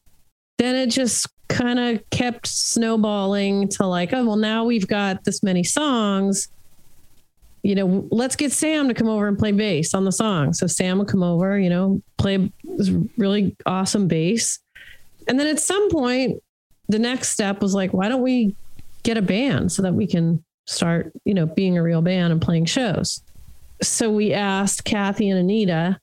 then 0.58 0.76
it 0.76 0.86
just 0.90 1.26
kind 1.48 1.78
of 1.78 2.10
kept 2.10 2.46
snowballing 2.46 3.68
to 3.68 3.86
like, 3.86 4.12
oh, 4.12 4.24
well, 4.24 4.36
now 4.36 4.64
we've 4.64 4.86
got 4.86 5.24
this 5.24 5.42
many 5.42 5.62
songs. 5.62 6.48
You 7.62 7.74
know, 7.74 8.08
let's 8.10 8.36
get 8.36 8.52
Sam 8.52 8.88
to 8.88 8.94
come 8.94 9.08
over 9.08 9.26
and 9.26 9.38
play 9.38 9.52
bass 9.52 9.94
on 9.94 10.04
the 10.04 10.12
song. 10.12 10.52
So 10.52 10.66
Sam 10.66 10.98
would 10.98 11.08
come 11.08 11.22
over, 11.22 11.58
you 11.58 11.70
know, 11.70 12.02
play 12.18 12.50
this 12.64 12.90
really 13.16 13.56
awesome 13.64 14.06
bass. 14.06 14.58
And 15.28 15.40
then 15.40 15.46
at 15.46 15.60
some 15.60 15.90
point, 15.90 16.42
the 16.88 16.98
next 16.98 17.30
step 17.30 17.62
was 17.62 17.74
like, 17.74 17.92
why 17.92 18.08
don't 18.08 18.22
we 18.22 18.54
get 19.02 19.16
a 19.16 19.22
band 19.22 19.72
so 19.72 19.82
that 19.82 19.94
we 19.94 20.06
can 20.06 20.44
start, 20.66 21.12
you 21.24 21.32
know, 21.32 21.46
being 21.46 21.78
a 21.78 21.82
real 21.82 22.02
band 22.02 22.32
and 22.32 22.42
playing 22.42 22.66
shows? 22.66 23.22
So 23.82 24.10
we 24.10 24.32
asked 24.32 24.84
Kathy 24.84 25.30
and 25.30 25.40
Anita, 25.40 25.98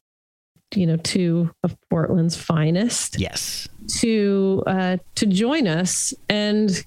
you 0.76 0.88
know, 0.88 0.98
two 0.98 1.52
of 1.64 1.76
Portland's 1.90 2.36
finest, 2.36 3.20
Yes. 3.20 3.68
To 3.88 4.64
uh, 4.68 4.98
to 5.16 5.26
join 5.26 5.68
us, 5.68 6.14
and 6.30 6.86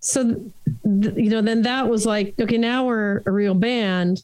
so 0.00 0.34
th- 0.84 1.14
you 1.16 1.30
know 1.30 1.42
then 1.42 1.62
that 1.62 1.88
was 1.88 2.06
like 2.06 2.34
okay 2.40 2.58
now 2.58 2.86
we're 2.86 3.22
a 3.26 3.30
real 3.30 3.54
band. 3.54 4.22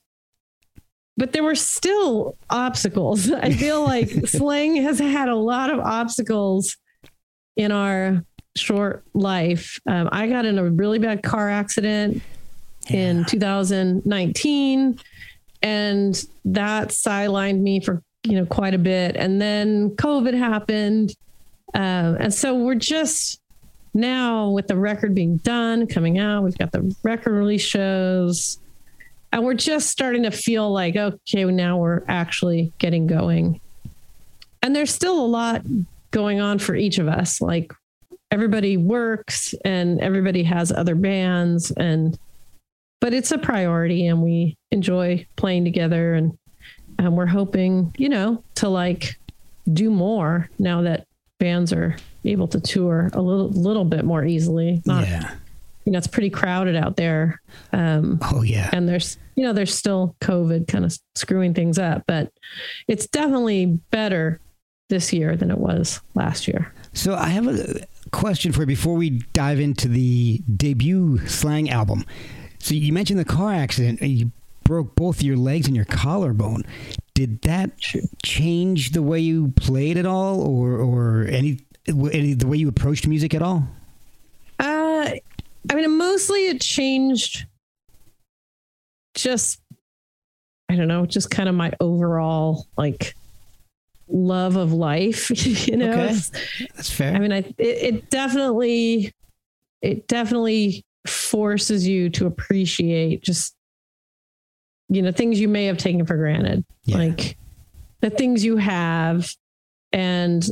But 1.17 1.33
there 1.33 1.43
were 1.43 1.55
still 1.55 2.37
obstacles. 2.49 3.31
I 3.33 3.53
feel 3.53 3.83
like 3.85 4.11
slang 4.27 4.77
has 4.77 4.99
had 4.99 5.29
a 5.29 5.37
lot 5.37 5.71
of 5.71 5.79
obstacles 5.79 6.77
in 7.57 7.71
our 7.71 8.25
short 8.57 9.05
life. 9.15 9.81
Um, 9.87 10.09
i 10.13 10.27
got 10.27 10.45
in 10.45 10.59
a 10.59 10.71
really 10.71 10.99
bad 10.99 11.23
car 11.23 11.49
accident 11.49 12.23
in 12.91 13.25
2019 13.25 14.99
and 15.63 16.27
that 16.45 16.89
sidelined 16.89 17.61
me 17.61 17.81
for 17.81 18.03
you 18.25 18.37
know 18.37 18.47
quite 18.47 18.75
a 18.75 18.79
bit. 18.79 19.17
And 19.17 19.41
then 19.41 19.91
covid 19.97 20.35
happened 20.35 21.15
um, 21.75 22.17
and 22.21 22.33
so 22.33 22.55
we're 22.55 22.75
just 22.75 23.41
now 23.95 24.51
with 24.51 24.69
the 24.69 24.77
record 24.77 25.15
being 25.15 25.39
done, 25.39 25.87
coming 25.87 26.19
out, 26.19 26.45
we've 26.45 26.59
got 26.59 26.73
the 26.73 26.95
record 27.03 27.33
release 27.33 27.63
shows, 27.63 28.59
and 29.33 29.45
we're 29.45 29.55
just 29.55 29.89
starting 29.89 30.23
to 30.25 30.31
feel 30.31 30.71
like, 30.71 30.97
okay, 30.97 31.45
now 31.45 31.79
we're 31.79 32.03
actually 32.09 32.73
getting 32.79 33.07
going. 33.07 33.61
And 34.63 34.77
there's 34.77 34.93
still 34.93 35.19
a 35.19 35.27
lot 35.27 35.63
going 36.11 36.41
on 36.41 36.59
for 36.59 36.75
each 36.75 36.99
of 36.99 37.09
us. 37.09 37.41
Like 37.41 37.73
everybody 38.31 38.77
works 38.77 39.55
and 39.65 40.01
everybody 40.01 40.43
has 40.43 40.73
other 40.73 40.95
bands 40.95 41.71
and 41.73 42.19
but 43.01 43.13
it's 43.13 43.33
a 43.33 43.39
priority 43.39 44.07
and 44.07 44.23
we 44.23 44.57
enjoy 44.71 45.27
playing 45.37 45.65
together 45.65 46.15
and 46.15 46.39
and 46.99 47.17
we're 47.17 47.27
hoping, 47.27 47.93
you 47.99 48.09
know, 48.09 48.43
to 48.55 48.69
like 48.69 49.17
do 49.73 49.91
more 49.91 50.49
now 50.59 50.83
that 50.83 51.07
bands 51.43 51.73
are 51.73 51.97
able 52.25 52.47
to 52.47 52.61
tour 52.61 53.11
a 53.15 53.21
little 53.21 53.49
little 53.51 53.85
bit 53.85 54.05
more 54.05 54.25
easily. 54.25 54.81
Not, 54.87 55.09
yeah. 55.09 55.35
you 55.85 55.91
know, 55.91 55.99
it's 55.99 56.07
pretty 56.07 56.31
crowded 56.31 56.77
out 56.77 56.97
there. 56.97 57.43
Um, 57.73 58.21
Oh 58.23 58.43
yeah. 58.43 58.71
and 58.73 58.89
there's, 58.89 59.19
you 59.35 59.43
know, 59.43 59.53
there's 59.53 59.75
still 59.75 60.15
COVID 60.21 60.69
kind 60.69 60.85
of 60.85 60.97
screwing 61.17 61.53
things 61.53 61.81
up, 61.81 62.05
but 62.07 62.33
it's 62.87 63.09
definitely 63.09 63.67
better 63.91 64.39
this 64.89 65.13
year 65.13 65.37
than 65.37 65.51
it 65.51 65.59
was 65.59 66.01
last 66.15 66.47
year. 66.47 66.73
So 66.93 67.17
I 67.17 67.31
have 67.31 67.49
a 67.49 67.87
question 68.13 68.53
for 68.53 68.61
you 68.61 68.67
before 68.67 68.95
we 68.95 69.11
dive 69.33 69.59
into 69.59 69.89
the 69.89 70.41
debut 70.57 71.19
slang 71.27 71.71
album. 71.71 72.05
So 72.61 72.75
you 72.75 72.93
mentioned 72.93 73.19
the 73.19 73.25
car 73.25 73.53
accident. 73.53 74.01
You 74.01 74.31
broke 74.73 74.97
both 74.97 75.23
your 75.23 75.37
legs 75.37 75.67
and 75.67 75.77
your 75.77 75.85
collarbone. 75.85 76.63
Did 77.13 77.43
that 77.43 77.79
change 78.25 78.93
the 78.93 79.03
way 79.03 79.21
you 79.21 79.53
played 79.55 79.99
at 79.99 80.07
all, 80.07 80.41
or 80.41 80.79
or 80.79 81.25
any, 81.25 81.61
any 81.87 82.33
the 82.33 82.47
way 82.47 82.57
you 82.57 82.69
approached 82.69 83.07
music 83.07 83.35
at 83.35 83.43
all? 83.43 83.69
Uh, 84.59 85.11
I 85.71 85.75
mean, 85.75 85.99
mostly 85.99 86.47
it 86.47 86.63
changed 86.63 87.45
just, 89.15 89.61
I 90.71 90.77
don't 90.77 90.89
know, 90.89 91.05
just 91.05 91.31
kind 91.31 91.51
of 91.51 91.55
my 91.55 91.73
overall 91.79 92.67
like 92.79 93.15
love 94.09 94.57
of 94.57 94.73
life, 94.73 95.31
you 95.69 95.77
know? 95.77 95.93
Okay. 95.93 96.17
That's 96.75 96.91
fair. 96.91 97.15
I 97.15 97.19
mean, 97.19 97.31
I 97.31 97.39
it, 97.59 97.59
it 97.59 98.11
definitely 98.11 99.13
it 99.83 100.09
definitely 100.09 100.83
forces 101.07 101.87
you 101.87 102.09
to 102.09 102.25
appreciate 102.25 103.23
just 103.23 103.55
you 104.95 105.03
know 105.03 105.11
things 105.13 105.41
you 105.41 105.49
may 105.49 105.65
have 105.67 105.79
taken 105.79 106.05
for 106.07 106.17
granted, 106.17 106.65
Yeah. 106.85 106.99
like 106.99 107.37
the 108.01 108.11
things 108.11 108.45
you 108.45 108.57
have 108.59 109.33
and 109.93 110.45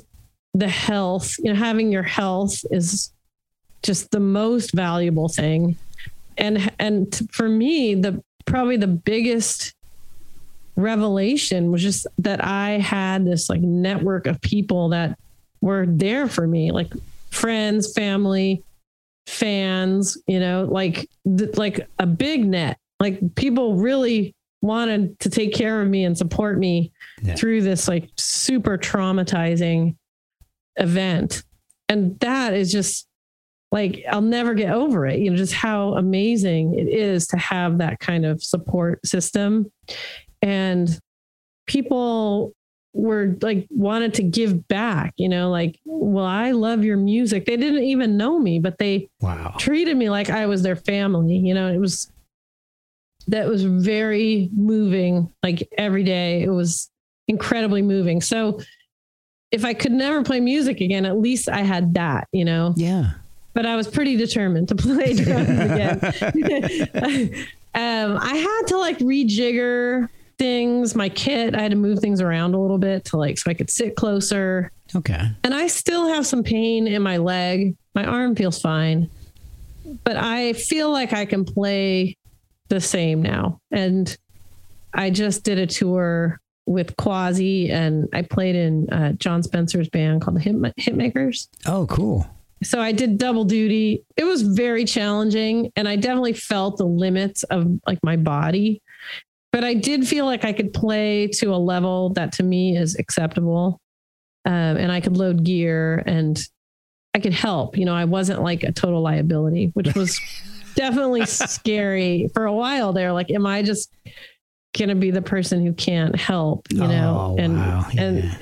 the 0.54 0.68
health. 0.68 1.36
You 1.38 1.52
know, 1.52 1.58
having 1.58 1.92
your 1.92 2.02
health 2.02 2.64
is 2.70 3.12
just 3.82 4.10
the 4.10 4.20
most 4.20 4.72
valuable 4.72 5.28
thing, 5.28 5.76
and 6.38 6.72
and 6.78 7.28
for 7.32 7.48
me, 7.48 7.94
the 7.94 8.22
probably 8.46 8.76
the 8.76 8.86
biggest 8.86 9.74
revelation 10.76 11.70
was 11.70 11.82
just 11.82 12.06
that 12.18 12.42
I 12.42 12.78
had 12.78 13.26
this 13.26 13.50
like 13.50 13.60
network 13.60 14.26
of 14.26 14.40
people 14.40 14.88
that 14.90 15.18
were 15.60 15.84
there 15.86 16.26
for 16.28 16.46
me, 16.46 16.72
like 16.72 16.92
friends, 17.30 17.92
family, 17.92 18.62
fans, 19.26 20.16
you 20.26 20.40
know, 20.40 20.64
like 20.64 21.08
th- 21.36 21.56
like 21.56 21.86
a 21.98 22.06
big 22.06 22.46
net. 22.46 22.78
Like 23.00 23.34
people 23.34 23.76
really 23.76 24.34
wanted 24.62 25.18
to 25.20 25.30
take 25.30 25.54
care 25.54 25.80
of 25.80 25.88
me 25.88 26.04
and 26.04 26.16
support 26.16 26.58
me 26.58 26.92
Yeah. 27.22 27.34
through 27.34 27.62
this 27.62 27.88
like 27.88 28.10
super 28.16 28.76
traumatizing 28.76 29.96
event. 30.76 31.42
And 31.88 32.20
that 32.20 32.52
is 32.52 32.70
just 32.70 33.06
like 33.72 34.04
I'll 34.10 34.20
never 34.20 34.52
get 34.54 34.72
over 34.72 35.06
it. 35.06 35.18
You 35.18 35.30
know, 35.30 35.36
just 35.36 35.54
how 35.54 35.94
amazing 35.94 36.78
it 36.78 36.88
is 36.88 37.26
to 37.28 37.38
have 37.38 37.78
that 37.78 38.00
kind 38.00 38.26
of 38.26 38.42
support 38.42 39.04
system. 39.06 39.70
And 40.42 40.98
people 41.66 42.52
were 42.92 43.36
like 43.40 43.66
wanted 43.70 44.12
to 44.14 44.22
give 44.24 44.66
back, 44.66 45.14
you 45.16 45.28
know, 45.28 45.48
like, 45.50 45.78
well, 45.84 46.24
I 46.24 46.50
love 46.50 46.82
your 46.84 46.96
music. 46.96 47.46
They 47.46 47.56
didn't 47.56 47.84
even 47.84 48.16
know 48.16 48.38
me, 48.38 48.58
but 48.58 48.78
they 48.78 49.08
wow. 49.20 49.54
treated 49.58 49.96
me 49.96 50.10
like 50.10 50.28
I 50.28 50.46
was 50.46 50.62
their 50.62 50.76
family. 50.76 51.36
You 51.36 51.54
know, 51.54 51.68
it 51.72 51.78
was 51.78 52.10
that 53.28 53.46
was 53.46 53.64
very 53.64 54.50
moving. 54.52 55.32
Like 55.42 55.68
every 55.78 56.04
day, 56.04 56.42
it 56.42 56.50
was 56.50 56.90
incredibly 57.28 57.82
moving. 57.82 58.20
So 58.20 58.60
if 59.50 59.64
I 59.64 59.74
could 59.74 59.92
never 59.92 60.22
play 60.22 60.40
music 60.40 60.80
again, 60.80 61.04
at 61.04 61.18
least 61.18 61.48
I 61.48 61.60
had 61.60 61.94
that, 61.94 62.28
you 62.32 62.44
know. 62.44 62.74
Yeah. 62.76 63.12
But 63.52 63.66
I 63.66 63.76
was 63.76 63.88
pretty 63.88 64.16
determined 64.16 64.68
to 64.68 64.74
play 64.76 65.14
drums 65.14 65.48
again. 65.48 66.00
um, 67.74 68.18
I 68.20 68.36
had 68.36 68.68
to 68.68 68.78
like 68.78 68.98
rejigger 68.98 70.08
things, 70.38 70.94
my 70.94 71.08
kit. 71.08 71.54
I 71.54 71.62
had 71.62 71.72
to 71.72 71.76
move 71.76 71.98
things 71.98 72.20
around 72.20 72.54
a 72.54 72.60
little 72.60 72.78
bit 72.78 73.04
to 73.06 73.16
like 73.16 73.38
so 73.38 73.50
I 73.50 73.54
could 73.54 73.70
sit 73.70 73.96
closer. 73.96 74.70
Okay. 74.94 75.30
And 75.44 75.54
I 75.54 75.66
still 75.66 76.08
have 76.08 76.26
some 76.26 76.42
pain 76.42 76.86
in 76.86 77.02
my 77.02 77.18
leg. 77.18 77.76
My 77.94 78.04
arm 78.04 78.34
feels 78.36 78.60
fine, 78.60 79.10
but 80.04 80.16
I 80.16 80.52
feel 80.54 80.90
like 80.90 81.12
I 81.12 81.26
can 81.26 81.44
play 81.44 82.16
the 82.70 82.80
same 82.80 83.20
now. 83.20 83.60
And 83.70 84.16
I 84.94 85.10
just 85.10 85.44
did 85.44 85.58
a 85.58 85.66
tour 85.66 86.40
with 86.66 86.96
Quasi 86.96 87.70
and 87.70 88.08
I 88.12 88.22
played 88.22 88.54
in 88.54 88.88
uh, 88.90 89.12
Jon 89.12 89.42
Spencer's 89.42 89.88
band 89.88 90.22
called 90.22 90.36
the 90.36 90.40
Hit, 90.40 90.54
Hitmakers. 90.78 91.48
Oh, 91.66 91.86
cool. 91.86 92.26
So 92.62 92.80
I 92.80 92.92
did 92.92 93.18
double 93.18 93.44
duty. 93.44 94.04
It 94.16 94.24
was 94.24 94.42
very 94.42 94.84
challenging 94.84 95.72
and 95.76 95.88
I 95.88 95.96
definitely 95.96 96.34
felt 96.34 96.76
the 96.76 96.86
limits 96.86 97.42
of 97.44 97.66
like 97.86 97.98
my 98.02 98.16
body. 98.16 98.82
But 99.52 99.64
I 99.64 99.74
did 99.74 100.06
feel 100.06 100.26
like 100.26 100.44
I 100.44 100.52
could 100.52 100.72
play 100.72 101.26
to 101.38 101.52
a 101.54 101.56
level 101.56 102.10
that 102.10 102.32
to 102.32 102.42
me 102.42 102.76
is 102.76 102.96
acceptable. 102.96 103.80
Um, 104.44 104.52
and 104.52 104.92
I 104.92 105.00
could 105.00 105.16
load 105.16 105.44
gear 105.44 106.02
and 106.06 106.40
I 107.14 107.18
could 107.18 107.32
help. 107.32 107.76
You 107.76 107.84
know, 107.84 107.94
I 107.94 108.04
wasn't 108.04 108.42
like 108.42 108.62
a 108.62 108.72
total 108.72 109.02
liability, 109.02 109.70
which 109.74 109.94
was 109.94 110.20
definitely 110.74 111.26
scary 111.26 112.28
for 112.34 112.46
a 112.46 112.52
while 112.52 112.92
there. 112.92 113.12
Like, 113.12 113.30
am 113.30 113.46
I 113.46 113.62
just 113.62 113.92
gonna 114.78 114.94
be 114.94 115.10
the 115.10 115.22
person 115.22 115.64
who 115.64 115.72
can't 115.72 116.14
help? 116.16 116.66
You 116.70 116.86
know, 116.86 117.34
Oh, 117.36 117.42
and 117.42 117.56
wow. 117.56 117.86
and 117.98 118.38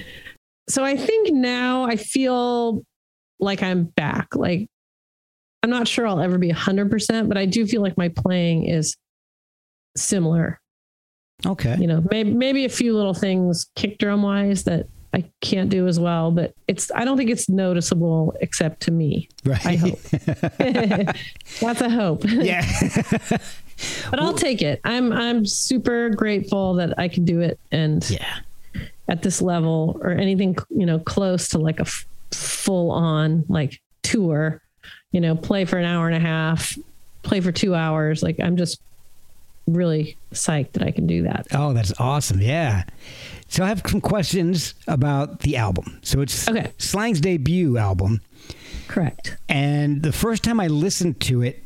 so 0.68 0.85
I 0.85 0.97
think 0.97 1.33
now 1.33 1.85
I 1.85 1.97
feel 1.97 2.83
like 3.41 3.62
I'm 3.62 3.85
back. 3.85 4.35
Like 4.35 4.68
I'm 5.62 5.70
not 5.70 5.89
sure 5.89 6.07
I'll 6.07 6.20
ever 6.20 6.39
be 6.39 6.51
100%, 6.53 7.29
but 7.29 7.37
I 7.37 7.47
do 7.47 7.66
feel 7.66 7.83
like 7.83 7.97
my 7.97 8.09
playing 8.11 8.66
is 8.68 8.97
similar. 9.97 10.61
Okay. 11.47 11.76
You 11.79 11.87
know, 11.87 12.05
maybe 12.11 12.33
maybe 12.33 12.64
a 12.64 12.68
few 12.68 12.95
little 12.97 13.14
things 13.14 13.66
kick 13.76 13.99
drum 13.99 14.22
wise 14.22 14.64
that 14.64 14.87
I 15.15 15.25
can't 15.41 15.71
do 15.71 15.87
as 15.87 15.99
well, 15.99 16.31
but 16.31 16.55
it's 16.67 16.91
I 16.95 17.05
don't 17.05 17.17
think 17.17 17.31
it's 17.31 17.49
noticeable 17.49 18.35
except 18.41 18.83
to 18.83 18.91
me. 18.91 19.29
Right. 19.45 19.67
I 19.67 19.77
hope. 19.77 20.01
That's 21.61 21.81
a 21.81 21.89
hope. 21.89 22.25
yeah. 22.27 22.65
but 24.11 24.21
I'll 24.21 24.35
take 24.35 24.61
it. 24.61 24.81
I'm 24.85 25.13
I'm 25.13 25.47
super 25.47 26.11
grateful 26.11 26.75
that 26.75 26.99
I 26.99 27.09
can 27.09 27.25
do 27.25 27.41
it 27.41 27.59
and 27.73 28.09
yeah. 28.11 28.41
at 29.09 29.23
this 29.23 29.41
level 29.41 29.99
or 30.03 30.11
anything 30.11 30.57
you 30.69 30.85
know 30.85 30.99
close 30.99 31.49
to 31.49 31.59
like 31.59 31.79
a 31.79 31.83
f- 31.83 32.07
full 32.33 32.91
on 32.91 33.45
like 33.49 33.81
tour 34.03 34.61
you 35.13 35.21
know 35.21 35.35
play 35.35 35.65
for 35.65 35.79
an 35.79 35.85
hour 35.87 36.07
and 36.07 36.17
a 36.17 36.21
half 36.21 36.77
play 37.23 37.41
for 37.41 37.51
two 37.53 37.75
hours 37.75 38.23
like 38.23 38.39
i'm 38.41 38.57
just 38.57 38.81
really 39.67 40.17
psyched 40.33 40.73
that 40.73 40.83
i 40.83 40.91
can 40.91 41.07
do 41.07 41.23
that 41.23 41.47
Oh, 41.53 41.73
that's 41.73 41.93
awesome. 41.99 42.41
Yeah. 42.41 42.85
So 43.49 43.65
I 43.65 43.69
have 43.69 43.83
some 43.87 44.01
questions 44.01 44.75
about 44.87 45.41
the 45.41 45.57
album. 45.57 45.99
So 46.03 46.21
it's 46.21 46.49
Okay. 46.49 46.73
Slang's 46.79 47.21
debut 47.21 47.79
album. 47.79 48.21
correct 48.89 49.37
And 49.49 50.03
the 50.03 50.13
first 50.13 50.43
time 50.45 50.61
I 50.61 50.67
listened 50.69 51.21
to 51.23 51.43
it, 51.43 51.63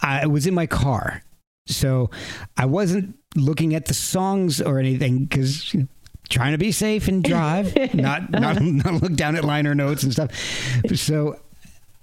I 0.00 0.26
was 0.26 0.46
in 0.46 0.54
my 0.54 0.66
car. 0.66 1.22
So 1.66 2.10
I 2.56 2.66
wasn't 2.66 3.16
looking 3.36 3.74
at 3.74 3.86
the 3.86 3.94
songs 3.94 4.60
or 4.60 4.78
anything 4.78 5.24
because 5.24 5.72
you 5.72 5.80
know, 5.80 5.86
trying 6.28 6.52
to 6.52 6.58
be 6.58 6.72
safe 6.72 7.08
and 7.08 7.24
drive, 7.24 7.74
not, 7.94 8.30
not, 8.30 8.60
not 8.60 9.02
look 9.02 9.14
down 9.14 9.34
at 9.36 9.44
liner 9.44 9.74
notes 9.74 10.02
and 10.02 10.12
stuff. 10.12 10.30
So 10.94 11.40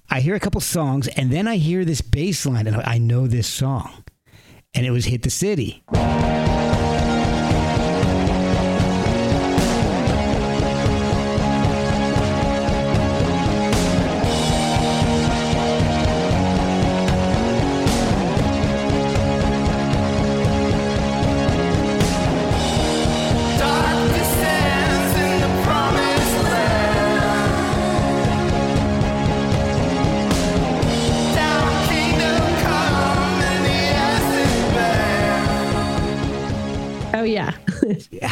I 0.10 0.20
hear 0.20 0.36
a 0.36 0.40
couple 0.40 0.62
songs, 0.62 1.08
and 1.10 1.32
then 1.32 1.48
I 1.48 1.58
hear 1.58 1.86
this 1.86 2.02
bass 2.02 2.46
line, 2.46 2.68
and 2.68 2.76
I 2.78 2.98
know 2.98 3.28
this 3.28 3.48
song, 3.48 4.04
and 4.74 4.86
it 4.86 4.92
was 4.92 5.06
"Hit 5.06 5.22
the 5.24 5.30
City." 5.30 5.84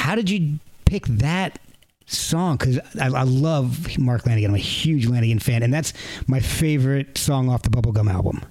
How 0.09 0.15
did 0.15 0.27
you 0.27 0.57
pick 0.85 1.05
that 1.05 1.59
song? 2.07 2.57
Because 2.57 2.79
I, 2.99 3.09
I 3.09 3.21
love 3.21 3.95
Mark 3.99 4.23
Lanegan. 4.23 4.47
I'm 4.47 4.55
a 4.55 4.57
huge 4.57 5.05
Lanigan 5.05 5.37
fan, 5.37 5.61
and 5.61 5.71
that's 5.71 5.93
my 6.25 6.39
favorite 6.39 7.15
song 7.15 7.47
off 7.47 7.61
the 7.61 7.69
Bubblegum 7.69 8.11
album. 8.11 8.41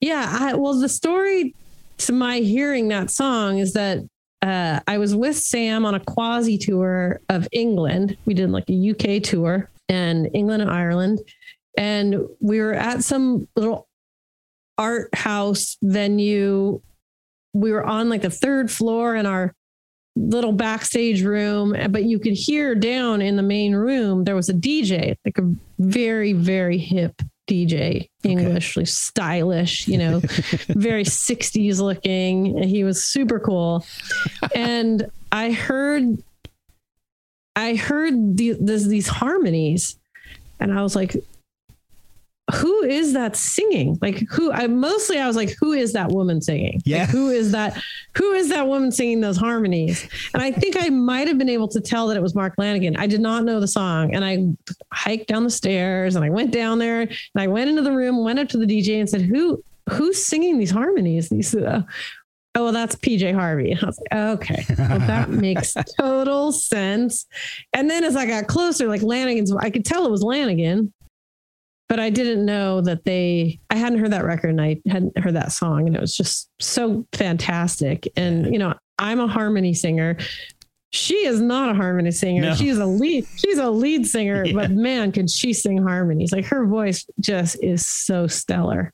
Yeah, 0.00 0.26
I, 0.28 0.54
well, 0.54 0.76
the 0.80 0.88
story 0.88 1.54
to 1.98 2.12
my 2.12 2.38
hearing 2.38 2.88
that 2.88 3.12
song 3.12 3.58
is 3.58 3.72
that 3.74 4.00
uh, 4.42 4.80
I 4.88 4.98
was 4.98 5.14
with 5.14 5.36
Sam 5.36 5.86
on 5.86 5.94
a 5.94 6.00
quasi 6.00 6.58
tour 6.58 7.20
of 7.28 7.46
England. 7.52 8.16
We 8.24 8.34
did 8.34 8.50
like 8.50 8.68
a 8.68 8.90
UK 8.90 9.22
tour 9.22 9.70
and 9.88 10.28
England 10.34 10.60
and 10.60 10.72
Ireland, 10.72 11.20
and 11.78 12.16
we 12.40 12.58
were 12.58 12.74
at 12.74 13.04
some 13.04 13.46
little 13.54 13.86
art 14.76 15.14
house 15.14 15.76
venue. 15.84 16.80
We 17.54 17.70
were 17.70 17.86
on 17.86 18.08
like 18.08 18.22
the 18.22 18.30
third 18.30 18.72
floor 18.72 19.14
and 19.14 19.28
our 19.28 19.54
little 20.28 20.52
backstage 20.52 21.22
room, 21.22 21.74
but 21.90 22.04
you 22.04 22.18
could 22.18 22.34
hear 22.34 22.74
down 22.74 23.22
in 23.22 23.36
the 23.36 23.42
main 23.42 23.74
room 23.74 24.24
there 24.24 24.36
was 24.36 24.48
a 24.48 24.54
DJ, 24.54 25.16
like 25.24 25.38
a 25.38 25.54
very 25.78 26.32
very 26.32 26.78
hip 26.78 27.22
DJ, 27.48 28.08
Englishly 28.22 28.84
stylish, 28.84 29.88
you 29.88 29.98
know, 29.98 30.20
very 30.68 31.02
60s 31.04 31.80
looking. 31.80 32.56
And 32.56 32.64
he 32.64 32.84
was 32.84 33.04
super 33.04 33.40
cool. 33.40 33.84
And 34.54 35.10
I 35.32 35.50
heard 35.50 36.22
I 37.56 37.74
heard 37.74 38.36
the, 38.36 38.56
this, 38.60 38.86
these 38.86 39.08
harmonies 39.08 39.98
and 40.60 40.78
I 40.78 40.82
was 40.82 40.94
like, 40.94 41.16
who 42.54 42.82
is 42.82 43.12
that 43.12 43.36
singing? 43.36 43.98
Like 44.00 44.26
who 44.30 44.52
I 44.52 44.66
mostly 44.66 45.18
I 45.18 45.26
was 45.26 45.36
like, 45.36 45.54
who 45.60 45.72
is 45.72 45.92
that 45.92 46.10
woman 46.10 46.40
singing? 46.40 46.80
Yeah. 46.84 47.00
Like, 47.00 47.10
who 47.10 47.30
is 47.30 47.52
that 47.52 47.80
who 48.16 48.32
is 48.32 48.48
that 48.48 48.66
woman 48.66 48.92
singing 48.92 49.20
those 49.20 49.36
harmonies? 49.36 50.08
And 50.34 50.42
I 50.42 50.50
think 50.50 50.76
I 50.78 50.88
might 50.88 51.28
have 51.28 51.38
been 51.38 51.48
able 51.48 51.68
to 51.68 51.80
tell 51.80 52.08
that 52.08 52.16
it 52.16 52.22
was 52.22 52.34
Mark 52.34 52.56
Lanegan. 52.56 52.98
I 52.98 53.06
did 53.06 53.20
not 53.20 53.44
know 53.44 53.60
the 53.60 53.68
song. 53.68 54.14
And 54.14 54.24
I 54.24 54.46
hiked 54.92 55.28
down 55.28 55.44
the 55.44 55.50
stairs 55.50 56.16
and 56.16 56.24
I 56.24 56.30
went 56.30 56.52
down 56.52 56.78
there 56.78 57.02
and 57.02 57.10
I 57.36 57.46
went 57.46 57.70
into 57.70 57.82
the 57.82 57.92
room, 57.92 58.24
went 58.24 58.38
up 58.38 58.48
to 58.48 58.58
the 58.58 58.66
DJ 58.66 59.00
and 59.00 59.08
said, 59.08 59.22
Who 59.22 59.62
who's 59.88 60.24
singing 60.24 60.58
these 60.58 60.70
harmonies? 60.70 61.28
These 61.28 61.54
uh, 61.54 61.82
Oh, 62.56 62.64
well, 62.64 62.72
that's 62.72 62.96
PJ 62.96 63.32
Harvey. 63.32 63.70
And 63.70 63.80
I 63.80 63.86
was 63.86 64.00
like, 64.00 64.20
okay, 64.20 64.64
well, 64.76 64.98
that 64.98 65.28
makes 65.30 65.72
total 65.96 66.50
sense. 66.50 67.26
And 67.72 67.88
then 67.88 68.02
as 68.02 68.16
I 68.16 68.26
got 68.26 68.48
closer, 68.48 68.88
like 68.88 69.02
Lanegan's, 69.02 69.54
I 69.54 69.70
could 69.70 69.84
tell 69.84 70.04
it 70.04 70.10
was 70.10 70.24
Lanigan, 70.24 70.92
but 71.90 71.98
I 71.98 72.08
didn't 72.08 72.46
know 72.46 72.80
that 72.82 73.04
they, 73.04 73.58
I 73.68 73.74
hadn't 73.74 73.98
heard 73.98 74.12
that 74.12 74.24
record 74.24 74.50
and 74.50 74.60
I 74.60 74.80
hadn't 74.88 75.18
heard 75.18 75.34
that 75.34 75.50
song. 75.50 75.88
And 75.88 75.96
it 75.96 76.00
was 76.00 76.16
just 76.16 76.48
so 76.60 77.04
fantastic. 77.12 78.06
And, 78.16 78.52
you 78.52 78.60
know, 78.60 78.74
I'm 79.00 79.18
a 79.18 79.26
harmony 79.26 79.74
singer. 79.74 80.16
She 80.92 81.26
is 81.26 81.40
not 81.40 81.68
a 81.68 81.74
harmony 81.74 82.12
singer. 82.12 82.42
No. 82.42 82.54
She's 82.54 82.78
a 82.78 82.86
lead, 82.86 83.26
she's 83.36 83.58
a 83.58 83.68
lead 83.68 84.06
singer, 84.06 84.44
Yeah. 84.46 84.52
but 84.54 84.70
man, 84.70 85.10
can 85.10 85.26
she 85.26 85.52
sing 85.52 85.78
harmonies? 85.82 86.30
Like 86.30 86.44
her 86.46 86.64
voice 86.64 87.04
just 87.18 87.56
is 87.60 87.84
so 87.84 88.28
stellar. 88.28 88.92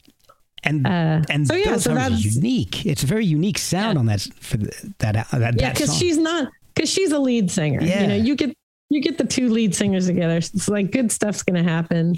And 0.65 0.87
Uh, 0.87 1.21
and 1.29 1.47
so 1.47 1.55
yeah, 1.55 1.73
those 1.73 1.85
so 1.85 1.95
that's 1.95 2.25
unique. 2.25 2.87
It's 2.87 3.03
a 3.03 3.07
very 3.07 3.27
unique 3.27 3.59
sound 3.59 3.97
Yeah. 3.97 4.01
on 4.01 4.07
that 4.07 4.23
for 4.41 4.57
the, 4.57 4.95
that 5.01 5.29
that, 5.33 5.61
yeah 5.61 5.73
because 5.73 5.95
she's 5.97 6.17
not 6.17 6.49
because 6.75 6.91
she's 6.91 7.13
a 7.13 7.19
lead 7.19 7.51
singer 7.51 7.83
Yeah. 7.83 8.01
you 8.01 8.07
know 8.09 8.15
you 8.17 8.35
get 8.37 8.57
you 8.89 9.01
get 9.03 9.19
the 9.19 9.25
two 9.25 9.49
lead 9.49 9.75
singers 9.75 10.07
together 10.07 10.37
it's 10.37 10.69
like 10.69 10.91
good 10.93 11.11
stuff's 11.11 11.43
gonna 11.43 11.63
happen 11.63 12.15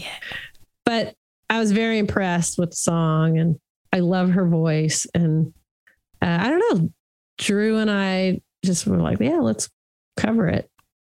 but 0.89 1.15
i 1.51 1.59
was 1.59 1.71
very 1.71 1.99
impressed 1.99 2.59
with 2.59 2.71
the 2.71 2.77
song 2.77 3.39
and 3.39 3.57
i 3.93 4.01
love 4.01 4.31
her 4.31 4.49
voice. 4.49 5.07
And 5.15 5.53
uh, 6.23 6.39
i 6.41 6.49
don't 6.49 6.61
know 6.61 6.91
drew 7.37 7.77
and 7.77 7.91
i 7.91 8.41
just 8.65 8.87
were 8.87 8.97
like 8.97 9.21
yeah 9.21 9.39
let's 9.39 9.69
cover 10.17 10.49
it. 10.49 10.69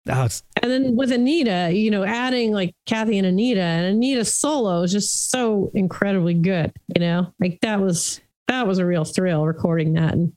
Oh, 0.08 0.28
and 0.62 0.70
then 0.70 0.96
with 0.96 1.12
anita 1.12 1.70
you 1.72 1.90
know 1.90 2.04
adding 2.04 2.52
like 2.52 2.74
kathy 2.86 3.18
and 3.18 3.26
anita 3.26 3.60
and 3.60 3.86
anita's 3.86 4.34
solo 4.34 4.82
is 4.82 4.92
just 4.92 5.30
so 5.30 5.70
incredibly 5.74 6.34
good 6.34 6.72
you 6.94 7.00
know? 7.00 7.32
Like 7.38 7.58
that 7.60 7.80
was 7.80 8.20
that 8.48 8.66
was 8.66 8.78
a 8.78 8.86
real 8.86 9.04
thrill 9.04 9.44
recording 9.44 9.94
that 9.94 10.14
and 10.14 10.32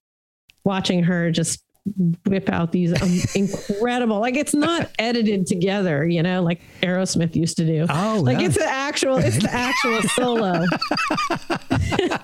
watching 0.63 1.03
her 1.03 1.31
just 1.31 1.63
whip 2.25 2.49
out 2.49 2.71
these 2.71 2.93
um, 3.01 3.19
incredible 3.35 4.19
like 4.19 4.35
it's 4.35 4.53
not 4.53 4.89
edited 4.99 5.45
together 5.47 6.05
you 6.07 6.21
know 6.23 6.41
like 6.41 6.61
aerosmith 6.81 7.35
used 7.35 7.57
to 7.57 7.65
do 7.65 7.85
oh, 7.89 8.21
like 8.23 8.39
yeah. 8.39 8.45
it's 8.47 8.57
an 8.57 8.63
actual 8.67 9.17
it's 9.17 9.41
the 9.41 9.51
actual 9.53 10.01
solo 10.09 10.65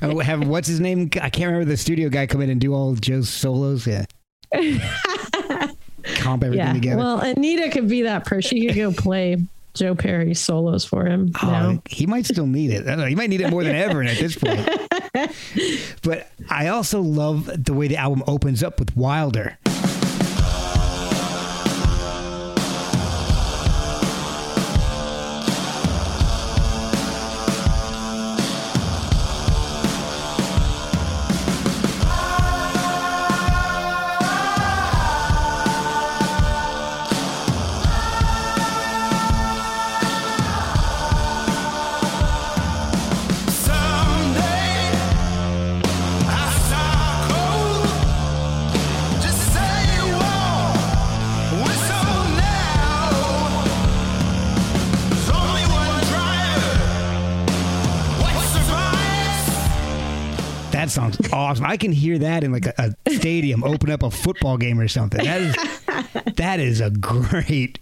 Oh, 0.00 0.18
have 0.20 0.46
what's 0.48 0.66
his 0.66 0.80
name? 0.80 1.10
I 1.20 1.28
can't 1.28 1.46
remember 1.52 1.66
the 1.66 1.76
studio 1.76 2.08
guy 2.08 2.26
come 2.26 2.40
in 2.40 2.48
and 2.48 2.58
do 2.60 2.72
all 2.72 2.94
Joe's 2.94 3.28
solos. 3.28 3.86
Yeah, 3.86 4.06
comp 6.16 6.42
everything 6.42 6.66
yeah 6.66 6.72
together. 6.72 6.96
well 6.96 7.20
anita 7.20 7.68
could 7.70 7.88
be 7.88 8.02
that 8.02 8.24
person 8.24 8.58
she 8.58 8.66
could 8.66 8.74
go 8.76 8.92
play 8.92 9.36
joe 9.74 9.94
perry 9.94 10.34
solos 10.34 10.84
for 10.84 11.04
him 11.04 11.30
Oh, 11.42 11.46
now. 11.46 11.82
he 11.88 12.06
might 12.06 12.26
still 12.26 12.46
need 12.46 12.70
it. 12.72 12.82
I 12.86 12.90
don't 12.90 12.98
know. 13.00 13.06
He 13.06 13.14
might 13.14 13.30
need 13.30 13.40
it 13.40 13.50
more 13.50 13.62
than 13.64 13.74
ever 13.76 14.02
at 14.02 14.18
this 14.18 14.36
point. 14.36 14.60
but 16.02 16.30
I 16.48 16.68
also 16.68 17.02
love 17.02 17.64
the 17.64 17.74
way 17.74 17.86
the 17.86 17.96
album 17.96 18.22
opens 18.26 18.62
up 18.62 18.80
with 18.80 18.96
Wilder. 18.96 19.58
That 60.82 60.90
song's 60.90 61.32
awesome. 61.32 61.64
I 61.64 61.76
can 61.76 61.92
hear 61.92 62.18
that 62.18 62.42
in 62.42 62.50
like 62.50 62.66
a, 62.66 62.92
a 63.06 63.10
stadium, 63.12 63.62
open 63.62 63.88
up 63.88 64.02
a 64.02 64.10
football 64.10 64.56
game 64.56 64.80
or 64.80 64.88
something. 64.88 65.24
That 65.24 65.40
is 65.40 66.34
that 66.34 66.58
is 66.58 66.80
a 66.80 66.90
great, 66.90 67.78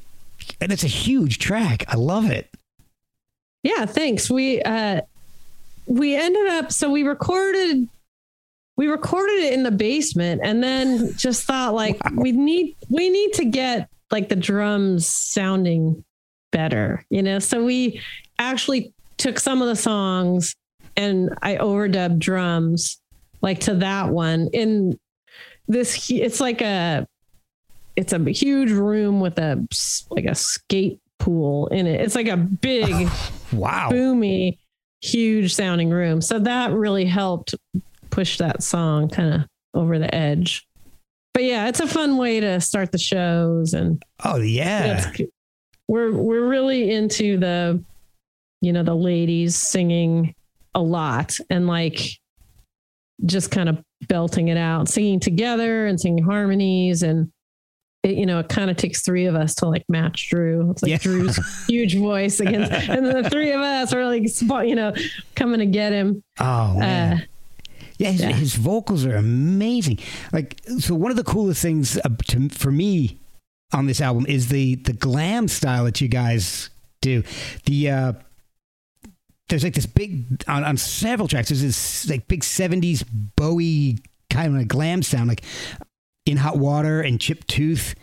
and 0.61 0.70
it's 0.70 0.84
a 0.84 0.88
huge 0.88 1.38
track. 1.38 1.82
I 1.88 1.96
love 1.96 2.30
it. 2.30 2.51
Yeah, 3.62 3.86
thanks. 3.86 4.28
We 4.28 4.61
uh 4.61 5.01
we 5.86 6.14
ended 6.14 6.46
up 6.48 6.72
so 6.72 6.90
we 6.90 7.03
recorded 7.03 7.88
we 8.76 8.86
recorded 8.88 9.44
it 9.44 9.55
in 9.55 9.62
the 9.62 9.70
basement 9.70 10.42
and 10.44 10.62
then 10.62 11.14
just 11.16 11.44
thought 11.44 11.72
like 11.72 11.98
we 12.12 12.32
need 12.32 12.76
we 12.90 13.09
need 13.09 13.32
to 13.32 13.46
get 13.46 13.88
like 14.11 14.28
the 14.28 14.36
drums 14.36 15.07
sounding 15.07 16.05
better, 16.53 17.03
you 17.09 17.22
know. 17.22 17.38
So 17.38 17.64
we 17.64 18.03
actually 18.38 18.92
took 19.16 19.40
some 19.40 19.62
of 19.62 19.68
the 19.68 19.76
songs 19.76 20.55
and 20.97 21.30
I 21.43 21.57
overdub 21.57 22.18
drums 22.18 22.99
like 23.43 23.61
to 23.61 23.74
that 23.76 24.11
one 24.11 24.49
in 24.53 24.99
this 25.68 26.11
it's 26.11 26.41
like 26.41 26.61
a 26.61 27.07
it's 27.97 28.12
a 28.12 28.18
huge 28.30 28.70
room 28.70 29.20
with 29.20 29.38
a 29.38 29.66
like 30.11 30.24
a 30.24 30.34
skate 30.34 31.01
pool 31.18 31.66
in 31.68 31.86
it. 31.86 32.01
It's 32.01 32.14
like 32.14 32.28
a 32.28 32.36
big 32.36 33.09
Wow. 33.53 33.91
boomy, 33.91 34.59
huge 35.03 35.55
sounding 35.55 35.91
room. 35.91 36.20
So 36.20 36.38
that 36.38 36.72
really 36.72 37.05
helped 37.05 37.55
push 38.11 38.38
that 38.38 38.62
song 38.62 39.09
kind 39.09 39.34
of 39.34 39.41
over 39.74 39.99
the 39.99 40.12
edge. 40.14 40.66
But 41.34 41.45
yeah, 41.45 41.68
it's 41.68 41.80
a 41.80 41.86
fun 41.86 42.16
way 42.16 42.41
to 42.41 42.61
start 42.61 42.91
the 42.93 42.99
shows 42.99 43.74
and 43.74 44.03
Oh 44.24 44.36
yeah. 44.36 45.12
we're 45.88 46.12
we're 46.12 46.49
really 46.49 46.91
into 46.91 47.38
the 47.38 47.82
you 48.62 48.72
know, 48.72 48.82
the 48.82 48.95
ladies 48.95 49.57
singing 49.57 50.34
a 50.75 50.81
lot 50.83 51.37
and 51.51 51.66
like 51.66 52.01
just 53.27 53.51
kind 53.51 53.68
of 53.68 53.83
belting 54.09 54.49
it 54.49 54.57
out, 54.57 54.89
singing 54.89 55.21
together 55.21 55.87
and 55.87 56.01
singing 56.01 56.25
harmonies. 56.25 57.03
And, 57.03 57.31
it, 58.03 58.16
you 58.16 58.25
know, 58.25 58.39
it 58.39 58.49
kind 58.49 58.71
of 58.71 58.77
takes 58.79 59.03
three 59.03 59.27
of 59.27 59.35
us 59.35 59.55
to 59.57 59.66
like 59.66 59.85
match 59.89 60.31
Drew. 60.31 60.71
It's 60.71 60.83
like 60.83 60.91
Yeah. 60.91 60.99
Drew's 60.99 61.39
huge 61.68 61.97
voice 61.97 62.41
against, 62.41 62.73
and 62.89 63.05
then 63.05 63.23
the 63.23 63.29
three 63.29 63.53
of 63.53 63.61
us 63.61 63.93
are 63.93 64.07
like, 64.07 64.23
you 64.66 64.75
know, 64.75 64.95
coming 65.35 65.59
to 65.61 65.66
get 65.66 65.93
him. 65.93 66.23
Oh. 66.39 66.81
Uh, 66.81 67.18
Yeah, 67.99 68.11
his, 68.12 68.21
Yeah. 68.23 68.33
his 68.33 68.55
vocals 68.55 69.05
are 69.05 69.16
amazing. 69.16 69.99
Like, 70.33 70.59
so 70.79 70.95
one 70.95 71.11
of 71.11 71.18
the 71.18 71.25
coolest 71.25 71.61
things 71.61 71.99
uh, 71.99 72.09
to, 72.29 72.49
for 72.49 72.73
me 72.73 73.18
on 73.75 73.87
this 73.87 74.01
album 74.01 74.25
is 74.27 74.49
the 74.49 74.77
the 74.77 74.93
glam 74.95 75.47
style 75.47 75.85
that 75.85 76.01
you 76.01 76.09
guys 76.09 76.71
do. 77.03 77.23
The 77.66 77.91
uh, 77.91 78.12
there's 79.51 79.64
like 79.64 79.74
this 79.74 79.86
big 79.86 80.42
on, 80.48 80.64
on 80.64 80.76
several 80.76 81.28
tracks. 81.28 81.51
There's 81.51 81.62
this 81.62 82.09
like 82.09 82.26
big 82.28 82.40
'70s 82.40 83.05
Bowie 83.36 83.98
kind 84.30 84.57
of 84.57 84.68
glam 84.68 85.03
sound, 85.03 85.28
like 85.28 85.42
in 86.24 86.38
hot 86.38 86.57
water 86.57 87.01
and 87.01 87.20
chipped 87.20 87.48
tooth. 87.48 87.94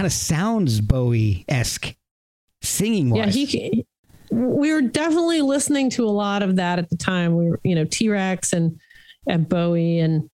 Kind 0.00 0.06
of 0.06 0.12
sounds 0.14 0.80
Bowie 0.80 1.44
esque 1.46 1.94
singing 2.62 3.10
wise. 3.10 3.36
Yeah, 3.36 3.44
he. 3.44 3.86
We 4.30 4.72
were 4.72 4.80
definitely 4.80 5.42
listening 5.42 5.90
to 5.90 6.06
a 6.06 6.08
lot 6.08 6.42
of 6.42 6.56
that 6.56 6.78
at 6.78 6.88
the 6.88 6.96
time. 6.96 7.36
We 7.36 7.50
were, 7.50 7.60
you 7.64 7.74
know, 7.74 7.84
T 7.84 8.08
Rex 8.08 8.54
and 8.54 8.80
and 9.28 9.46
Bowie 9.46 9.98
and 9.98 10.30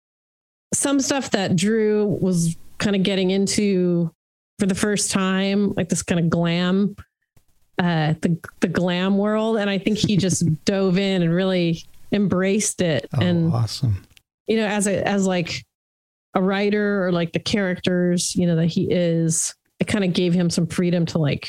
some 0.73 1.01
stuff 1.01 1.33
that 1.33 1.57
Drew 1.57 2.07
was 2.21 2.57
kind 2.79 2.95
of 2.95 3.03
getting 3.03 3.33
into 3.33 4.12
for 4.61 4.67
the 4.67 4.75
first 4.77 5.11
time, 5.11 5.73
like 5.73 5.89
this 5.89 6.05
kind 6.05 6.21
of 6.21 6.31
glam, 6.31 6.95
uh, 7.79 8.14
the 8.22 8.39
the 8.61 8.68
glam 8.68 9.18
world. 9.18 9.57
And 9.59 9.68
I 9.70 9.79
think 9.79 9.99
he 9.99 10.16
just 10.16 10.45
dove 10.64 10.99
in 10.99 11.22
and 11.22 11.33
really 11.33 11.83
embraced 12.12 12.81
it. 12.81 13.09
oh, 13.14 13.20
and 13.20 13.53
awesome. 13.53 14.05
you 14.47 14.57
know, 14.57 14.66
as 14.66 14.87
a 14.87 15.07
as 15.07 15.27
like 15.27 15.64
a 16.35 16.43
writer 16.43 17.05
or 17.07 17.12
like 17.12 17.33
the 17.33 17.39
characters, 17.41 18.35
you 18.37 18.47
know, 18.47 18.57
that 18.57 18.66
he 18.66 18.91
is, 18.91 19.55
it 19.81 19.85
kind 19.87 20.05
of 20.05 20.12
gave 20.12 20.35
him 20.35 20.51
some 20.51 20.66
freedom 20.66 21.07
to 21.07 21.18
like 21.18 21.49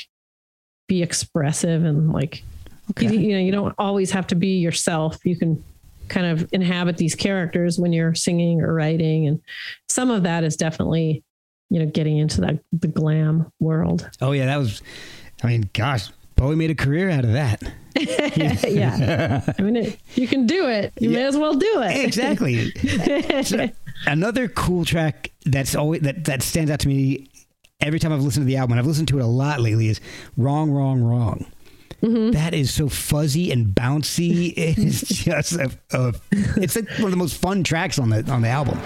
be 0.87 1.03
expressive 1.03 1.83
and 1.83 2.11
like 2.13 2.43
Okay. 2.91 3.05
you, 3.07 3.19
you 3.19 3.33
know, 3.33 3.39
you 3.39 3.51
don't 3.51 3.75
always 3.77 4.11
have 4.11 4.27
to 4.27 4.35
be 4.35 4.59
yourself. 4.59 5.17
You 5.25 5.35
can 5.37 5.61
kind 6.07 6.25
of 6.25 6.47
inhabit 6.53 6.95
these 6.95 7.15
characters 7.15 7.77
when 7.77 7.91
you're 7.91 8.15
singing 8.15 8.61
or 8.61 8.73
writing. 8.73 9.27
And 9.27 9.41
some 9.89 10.09
of 10.09 10.23
that 10.23 10.45
is 10.45 10.55
definitely, 10.55 11.21
you 11.69 11.79
know, 11.79 11.85
getting 11.91 12.17
into 12.17 12.39
that 12.41 12.59
the 12.71 12.87
glam 12.87 13.51
world. 13.59 14.09
Oh 14.21 14.31
yeah, 14.31 14.45
that 14.45 14.55
was. 14.55 14.81
I 15.43 15.47
mean, 15.47 15.69
gosh, 15.73 16.07
Bowie 16.37 16.55
made 16.55 16.69
a 16.71 16.75
career 16.75 17.09
out 17.09 17.25
of 17.25 17.33
that. 17.33 17.61
yeah. 18.69 19.41
I 19.57 19.61
mean, 19.61 19.75
it, 19.75 19.99
you 20.15 20.27
can 20.27 20.45
do 20.45 20.69
it. 20.69 20.93
You 20.99 21.09
may 21.09 21.23
as 21.23 21.35
well 21.35 21.55
do 21.55 21.81
it. 21.81 22.05
exactly. 22.05 22.71
So, 23.43 23.67
another 24.05 24.47
cool 24.47 24.85
track 24.85 25.31
that's 25.45 25.75
always 25.75 26.01
that 26.01 26.25
that 26.25 26.43
stands 26.43 26.69
out 26.71 26.79
to 26.81 26.87
me 26.87 27.29
every 27.81 27.99
time 27.99 28.13
I've 28.13 28.21
listened 28.21 28.43
to 28.43 28.47
the 28.47 28.57
album. 28.57 28.73
and 28.73 28.79
I've 28.79 28.85
listened 28.85 29.07
to 29.09 29.19
it 29.19 29.23
a 29.23 29.27
lot 29.27 29.59
lately. 29.59 29.87
Is 29.89 29.99
"Wrong, 30.37 30.71
Wrong, 30.71 31.01
Wrong." 31.01 31.45
Mm-hmm. 32.03 32.31
That 32.31 32.53
is 32.53 32.71
so 32.71 32.87
fuzzy 32.87 33.51
and 33.51 33.67
bouncy. 33.67 34.53
It's 34.57 35.01
just 35.01 35.53
a, 35.53 35.71
a 35.91 36.13
it's 36.31 36.75
like 36.75 36.87
one 36.97 37.05
of 37.05 37.11
the 37.11 37.17
most 37.17 37.37
fun 37.41 37.63
tracks 37.63 37.97
on 37.97 38.09
the 38.09 38.31
on 38.31 38.43
the 38.43 38.49
album. 38.49 38.79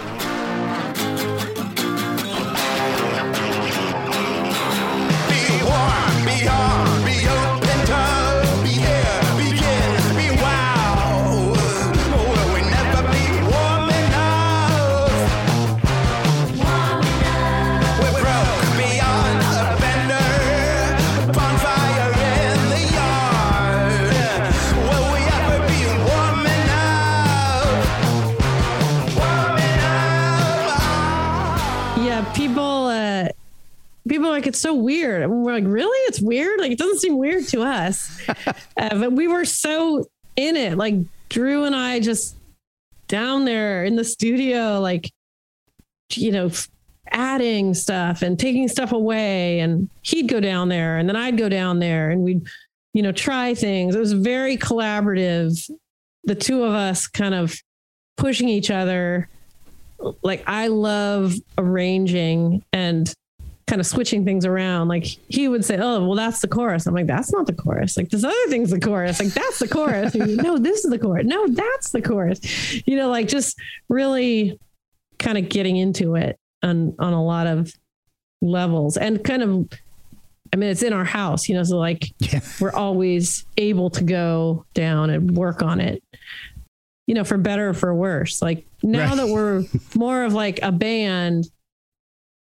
People 34.22 34.30
are 34.30 34.36
like, 34.36 34.46
it's 34.46 34.60
so 34.60 34.72
weird. 34.72 35.22
And 35.22 35.42
we're 35.42 35.52
like, 35.52 35.64
really? 35.66 35.98
It's 36.06 36.20
weird? 36.20 36.60
Like, 36.60 36.70
it 36.70 36.78
doesn't 36.78 37.00
seem 37.00 37.18
weird 37.18 37.48
to 37.48 37.62
us. 37.62 38.20
uh, 38.28 38.54
but 38.76 39.12
we 39.12 39.26
were 39.26 39.44
so 39.44 40.06
in 40.36 40.56
it. 40.56 40.78
Like, 40.78 40.94
Drew 41.28 41.64
and 41.64 41.74
I 41.74 41.98
just 41.98 42.36
down 43.08 43.44
there 43.44 43.84
in 43.84 43.96
the 43.96 44.04
studio, 44.04 44.78
like, 44.78 45.10
you 46.12 46.30
know, 46.30 46.52
adding 47.10 47.74
stuff 47.74 48.22
and 48.22 48.38
taking 48.38 48.68
stuff 48.68 48.92
away. 48.92 49.58
And 49.58 49.90
he'd 50.02 50.28
go 50.28 50.38
down 50.38 50.68
there 50.68 50.98
and 50.98 51.08
then 51.08 51.16
I'd 51.16 51.36
go 51.36 51.48
down 51.48 51.80
there 51.80 52.10
and 52.10 52.22
we'd, 52.22 52.46
you 52.94 53.02
know, 53.02 53.12
try 53.12 53.54
things. 53.54 53.96
It 53.96 53.98
was 53.98 54.12
very 54.12 54.56
collaborative. 54.56 55.68
The 56.24 56.36
two 56.36 56.62
of 56.62 56.74
us 56.74 57.08
kind 57.08 57.34
of 57.34 57.56
pushing 58.16 58.48
each 58.48 58.70
other. 58.70 59.28
Like, 60.22 60.44
I 60.46 60.68
love 60.68 61.34
arranging 61.58 62.62
and 62.72 63.12
kind 63.72 63.80
of 63.80 63.86
switching 63.86 64.22
things 64.22 64.44
around. 64.44 64.88
Like 64.88 65.06
he 65.30 65.48
would 65.48 65.64
say, 65.64 65.78
"Oh, 65.80 66.04
well, 66.06 66.14
that's 66.14 66.40
the 66.42 66.48
chorus." 66.48 66.86
I'm 66.86 66.92
like, 66.92 67.06
"That's 67.06 67.32
not 67.32 67.46
the 67.46 67.54
chorus. 67.54 67.96
Like 67.96 68.10
this 68.10 68.22
other 68.22 68.34
thing's 68.48 68.70
the 68.70 68.78
chorus. 68.78 69.18
Like 69.18 69.32
that's 69.32 69.58
the 69.60 69.66
chorus." 69.68 70.14
No, 70.14 70.58
this 70.58 70.84
is 70.84 70.90
the 70.90 70.98
chorus. 70.98 71.24
No, 71.26 71.46
that's 71.48 71.90
the 71.90 72.02
chorus. 72.02 72.40
You 72.86 72.96
know, 72.96 73.08
like 73.08 73.28
just 73.28 73.58
really 73.88 74.58
kind 75.18 75.38
of 75.38 75.48
getting 75.48 75.78
into 75.78 76.16
it 76.16 76.36
on 76.62 76.94
on 76.98 77.14
a 77.14 77.24
lot 77.24 77.46
of 77.46 77.72
levels 78.42 78.98
and 78.98 79.24
kind 79.24 79.42
of. 79.42 79.68
I 80.52 80.58
mean, 80.58 80.68
it's 80.68 80.82
in 80.82 80.92
our 80.92 81.04
house, 81.06 81.48
you 81.48 81.54
know, 81.54 81.62
so 81.62 81.78
like 81.78 82.12
Yeah. 82.18 82.40
we're 82.60 82.72
always 82.74 83.46
able 83.56 83.88
to 83.88 84.04
go 84.04 84.66
down 84.74 85.08
and 85.08 85.34
work 85.34 85.62
on 85.62 85.80
it, 85.80 86.02
you 87.06 87.14
know, 87.14 87.24
for 87.24 87.38
better 87.38 87.70
or 87.70 87.72
for 87.72 87.94
worse. 87.94 88.42
Like 88.42 88.66
now 88.82 89.06
Right. 89.08 89.16
that 89.16 89.28
we're 89.28 89.64
more 89.94 90.24
of 90.24 90.34
like 90.34 90.60
a 90.62 90.70
band, 90.70 91.46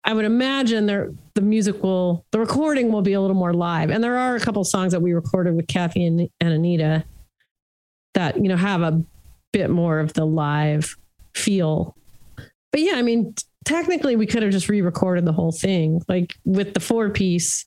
I 0.06 0.14
would 0.14 0.24
imagine 0.24 0.86
there 0.86 1.10
the 1.34 1.40
music 1.40 1.82
will 1.82 2.24
the 2.30 2.38
recording 2.38 2.92
will 2.92 3.02
be 3.02 3.12
a 3.14 3.20
little 3.20 3.36
more 3.36 3.52
live. 3.52 3.90
And 3.90 4.02
there 4.02 4.16
are 4.16 4.36
a 4.36 4.40
couple 4.40 4.62
songs 4.64 4.92
that 4.92 5.02
we 5.02 5.12
recorded 5.12 5.56
with 5.56 5.66
Kathy 5.66 6.06
and, 6.06 6.28
and 6.40 6.52
Anita 6.52 7.04
that, 8.14 8.36
you 8.36 8.48
know, 8.48 8.56
have 8.56 8.82
a 8.82 9.02
bit 9.52 9.68
more 9.68 9.98
of 9.98 10.12
the 10.12 10.24
live 10.24 10.96
feel. 11.34 11.96
But 12.70 12.82
yeah, 12.82 12.94
I 12.94 13.02
mean, 13.02 13.34
technically 13.64 14.14
we 14.14 14.26
could 14.26 14.44
have 14.44 14.52
just 14.52 14.68
re-recorded 14.68 15.24
the 15.24 15.32
whole 15.32 15.52
thing, 15.52 16.00
like 16.08 16.34
with 16.44 16.72
the 16.74 16.80
four 16.80 17.10
piece 17.10 17.66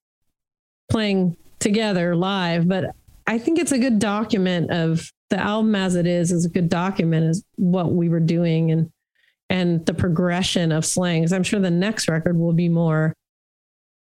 playing 0.90 1.36
together 1.60 2.16
live. 2.16 2.68
But 2.68 2.96
I 3.28 3.38
think 3.38 3.60
it's 3.60 3.74
a 3.74 3.78
good 3.78 4.00
document 4.00 4.72
of 4.72 5.12
the 5.30 5.40
album 5.40 5.76
as 5.76 5.96
it 5.96 6.08
is 6.08 6.32
is 6.32 6.46
a 6.46 6.50
good 6.50 6.70
document 6.70 7.26
is 7.26 7.44
what 7.58 7.92
we 7.92 8.10
were 8.10 8.20
doing 8.20 8.72
and 8.72 8.90
and 9.50 9.86
the 9.86 9.94
progression 9.94 10.72
of 10.72 10.86
slangs. 10.86 11.34
I'm 11.34 11.44
sure 11.44 11.60
the 11.60 11.72
next 11.72 12.08
record 12.08 12.38
will 12.38 12.54
be 12.54 12.70
more 12.70 13.14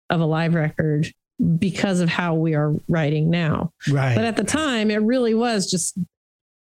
of 0.10 0.20
a 0.20 0.26
live 0.26 0.56
record 0.56 1.12
because 1.60 2.00
of 2.00 2.10
how 2.10 2.34
we 2.34 2.56
are 2.56 2.74
writing 2.88 3.30
now. 3.30 3.72
Right. 3.90 4.16
But 4.16 4.26
at 4.26 4.38
the 4.38 4.44
time, 4.44 4.90
it 4.90 5.02
really 5.02 5.34
was 5.34 5.70
just 5.70 5.98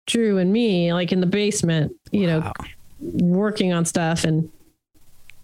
Drew 0.06 0.38
and 0.38 0.52
me, 0.52 0.92
like 0.92 1.12
in 1.12 1.20
the 1.20 1.26
basement, 1.26 1.92
you 2.12 2.26
know, 2.26 2.52
working 3.00 3.72
on 3.72 3.84
stuff. 3.84 4.24
And, 4.24 4.50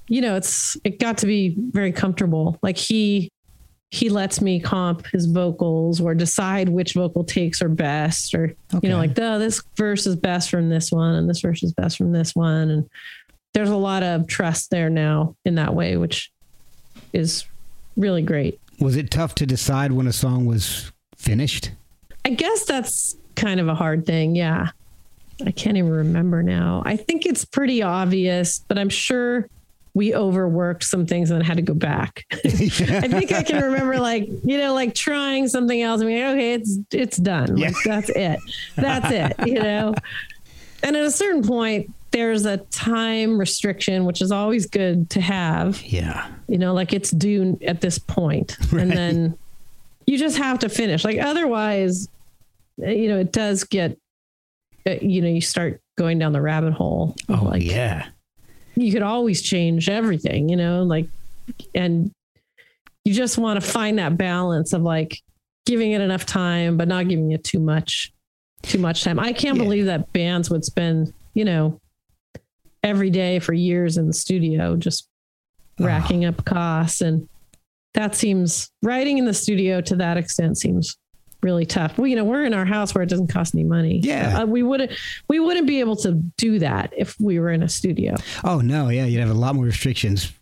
you 0.09 0.21
know, 0.21 0.37
it's, 0.37 0.77
it 0.85 0.99
got 0.99 1.19
to 1.19 1.27
be 1.27 1.55
very 1.59 1.93
comfortable. 1.93 2.59
Like 2.63 2.77
he, 2.77 3.31
he 3.91 4.09
lets 4.09 4.41
me 4.41 4.61
comp 4.61 5.07
his 5.07 5.27
vocals 5.27 6.01
or 6.01 6.15
decide 6.15 6.69
which 6.69 6.95
vocal 6.95 7.25
takes 7.25 7.61
are 7.61 7.69
best 7.69 8.35
or, 8.35 8.55
you 8.83 8.89
know, 8.89 8.99
like, 8.99 9.19
oh, 9.19 9.39
this 9.39 9.63
verse 9.77 10.07
is 10.07 10.15
best 10.15 10.49
from 10.49 10.69
this 10.69 10.93
one 10.93 11.17
and 11.17 11.29
this 11.29 11.41
verse 11.41 11.63
is 11.63 11.73
best 11.73 11.99
from 11.99 12.13
this 12.13 12.35
one. 12.37 12.71
And 12.71 12.91
there's 13.53 13.71
a 13.71 13.77
lot 13.77 14.05
of 14.05 14.29
trust 14.29 14.71
there 14.71 14.91
now 14.91 15.35
in 15.45 15.57
that 15.57 15.75
way, 15.75 15.97
which 15.97 16.31
is 17.13 17.45
really 17.97 18.23
great. 18.23 18.61
Was 18.79 18.97
it 18.97 19.11
tough 19.11 19.35
to 19.37 19.47
decide 19.47 19.91
when 19.91 20.07
a 20.07 20.13
song 20.13 20.47
was 20.47 20.93
finished? 21.17 21.73
I 22.25 22.31
guess 22.31 22.65
that's 22.65 23.17
kind 23.35 23.59
of 23.59 23.67
a 23.67 23.75
hard 23.75 24.07
thing. 24.07 24.37
Yeah. 24.37 24.69
I 25.45 25.51
can't 25.51 25.77
even 25.77 25.91
remember 25.91 26.43
now. 26.45 26.83
I 26.87 26.97
think 26.97 27.27
it's 27.27 27.45
pretty 27.45 27.83
obvious, 27.83 28.61
but 28.69 28.79
I'm 28.79 28.89
sure 28.89 29.49
we 29.95 30.15
overworked 30.15 30.85
some 30.85 31.05
things 31.07 31.31
and 31.31 31.41
then 31.41 31.47
had 31.47 31.57
to 31.57 31.63
go 31.63 31.75
back. 31.75 32.25
I 32.33 32.39
think 33.09 33.33
I 33.33 33.43
can 33.43 33.63
remember 33.63 33.99
like, 33.99 34.29
you 34.45 34.57
know, 34.59 34.73
like 34.75 34.95
trying 34.95 35.49
something 35.49 35.81
else 35.83 36.01
and 36.01 36.09
being 36.09 36.25
like, 36.25 36.35
okay, 36.35 36.53
it's 36.55 36.79
it's 36.93 37.17
done. 37.17 37.57
Like, 37.57 37.75
that's 37.85 38.09
it. 38.11 38.39
That's 38.77 39.11
it, 39.11 39.47
you 39.49 39.55
know. 39.55 39.95
And 40.83 40.97
at 40.97 41.05
a 41.05 41.11
certain 41.11 41.43
point, 41.43 41.93
there's 42.13 42.47
a 42.47 42.57
time 42.59 43.39
restriction, 43.39 44.05
which 44.05 44.21
is 44.23 44.33
always 44.33 44.67
good 44.67 45.11
to 45.11 45.21
have 45.21 45.83
Yeah. 45.83 46.29
you 46.49 46.59
know 46.59 46.73
like 46.75 46.93
it's 46.93 47.11
due 47.11 47.59
at 47.67 47.81
this 47.81 47.99
point 47.99 48.57
and 48.73 48.91
then 48.91 49.39
you 50.07 50.19
just 50.19 50.37
have 50.39 50.59
to 50.61 50.69
finish 50.69 51.05
like 51.05 51.19
otherwise 51.19 52.09
uh, 52.83 52.89
you 52.91 53.07
know 53.09 53.19
it 53.21 53.31
does 53.33 53.63
get 53.63 53.97
uh, 54.89 54.95
you 55.01 55.23
know 55.23 55.29
you 55.29 55.41
start 55.41 55.81
going 55.97 56.19
down 56.19 56.33
the 56.33 56.41
rabbit 56.41 56.73
hole 56.73 57.15
Oh, 57.29 57.45
like 57.45 57.63
yeah. 57.63 58.09
You 58.77 58.93
could 58.93 59.03
always 59.03 59.43
change 59.43 59.89
everything 59.89 60.49
you 60.49 60.57
know 60.57 60.83
like 60.83 61.07
and 61.75 62.11
you 63.05 63.13
just 63.15 63.39
want 63.39 63.61
to 63.63 63.67
find 63.67 63.99
that 63.99 64.17
balance 64.17 64.73
of 64.73 64.83
like 64.83 65.19
giving 65.67 65.93
it 65.93 66.01
enough 66.01 66.25
time 66.27 66.77
but 66.77 66.89
not 66.89 67.09
giving 67.09 67.33
it 67.33 67.43
too 67.45 67.59
much 67.59 68.13
too 68.63 68.79
much 68.79 69.03
time 69.05 69.19
i 69.19 69.33
can't 69.33 69.57
Yeah. 69.59 69.65
believe 69.65 69.87
that 69.87 70.13
bands 70.13 70.51
would 70.51 70.65
spend 70.65 71.13
you 71.35 71.45
know 71.45 71.81
every 72.83 73.11
day 73.11 73.39
for 73.39 73.53
years 73.53 73.97
in 73.97 74.07
the 74.07 74.13
studio 74.13 74.77
just 74.77 75.07
Oh. 75.79 75.87
racking 75.87 76.25
up 76.27 76.45
costs 76.45 77.01
and 77.01 77.27
that 77.95 78.15
seems 78.15 78.71
writing 78.83 79.17
in 79.19 79.25
the 79.25 79.33
studio 79.35 79.81
to 79.81 79.97
that 79.97 80.17
extent 80.19 80.59
seems 80.59 80.97
really 81.43 81.67
tough. 81.67 81.97
Well, 81.99 82.07
you 82.07 82.17
know, 82.17 82.25
we're 82.25 82.45
in 82.45 82.55
our 82.55 82.65
house 82.65 82.95
where 82.95 83.03
it 83.03 83.09
doesn't 83.09 83.29
cost 83.29 83.55
any 83.55 83.65
money. 83.65 84.01
Yeah. 84.03 84.41
Uh, 84.43 84.47
we 84.47 84.63
wouldn't 84.63 84.93
we 85.29 85.41
wouldn't 85.41 85.67
be 85.67 85.81
able 85.81 85.97
to 85.97 86.13
do 86.37 86.59
that 86.59 86.93
if 86.97 87.19
we 87.21 87.39
were 87.39 87.51
in 87.51 87.63
a 87.63 87.69
studio. 87.69 88.15
Oh 88.45 88.61
no, 88.61 88.89
yeah, 88.89 89.05
you'd 89.07 89.21
have 89.21 89.31
a 89.31 89.35
lot 89.35 89.55
more 89.55 89.65
restrictions. 89.65 90.33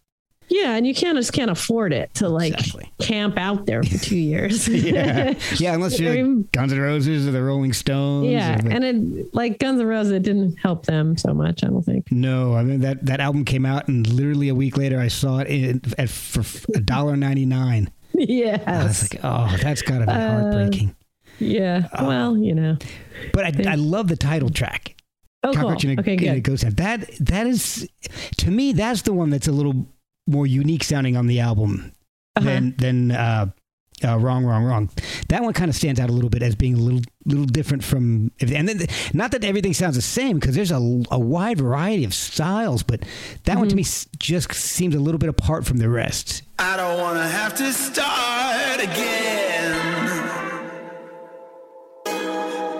Yeah, 0.51 0.76
and 0.76 0.86
you 0.86 0.94
can't 0.94 1.18
just 1.18 1.34
can't 1.34 1.51
afford 1.51 1.92
it 1.92 2.14
to 2.14 2.28
like 2.30 2.55
Exactly. 2.55 2.90
camp 3.01 3.36
out 3.36 3.66
there 3.66 3.82
for 3.82 3.99
two 3.99 4.16
years. 4.32 4.66
Yeah, 4.66 5.34
yeah, 5.59 5.74
unless 5.74 6.01
you're 6.01 6.24
like 6.36 6.53
Guns 6.53 6.72
N' 6.72 6.80
Roses 6.80 7.28
or 7.28 7.32
the 7.32 7.42
Rolling 7.42 7.74
Stones. 7.74 8.28
yeah, 8.30 8.57
the- 8.59 8.70
and 8.70 8.82
it 8.82 9.34
like 9.34 9.59
Guns 9.59 9.78
N' 9.78 9.86
Roses, 9.86 10.12
it 10.12 10.22
didn't 10.22 10.57
help 10.59 10.86
them 10.86 11.18
so 11.18 11.34
much. 11.34 11.62
I 11.62 11.66
don't 11.66 11.82
think. 11.82 12.11
no, 12.11 12.55
I 12.55 12.62
mean 12.64 12.80
that 12.80 13.05
that 13.05 13.20
album 13.20 13.44
came 13.44 13.66
out, 13.66 13.88
and 13.88 14.07
literally 14.11 14.49
a 14.49 14.55
week 14.55 14.78
later, 14.78 14.99
I 14.99 15.09
saw 15.09 15.40
it 15.40 15.49
in, 15.49 15.82
at 15.99 16.09
for 16.09 16.42
a 16.74 16.80
dollar 16.80 17.14
ninety 17.14 17.44
nine. 17.44 17.90
yes. 18.14 18.62
I 18.66 18.84
was 18.84 19.02
like, 19.12 19.20
oh, 19.24 19.56
that's 19.62 19.82
got 19.82 19.98
to 19.98 20.06
be 20.06 20.12
Uh, 20.12 20.30
heartbreaking. 20.30 20.94
yeah. 21.38 21.88
well, 22.00 22.36
you 22.36 22.54
know. 22.54 22.76
But 23.32 23.66
I, 23.66 23.72
I 23.72 23.74
love 23.76 24.09
the 24.09 24.16
title 24.16 24.50
track. 24.50 24.94
Oh, 25.44 25.52
cool. 25.52 25.62
Cockroach 25.62 25.84
in 25.84 25.98
a, 25.98 26.00
Okay, 26.00 26.14
in 26.14 26.18
a 26.28 26.34
good. 26.34 26.44
ghost 26.44 26.64
house. 26.64 26.74
That 26.74 27.09
that 27.20 27.46
is 27.46 27.88
to 28.38 28.50
me 28.50 28.72
that's 28.72 29.02
the 29.02 29.12
one 29.12 29.30
that's 29.30 29.46
a 29.46 29.52
little 29.52 29.86
more 30.26 30.46
unique 30.46 30.82
sounding 30.84 31.16
on 31.16 31.26
the 31.28 31.38
album 31.40 31.92
Uh-huh. 32.36 32.44
than 32.44 32.74
than 32.78 33.11
uh, 33.12 33.50
uh, 34.05 34.16
wrong 34.18 34.44
wrong 34.44 34.64
wrong. 34.64 34.90
That 35.28 35.42
one 35.42 35.53
kind 35.53 35.68
of 35.68 35.74
stands 35.76 35.99
out 36.01 36.09
a 36.11 36.12
little 36.12 36.30
bit 36.30 36.42
as 36.42 36.55
being 36.55 36.74
a 36.74 36.78
little 36.78 37.01
little 37.24 37.46
different 37.46 37.84
from 37.84 38.30
and 38.40 38.68
then, 38.68 38.86
not 39.12 39.32
that 39.32 39.44
everything 39.44 39.74
sounds 39.74 39.96
the 39.96 40.03
same 40.03 40.38
because 40.38 40.55
there's 40.55 40.70
a, 40.70 41.03
a 41.11 41.18
wide 41.18 41.59
variety 41.59 42.05
of 42.05 42.14
styles, 42.14 42.82
but 42.82 43.05
that 43.44 43.59
one 43.59 43.68
to 43.68 43.74
Mm-hmm. 43.74 43.76
me 43.76 44.16
just 44.18 44.53
seems 44.55 44.94
a 44.94 44.99
little 44.99 45.18
bit 45.18 45.28
apart 45.28 45.66
from 45.66 45.76
the 45.78 45.88
rest. 45.88 46.42
I 46.59 46.76
don't 46.76 46.99
wanna 47.01 47.28
have 47.28 47.55
to 47.57 47.72
start 47.72 48.80
again 48.80 49.72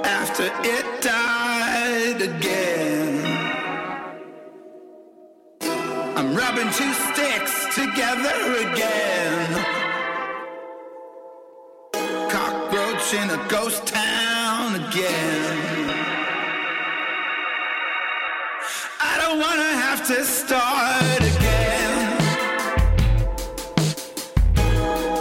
after 0.05 0.45
it 0.63 1.03
died 1.03 2.23
again. 2.23 3.25
I'm 6.17 6.35
rubbing 6.35 6.71
two 6.73 6.93
sticks 6.93 7.75
together 7.75 8.71
again. 8.73 9.88
Cockroach 13.09 13.23
in 13.23 13.31
a 13.31 13.49
ghost 13.49 13.87
town 13.87 14.75
again. 14.75 15.91
I 19.01 19.19
don't 19.21 19.39
wanna 19.39 19.63
have 19.63 20.07
to 20.09 20.25
start 20.25 21.19
again. 21.19 22.19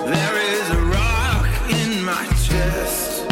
There 0.05 0.37
is 0.53 0.69
a 0.69 0.81
rock 0.81 1.47
in 1.69 2.03
my 2.03 2.25
chest. 2.43 3.23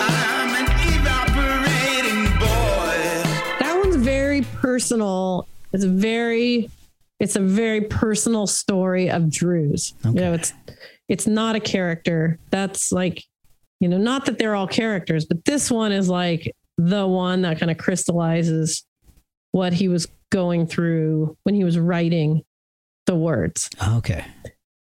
I'm 0.00 0.54
an 0.54 0.66
evaporating 0.94 2.24
boy. 2.38 3.58
that 3.60 3.80
one's 3.82 3.96
very 3.96 4.42
personal. 4.60 5.46
It's 5.72 5.84
very, 5.84 6.70
it's 7.18 7.36
a 7.36 7.40
very 7.40 7.80
personal 7.82 8.46
story 8.46 9.10
of 9.10 9.30
Drew's. 9.30 9.94
You 10.04 10.10
know, 10.12 10.32
Okay. 10.32 10.40
it's 10.42 10.52
it's 11.10 11.26
not 11.26 11.56
a 11.56 11.60
character. 11.60 12.38
That's 12.50 12.92
like, 12.92 13.24
you 13.80 13.88
know, 13.88 13.98
not 13.98 14.24
that 14.26 14.38
they're 14.38 14.54
all 14.54 14.68
characters, 14.68 15.26
but 15.26 15.44
this 15.44 15.70
one 15.70 15.92
is 15.92 16.08
like 16.08 16.54
the 16.78 17.06
one 17.06 17.42
that 17.42 17.58
kind 17.58 17.70
of 17.70 17.76
crystallizes 17.76 18.86
what 19.50 19.72
he 19.72 19.88
was 19.88 20.06
going 20.30 20.66
through 20.66 21.36
when 21.42 21.56
he 21.56 21.64
was 21.64 21.78
writing 21.78 22.42
the 23.06 23.16
words. 23.16 23.68
Oh, 23.80 23.98
okay. 23.98 24.24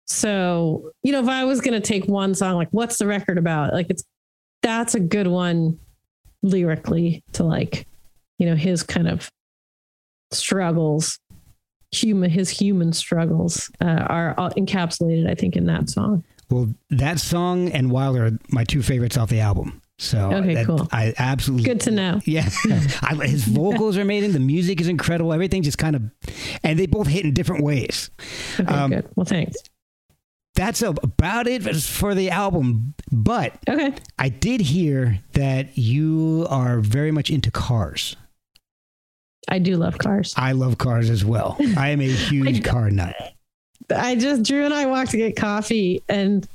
So, 0.05 0.91
you 1.03 1.13
know, 1.13 1.21
if 1.21 1.29
I 1.29 1.45
was 1.45 1.61
going 1.61 1.79
to 1.79 1.87
take 1.87 2.05
one 2.05 2.35
song, 2.35 2.55
like, 2.55 2.69
what's 2.71 2.97
the 2.97 3.07
record 3.07 3.37
about? 3.37 3.73
Like, 3.73 3.87
it's 3.89 4.03
that's 4.61 4.95
a 4.95 4.99
good 4.99 5.27
one 5.27 5.79
lyrically 6.43 7.23
to 7.33 7.43
like, 7.43 7.87
you 8.39 8.45
know, 8.45 8.55
his 8.55 8.83
kind 8.83 9.07
of 9.07 9.31
struggles, 10.31 11.17
human, 11.91 12.29
his 12.29 12.49
human 12.49 12.93
struggles 12.93 13.71
uh, 13.81 13.85
are 13.85 14.35
all 14.37 14.49
encapsulated, 14.51 15.29
I 15.29 15.35
think, 15.35 15.55
in 15.55 15.65
that 15.65 15.89
song. 15.89 16.23
Well, 16.49 16.73
that 16.89 17.19
song 17.19 17.69
and 17.71 17.91
Wilder 17.91 18.25
are 18.25 18.31
my 18.49 18.63
two 18.63 18.81
favorites 18.81 19.17
off 19.17 19.29
the 19.29 19.39
album. 19.39 19.81
So 19.97 20.31
Okay, 20.33 20.53
that- 20.55 20.65
cool. 20.65 20.87
I 20.91 21.13
absolutely 21.17 21.65
Good 21.65 21.81
to 21.81 21.91
know. 21.91 22.21
Yeah, 22.25 22.47
I, 23.01 23.15
his 23.25 23.43
vocals 23.43 23.97
are 23.97 24.01
amazing. 24.01 24.31
The 24.31 24.39
music 24.39 24.79
is 24.81 24.87
incredible. 24.87 25.33
Everything 25.33 25.61
just 25.61 25.77
kind 25.77 25.95
of, 25.95 26.03
and 26.63 26.79
they 26.79 26.85
both 26.87 27.07
hit 27.07 27.25
in 27.25 27.33
different 27.33 27.63
ways. 27.63 28.09
Okay, 28.59 28.73
Um, 28.73 28.91
good. 28.91 29.09
Well, 29.15 29.25
thanks. 29.25 29.57
That's 30.55 30.81
about 30.81 31.47
it 31.47 31.63
for 31.81 32.15
the 32.15 32.31
album. 32.31 32.93
But 33.11 33.57
Okay. 33.69 33.93
I 34.17 34.29
did 34.29 34.61
hear 34.61 35.19
that 35.33 35.77
you 35.77 36.47
are 36.49 36.79
very 36.79 37.11
much 37.11 37.29
into 37.29 37.51
cars. 37.51 38.15
I 39.49 39.59
do 39.59 39.75
love 39.77 39.97
cars. 39.97 40.33
I 40.37 40.51
love 40.53 40.77
cars 40.77 41.09
as 41.09 41.25
well. 41.25 41.57
I 41.77 41.89
am 41.89 41.99
a 42.01 42.07
huge 42.07 42.63
car 42.63 42.89
nut. 42.89 43.15
I 43.93 44.15
just 44.15 44.43
Drew 44.43 44.63
and 44.65 44.73
I 44.73 44.85
walked 44.85 45.11
to 45.11 45.17
get 45.17 45.35
coffee 45.35 46.03
and 46.07 46.47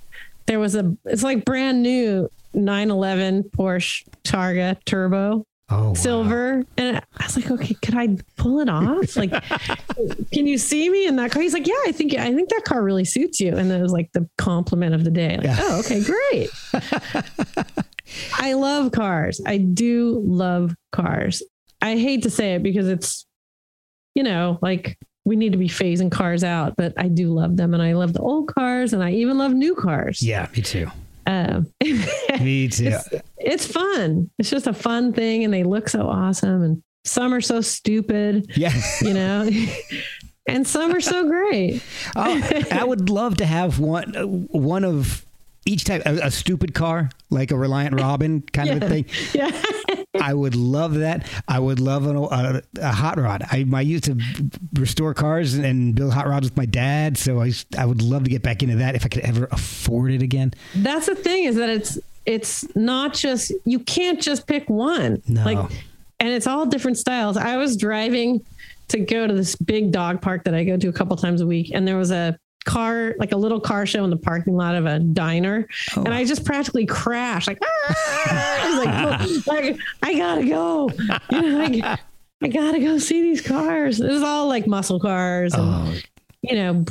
there 0.47 0.61
was 0.61 0.75
a 0.77 0.97
it's 1.05 1.23
like 1.25 1.45
brand 1.45 1.83
new 1.83 2.29
911 2.55 3.45
Porsche 3.57 4.05
Targa 4.25 4.77
Turbo 4.85 5.45
Oh, 5.71 5.89
wow. 5.89 5.95
silver 5.95 6.63
and 6.77 6.99
I 7.19 7.25
was 7.25 7.37
like 7.37 7.51
okay 7.51 7.73
could 7.83 7.95
I 7.97 8.19
pull 8.37 8.61
it 8.61 8.69
off 8.69 9.17
like 9.17 9.31
can 10.33 10.47
you 10.47 10.59
see 10.59 10.91
me 10.91 11.07
in 11.07 11.17
that 11.17 11.31
car 11.33 11.41
he's 11.43 11.55
like 11.55 11.67
yeah 11.67 11.73
I 11.87 11.91
think 11.93 12.15
I 12.15 12.35
think 12.35 12.51
that 12.51 12.65
car 12.67 12.83
really 12.83 13.07
suits 13.07 13.41
you 13.41 13.57
and 13.57 13.73
it 13.73 13.81
was 13.81 13.91
like 13.91 14.13
the 14.13 14.29
compliment 14.37 14.95
of 14.95 15.05
the 15.05 15.11
day 15.11 15.39
like 15.39 15.47
Yeah. 15.47 15.57
oh 15.61 15.81
okay 15.81 16.05
great 16.05 16.51
I 18.35 18.53
love 18.53 18.93
cars 18.93 19.41
I 19.47 19.57
do 19.59 20.23
love 20.27 20.75
cars 20.93 21.43
I 21.85 21.97
hate 21.97 22.23
to 22.25 22.31
say 22.31 22.55
it 22.55 22.63
because 22.63 22.89
it's 22.89 23.27
you 24.15 24.23
know 24.23 24.59
like 24.63 24.99
we 25.25 25.37
need 25.37 25.53
to 25.53 25.59
be 25.59 25.69
phasing 25.69 26.11
cars 26.11 26.43
out 26.45 26.75
but 26.77 26.93
I 26.97 27.09
do 27.09 27.33
love 27.33 27.57
them 27.57 27.73
and 27.75 27.83
I 27.83 27.93
love 27.95 28.13
the 28.13 28.21
old 28.21 28.53
cars 28.55 28.93
and 28.93 29.03
I 29.03 29.11
even 29.13 29.39
love 29.39 29.53
new 29.53 29.75
cars 29.75 30.23
Yeah, 30.23 30.49
me 30.57 30.63
too. 30.63 30.87
um, 31.27 31.67
Me 32.41 32.69
too. 32.69 32.87
it's, 32.87 33.09
it's 33.39 33.67
fun. 33.67 34.31
It's 34.39 34.51
just 34.51 34.67
a 34.67 34.73
fun 34.75 35.13
thing, 35.13 35.45
and 35.45 35.53
they 35.55 35.63
look 35.63 35.89
so 35.89 36.07
awesome. 36.09 36.63
And 36.63 36.83
some 37.05 37.33
are 37.33 37.41
so 37.41 37.61
stupid, 37.61 38.51
yeah. 38.57 38.73
you 39.01 39.15
know, 39.15 39.49
and 40.49 40.67
some 40.67 40.93
are 40.95 41.01
so 41.01 41.27
great. 41.29 41.83
Oh, 42.17 42.67
I 42.73 42.85
would 42.85 43.09
love 43.21 43.37
to 43.39 43.47
have 43.47 43.79
one 43.79 44.17
uh, 44.17 44.27
one 44.27 44.85
of 44.85 45.24
each 45.67 45.85
type 45.85 46.03
a, 46.07 46.27
a 46.27 46.31
stupid 46.31 46.75
car 46.75 47.11
like 47.31 47.51
a 47.51 47.57
Reliant 47.57 47.99
Robin 48.01 48.43
kind 48.53 48.71
of 48.71 48.83
a 48.83 48.89
thing. 48.89 49.07
Yeah, 49.33 49.51
I 50.21 50.35
would 50.35 50.55
love 50.55 50.95
that. 50.95 51.29
I 51.49 51.59
would 51.59 51.81
love 51.81 52.07
an, 52.07 52.17
a, 52.17 52.63
a 52.81 52.93
hot 52.93 53.19
rod. 53.19 53.43
I, 53.51 53.67
I 53.73 53.81
used 53.81 54.05
to 54.05 54.17
restore 54.75 55.15
cars 55.15 55.55
and 55.55 55.95
build 55.95 56.13
hot 56.13 56.29
rods 56.29 56.47
with 56.47 56.57
my 56.57 56.67
dad, 56.67 57.19
so 57.19 57.41
I 57.41 57.53
I 57.77 57.87
would 57.87 58.03
love 58.03 58.25
to 58.25 58.31
get 58.31 58.43
back 58.43 58.63
into 58.63 58.77
that 58.77 58.95
if 58.95 59.05
I 59.05 59.09
could 59.09 59.23
ever 59.23 59.49
afford 59.51 60.13
it 60.13 60.23
again. 60.23 60.53
that's 60.77 61.07
the 61.07 61.15
thing 61.15 61.45
is 61.45 61.57
that 61.57 61.71
it's 61.71 61.99
it's 62.27 62.65
not 62.77 63.15
just 63.15 63.53
you 63.65 63.79
can't 63.81 64.21
just 64.21 64.47
pick 64.47 64.69
one. 64.71 65.23
No. 65.29 65.45
Like, 65.45 65.59
and 66.21 66.29
it's 66.31 66.47
all 66.47 66.67
different 66.67 66.99
styles. 66.99 67.37
I 67.37 67.57
was 67.57 67.77
driving 67.77 68.45
to 68.89 68.99
go 68.99 69.27
to 69.27 69.33
this 69.35 69.57
big 69.57 69.93
dog 69.93 70.21
park 70.23 70.45
that 70.45 70.55
I 70.55 70.65
go 70.65 70.77
to 70.77 70.89
a 70.89 70.93
couple 70.93 71.17
times 71.17 71.41
a 71.41 71.47
week, 71.47 71.71
and 71.75 71.87
there 71.87 71.97
was 71.97 72.11
a 72.11 72.39
car, 72.65 73.15
like 73.19 73.33
a 73.33 73.37
little 73.37 73.61
car 73.61 73.87
show 73.87 74.05
in 74.05 74.11
the 74.11 74.17
parking 74.17 74.55
lot 74.57 74.75
of 74.75 74.87
a 74.87 74.99
diner, 74.99 75.67
Oh. 75.97 76.03
and 76.05 76.13
I 76.15 76.25
just 76.25 76.45
practically 76.45 76.87
crashed. 76.87 77.47
Like, 77.47 77.59
"Ah!" 77.63 78.59
I 78.61 78.69
was 78.69 79.47
like, 79.47 79.47
like, 79.65 79.79
I 80.03 80.15
gotta 80.17 80.47
go. 80.47 80.91
You 81.31 81.43
know, 81.43 81.59
like, 81.59 82.01
I 82.43 82.49
gotta 82.49 82.81
go 82.81 82.99
see 82.99 83.23
these 83.23 83.41
cars. 83.41 84.01
It 84.01 84.11
was 84.11 84.23
all 84.23 84.49
like 84.49 84.67
muscle 84.67 84.99
cars 85.01 85.55
and 85.55 85.63
Oh, 85.65 85.95
you 86.43 86.57
know 86.57 86.85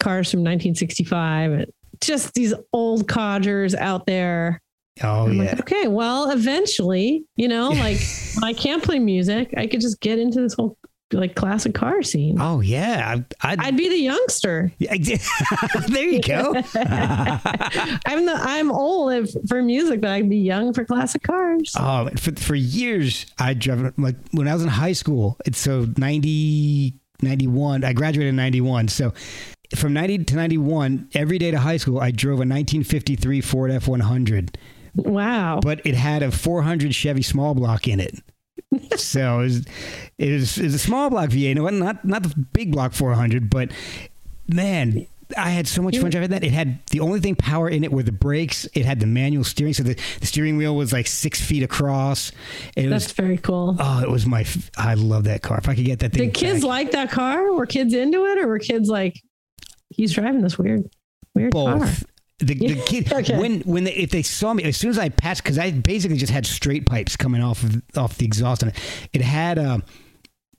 cars 0.00 0.30
from 0.30 0.40
1965. 0.40 1.64
Just 2.00 2.34
these 2.34 2.52
old 2.72 3.08
codgers 3.08 3.74
out 3.74 4.06
there. 4.06 4.60
oh 5.02 5.26
I'm 5.26 5.34
yeah. 5.34 5.50
like, 5.50 5.60
okay, 5.60 5.88
well, 5.88 6.30
eventually, 6.30 7.24
you 7.36 7.48
know, 7.48 7.68
like 7.70 7.98
I 8.42 8.52
can't 8.52 8.82
play 8.82 8.98
music, 8.98 9.54
I 9.56 9.66
could 9.66 9.80
just 9.80 10.00
get 10.00 10.18
into 10.18 10.40
this 10.40 10.54
whole 10.54 10.76
like 11.18 11.34
classic 11.34 11.74
car 11.74 12.02
scene. 12.02 12.36
Oh 12.40 12.60
yeah. 12.60 13.16
I, 13.42 13.52
I'd, 13.52 13.60
I'd 13.60 13.76
be 13.76 13.88
the 13.88 13.96
youngster. 13.98 14.72
There 14.80 16.02
you 16.08 16.20
go. 16.20 16.54
I'm 16.74 18.26
the 18.26 18.34
I'm 18.36 18.70
old 18.70 19.12
if, 19.12 19.30
for 19.48 19.62
music, 19.62 20.00
but 20.00 20.10
I'd 20.10 20.28
be 20.30 20.38
young 20.38 20.72
for 20.72 20.84
classic 20.84 21.22
cars. 21.22 21.72
Oh, 21.78 22.08
for, 22.18 22.32
for 22.36 22.54
years, 22.54 23.26
I 23.38 23.54
drove 23.54 23.92
like 23.98 24.16
when 24.32 24.48
I 24.48 24.54
was 24.54 24.62
in 24.62 24.68
high 24.68 24.92
school. 24.92 25.36
It's 25.46 25.58
so 25.58 25.86
90, 25.96 26.94
91. 27.22 27.84
I 27.84 27.92
graduated 27.92 28.30
in 28.30 28.36
91. 28.36 28.88
So 28.88 29.12
from 29.76 29.92
90 29.92 30.24
to 30.24 30.36
91, 30.36 31.08
every 31.14 31.38
day 31.38 31.50
to 31.50 31.58
high 31.58 31.76
school, 31.78 32.00
I 32.00 32.10
drove 32.10 32.38
a 32.38 32.46
1953 32.46 33.40
Ford 33.40 33.70
F 33.70 33.88
100, 33.88 34.58
Wow. 34.96 35.60
but 35.62 35.84
it 35.84 35.94
had 35.94 36.22
a 36.22 36.30
400 36.30 36.94
Chevy 36.94 37.22
small 37.22 37.54
block 37.54 37.88
in 37.88 37.98
it. 38.00 38.14
So 38.96 39.40
it 39.40 39.42
was, 39.42 39.66
it 40.18 40.32
was, 40.32 40.58
it 40.58 40.64
was 40.64 40.74
a 40.74 40.78
small 40.78 41.10
block 41.10 41.30
V8. 41.30 41.56
No, 41.56 41.68
not, 41.68 42.04
not 42.04 42.22
the 42.22 42.34
big 42.52 42.72
block 42.72 42.92
400, 42.92 43.50
but 43.50 43.70
man. 44.48 45.06
I 45.38 45.50
had 45.50 45.66
so 45.66 45.80
much 45.80 45.96
fun 45.96 46.10
driving 46.10 46.30
that. 46.30 46.44
It 46.44 46.52
had 46.52 46.86
the 46.90 47.00
only 47.00 47.18
thing 47.18 47.34
power 47.34 47.68
in 47.68 47.82
it 47.82 47.90
were 47.90 48.02
the 48.02 48.12
brakes. 48.12 48.68
It 48.74 48.84
had 48.84 49.00
the 49.00 49.06
manual 49.06 49.42
steering, 49.42 49.72
so 49.72 49.82
the, 49.82 49.98
the 50.20 50.26
steering 50.26 50.58
wheel 50.58 50.76
was 50.76 50.92
like 50.92 51.06
six 51.06 51.40
feet 51.40 51.62
across. 51.62 52.30
It 52.76 52.82
was 52.82 53.04
That's 53.04 53.12
very 53.12 53.38
cool. 53.38 53.74
Oh, 53.80 54.02
it 54.02 54.10
was 54.10 54.26
my. 54.26 54.42
f- 54.42 54.70
I 54.76 54.94
love 54.94 55.24
that 55.24 55.40
car. 55.42 55.56
If 55.58 55.68
I 55.68 55.74
could 55.74 55.86
get 55.86 56.00
that 56.00 56.12
thing. 56.12 56.26
Did 56.26 56.34
kids 56.34 56.60
back. 56.60 56.68
like 56.68 56.90
that 56.92 57.10
car? 57.10 57.52
Were 57.54 57.66
kids 57.66 57.94
into 57.94 58.24
it, 58.26 58.38
or 58.38 58.46
were 58.46 58.58
kids 58.58 58.90
like, 58.90 59.18
he's 59.88 60.12
driving 60.12 60.42
this 60.42 60.58
weird, 60.58 60.84
weird 61.34 61.54
car? 61.54 61.88
The, 62.40 62.54
the 62.54 62.82
kid 62.86 63.12
Okay. 63.12 63.38
when 63.38 63.60
when 63.60 63.84
they, 63.84 63.92
if 63.94 64.10
they 64.10 64.22
saw 64.22 64.52
me 64.54 64.64
as 64.64 64.76
soon 64.76 64.90
as 64.90 64.98
I 64.98 65.08
passed 65.08 65.42
because 65.42 65.58
I 65.58 65.70
basically 65.70 66.16
just 66.16 66.32
had 66.32 66.46
straight 66.46 66.84
pipes 66.86 67.16
coming 67.16 67.42
off 67.42 67.62
of 67.62 67.80
off 67.96 68.18
the 68.18 68.24
exhaust 68.26 68.62
and 68.64 68.72
it 69.12 69.20
had 69.20 69.56
uh, 69.58 69.78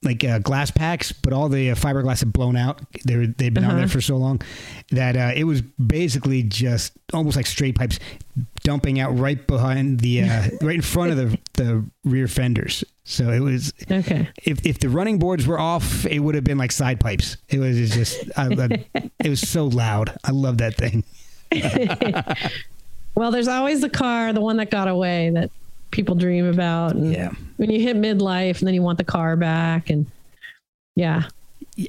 like 0.02 0.24
uh, 0.24 0.40
glass 0.40 0.72
packs 0.72 1.12
but 1.12 1.34
all 1.34 1.50
the 1.50 1.72
uh, 1.72 1.76
fiberglass 1.76 2.20
had 2.20 2.32
blown 2.32 2.56
out 2.56 2.80
they 3.06 3.18
were, 3.18 3.28
they'd 3.28 3.54
been 3.54 3.66
on 3.66 3.72
Uh-huh. 3.72 3.80
there 3.80 3.88
for 3.90 4.00
so 4.02 4.16
long 4.16 4.40
that 4.92 5.18
uh, 5.18 5.32
it 5.36 5.44
was 5.44 5.62
basically 5.64 6.44
just 6.44 6.94
almost 7.12 7.36
like 7.36 7.46
straight 7.48 7.76
pipes 7.76 8.00
dumping 8.64 9.00
out 9.00 9.18
right 9.18 9.46
behind 9.46 10.00
the 10.00 10.22
uh, 10.22 10.44
right 10.62 10.76
in 10.76 10.82
front 10.82 11.12
of 11.12 11.18
the 11.18 11.38
the 11.56 11.86
rear 12.06 12.28
fenders 12.30 12.84
so 13.04 13.32
it 13.32 13.40
was 13.42 13.74
Okay. 13.92 14.30
if 14.44 14.66
if 14.66 14.80
the 14.80 14.88
running 14.90 15.20
boards 15.20 15.46
were 15.46 15.60
off, 15.60 16.06
it 16.06 16.20
would 16.20 16.36
have 16.36 16.44
been 16.46 16.58
like 16.58 16.72
side 16.72 17.00
pipes. 17.00 17.38
It 17.50 17.60
was 17.60 17.92
just, 17.92 18.18
I, 18.36 18.48
I- 18.96 19.10
it 19.24 19.30
was 19.30 19.48
so 19.48 19.66
loud. 19.68 20.18
I 20.24 20.32
love 20.32 20.58
that 20.58 20.74
thing. 20.76 21.04
Well, 23.18 23.32
there's 23.32 23.48
always 23.48 23.80
the 23.80 23.90
car, 23.90 24.34
the 24.34 24.42
one 24.42 24.58
that 24.58 24.70
got 24.70 24.90
away 24.90 25.30
that 25.30 25.50
people 25.92 26.16
dream 26.16 26.48
about. 26.48 26.96
And 26.96 27.14
Yeah. 27.14 27.32
when 27.56 27.70
you 27.72 27.80
hit 27.80 27.96
midlife 27.96 28.60
and 28.60 28.68
then 28.68 28.74
you 28.74 28.82
want 28.82 28.98
the 28.98 29.06
car 29.06 29.38
back. 29.38 29.90
And 29.90 30.06
yeah, 30.98 31.24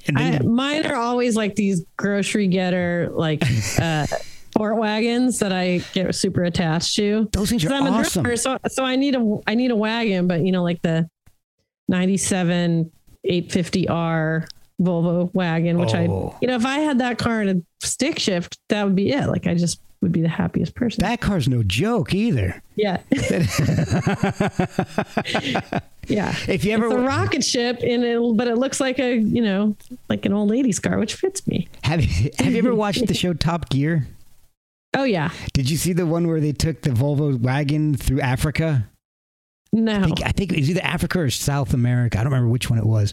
And 0.06 0.16
I, 0.16 0.38
mine 0.40 0.86
are 0.86 0.94
always 0.94 1.34
like 1.34 1.56
these 1.56 1.84
grocery 1.96 2.46
getter, 2.46 3.10
like, 3.12 3.42
uh, 3.80 4.06
sport 4.06 4.76
wagons 4.76 5.40
that 5.40 5.50
I 5.50 5.78
get 5.94 6.14
super 6.14 6.44
attached 6.44 6.94
to. 6.94 7.28
those 7.32 7.50
things 7.50 7.64
are 7.66 7.72
I'm 7.72 7.88
awesome. 7.88 8.20
a 8.20 8.22
drummer, 8.22 8.36
so 8.36 8.58
so 8.68 8.84
I 8.84 8.94
need 8.94 9.16
a 9.16 9.38
I 9.48 9.54
need 9.56 9.72
a 9.72 9.76
wagon, 9.76 10.28
but 10.28 10.42
you 10.46 10.52
know, 10.52 10.62
like 10.62 10.80
the 10.82 11.08
'97 11.88 12.90
850R 13.28 14.46
Volvo 14.80 15.32
wagon, 15.34 15.78
which 15.78 15.94
Oh. 15.94 16.30
I, 16.34 16.38
you 16.42 16.48
know, 16.48 16.56
if 16.56 16.66
I 16.66 16.80
had 16.80 16.98
that 16.98 17.18
car 17.18 17.42
in 17.42 17.48
a 17.48 17.86
stick 17.86 18.18
shift, 18.18 18.58
that 18.68 18.84
would 18.84 18.96
be 18.96 19.10
it. 19.12 19.26
Like 19.28 19.46
I 19.46 19.54
just 19.54 19.80
would 20.02 20.12
be 20.12 20.20
the 20.20 20.28
happiest 20.28 20.74
person. 20.74 21.02
That 21.02 21.20
car's 21.20 21.48
no 21.48 21.62
joke 21.62 22.12
either. 22.14 22.62
yeah, 22.76 22.98
yeah. 26.08 26.34
If 26.48 26.64
you 26.64 26.72
ever 26.72 26.86
It's 26.86 26.94
a 26.94 26.98
rocket 27.00 27.44
ship 27.44 27.80
in 27.82 28.02
it, 28.04 28.36
but 28.36 28.48
it 28.48 28.56
looks 28.58 28.80
like 28.80 28.98
a 28.98 29.16
you 29.16 29.42
know 29.42 29.76
like 30.08 30.24
an 30.26 30.32
old 30.32 30.50
lady's 30.50 30.78
car, 30.78 30.98
which 30.98 31.14
fits 31.14 31.46
me. 31.46 31.68
have 31.82 32.04
you, 32.04 32.30
have 32.38 32.52
you 32.52 32.58
ever 32.58 32.74
watched 32.74 33.06
the 33.06 33.14
show 33.14 33.32
Top 33.32 33.68
Gear? 33.70 34.06
Oh 34.96 35.04
yeah, 35.04 35.30
Did 35.52 35.68
you 35.68 35.76
see 35.76 35.92
the 35.92 36.06
one 36.06 36.26
where 36.26 36.40
they 36.40 36.52
took 36.52 36.80
the 36.80 36.88
Volvo 36.88 37.38
wagon 37.38 37.96
through 37.96 38.22
Africa? 38.22 38.88
I 39.74 39.78
no, 39.78 40.04
think, 40.04 40.22
I 40.24 40.30
think 40.30 40.52
it 40.54 40.58
was 40.60 40.70
either 40.70 40.80
Africa 40.82 41.20
or 41.20 41.28
South 41.28 41.74
America. 41.74 42.18
I 42.18 42.22
don't 42.22 42.32
remember 42.32 42.48
which 42.50 42.70
one 42.70 42.78
it 42.78 42.86
was. 42.86 43.12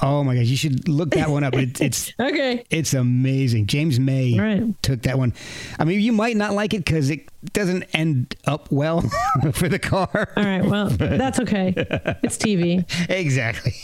Oh 0.00 0.22
my 0.22 0.34
gosh, 0.36 0.46
you 0.46 0.56
should 0.56 0.88
look 0.88 1.10
that 1.10 1.28
one 1.28 1.44
up. 1.44 1.54
It, 1.54 1.80
it's 1.80 2.12
okay, 2.20 2.64
it's 2.70 2.94
amazing. 2.94 3.66
James 3.66 3.98
May 3.98 4.38
right. 4.38 4.82
took 4.82 5.02
that 5.02 5.18
one. 5.18 5.34
I 5.78 5.84
mean, 5.84 6.00
you 6.00 6.12
might 6.12 6.36
not 6.36 6.52
like 6.52 6.74
it 6.74 6.84
because 6.84 7.10
it 7.10 7.28
doesn't 7.52 7.84
end 7.94 8.36
up 8.46 8.70
well 8.70 9.00
for 9.52 9.68
the 9.68 9.78
car. 9.78 10.32
all 10.36 10.44
right. 10.44 10.64
Well, 10.64 10.88
that's 10.88 11.40
okay. 11.40 11.74
It's 12.22 12.36
TV. 12.36 12.84
exactly. 13.08 13.74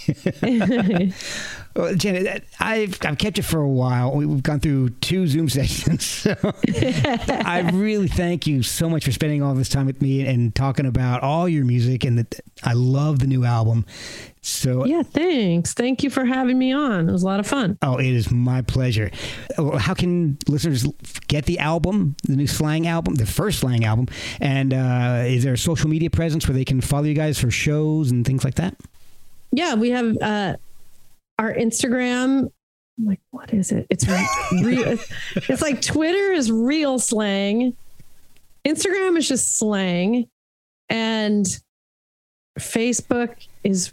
Well, 1.75 1.95
Janet, 1.95 2.45
I've 2.61 2.99
I've 3.05 3.19
kept 3.19 3.37
you 3.37 3.43
for 3.43 3.61
a 3.61 3.69
while. 3.69 4.13
We've 4.13 4.43
gone 4.43 4.61
through 4.61 4.91
two 4.91 5.27
Zoom 5.27 5.49
sessions. 5.49 6.05
So 6.05 6.35
I 7.29 7.69
really 7.73 8.09
thank 8.09 8.47
you 8.47 8.63
so 8.63 8.89
much 8.89 9.05
for 9.05 9.13
spending 9.13 9.43
all 9.43 9.55
this 9.55 9.69
time 9.69 9.87
with 9.87 10.01
me 10.01 10.27
and 10.27 10.55
talking 10.55 10.87
about 10.87 11.23
all 11.23 11.49
your 11.49 11.65
music. 11.65 12.05
And 12.05 12.19
that 12.19 12.41
I 12.63 12.75
love 12.75 13.19
the 13.19 13.27
new 13.27 13.45
album. 13.45 13.87
So 14.41 14.85
Yeah, 14.85 15.03
thanks. 15.03 15.73
Thank 15.73 16.03
you 16.03 16.11
for 16.11 16.25
having 16.25 16.59
me 16.59 16.73
on. 16.73 17.09
It 17.09 17.13
was 17.13 17.23
a 17.23 17.27
lot 17.27 17.41
of 17.41 17.47
fun. 17.47 17.79
Oh, 17.83 17.97
it 17.97 18.07
is 18.07 18.31
my 18.31 18.61
pleasure. 18.63 19.11
How 19.57 19.95
can 19.95 20.37
listeners 20.47 20.87
get 21.29 21.47
the 21.47 21.59
album, 21.59 22.15
the 22.25 22.37
new 22.37 22.47
Slang 22.47 22.87
album, 22.87 23.15
the 23.15 23.27
first 23.27 23.61
Slang 23.61 23.85
album? 23.85 24.07
And 24.41 24.75
uh, 24.75 25.25
is 25.27 25.45
there 25.45 25.55
a 25.55 25.59
social 25.59 25.89
media 25.89 26.11
presence 26.11 26.47
where 26.47 26.55
they 26.55 26.65
can 26.65 26.83
follow 26.83 27.05
you 27.05 27.15
guys 27.15 27.39
for 27.41 27.51
shows 27.51 28.11
and 28.11 28.25
things 28.27 28.45
like 28.45 28.57
that? 28.57 28.77
Yeah, 29.51 29.75
we 29.75 29.91
have 29.91 30.17
uh, 30.21 30.57
our 31.39 31.53
Instagram. 31.53 32.51
I'm 32.99 33.05
like, 33.05 33.21
what 33.31 33.53
is 33.53 33.73
it? 33.73 33.87
It's 33.91 34.07
real. 34.53 34.99
it's 35.37 35.63
like 35.63 35.83
Twitter 35.83 36.33
is 36.33 36.51
real 36.51 36.99
slang. 36.99 37.77
Instagram 38.65 39.19
is 39.19 39.29
just 39.29 39.59
slang, 39.59 40.29
and 40.89 41.47
Facebook 42.59 43.47
is 43.63 43.93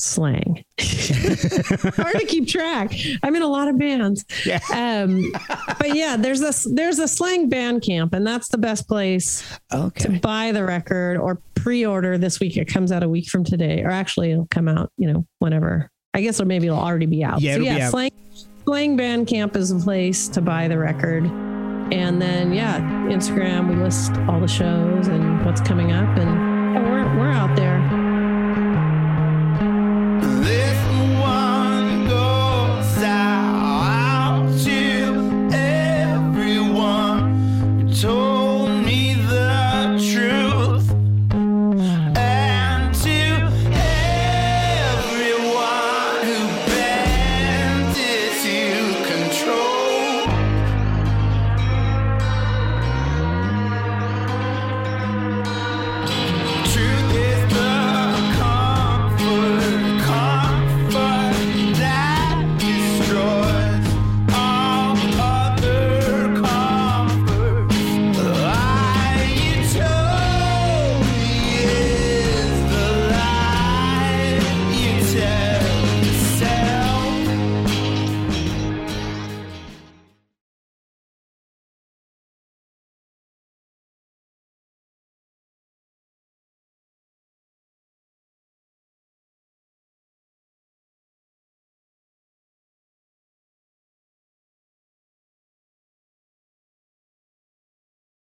slang. 0.00 0.64
Hard 0.80 2.16
to 2.16 2.26
keep 2.26 2.48
track. 2.48 2.92
I'm 3.22 3.34
in 3.34 3.42
a 3.42 3.48
lot 3.48 3.68
of 3.68 3.78
bands. 3.78 4.24
Yeah. 4.44 4.60
Um, 4.72 5.32
but 5.78 5.94
yeah, 5.94 6.16
there's 6.16 6.40
a 6.42 6.52
there's 6.70 6.98
a 6.98 7.08
slang 7.08 7.50
Bandcamp, 7.50 8.12
and 8.12 8.26
that's 8.26 8.48
the 8.48 8.58
best 8.58 8.88
place 8.88 9.58
to 9.70 10.18
buy 10.22 10.52
the 10.52 10.64
record 10.64 11.16
or 11.16 11.40
pre-order 11.54 12.18
this 12.18 12.40
week. 12.40 12.56
It 12.56 12.66
comes 12.66 12.90
out 12.92 13.02
a 13.02 13.08
week 13.08 13.28
from 13.28 13.44
today, 13.44 13.82
or 13.82 13.90
actually, 13.90 14.32
it'll 14.32 14.48
come 14.50 14.68
out, 14.68 14.90
you 14.96 15.12
know, 15.12 15.26
whenever. 15.38 15.90
I 16.14 16.22
guess, 16.22 16.40
or 16.40 16.44
maybe 16.44 16.66
it'll 16.66 16.78
already 16.78 17.06
be 17.06 17.22
out. 17.22 17.40
Yeah, 17.40 17.56
so 17.56 17.60
yeah, 17.60 17.86
out. 17.86 17.90
slang 17.90 18.10
slang 18.64 18.98
Bandcamp 18.98 19.56
is 19.56 19.70
a 19.70 19.76
place 19.76 20.28
to 20.28 20.40
buy 20.40 20.68
the 20.68 20.78
record, 20.78 21.24
and 21.24 22.20
then 22.20 22.52
yeah, 22.52 22.80
Instagram 23.08 23.68
we 23.68 23.76
list 23.76 24.12
all 24.28 24.40
the 24.40 24.48
shows 24.48 25.06
and 25.06 25.44
what's 25.44 25.60
coming 25.60 25.92
up, 25.92 26.18
and 26.18 26.84
we're 26.84 27.18
we're 27.18 27.30
out 27.30 27.54
there. 27.56 27.99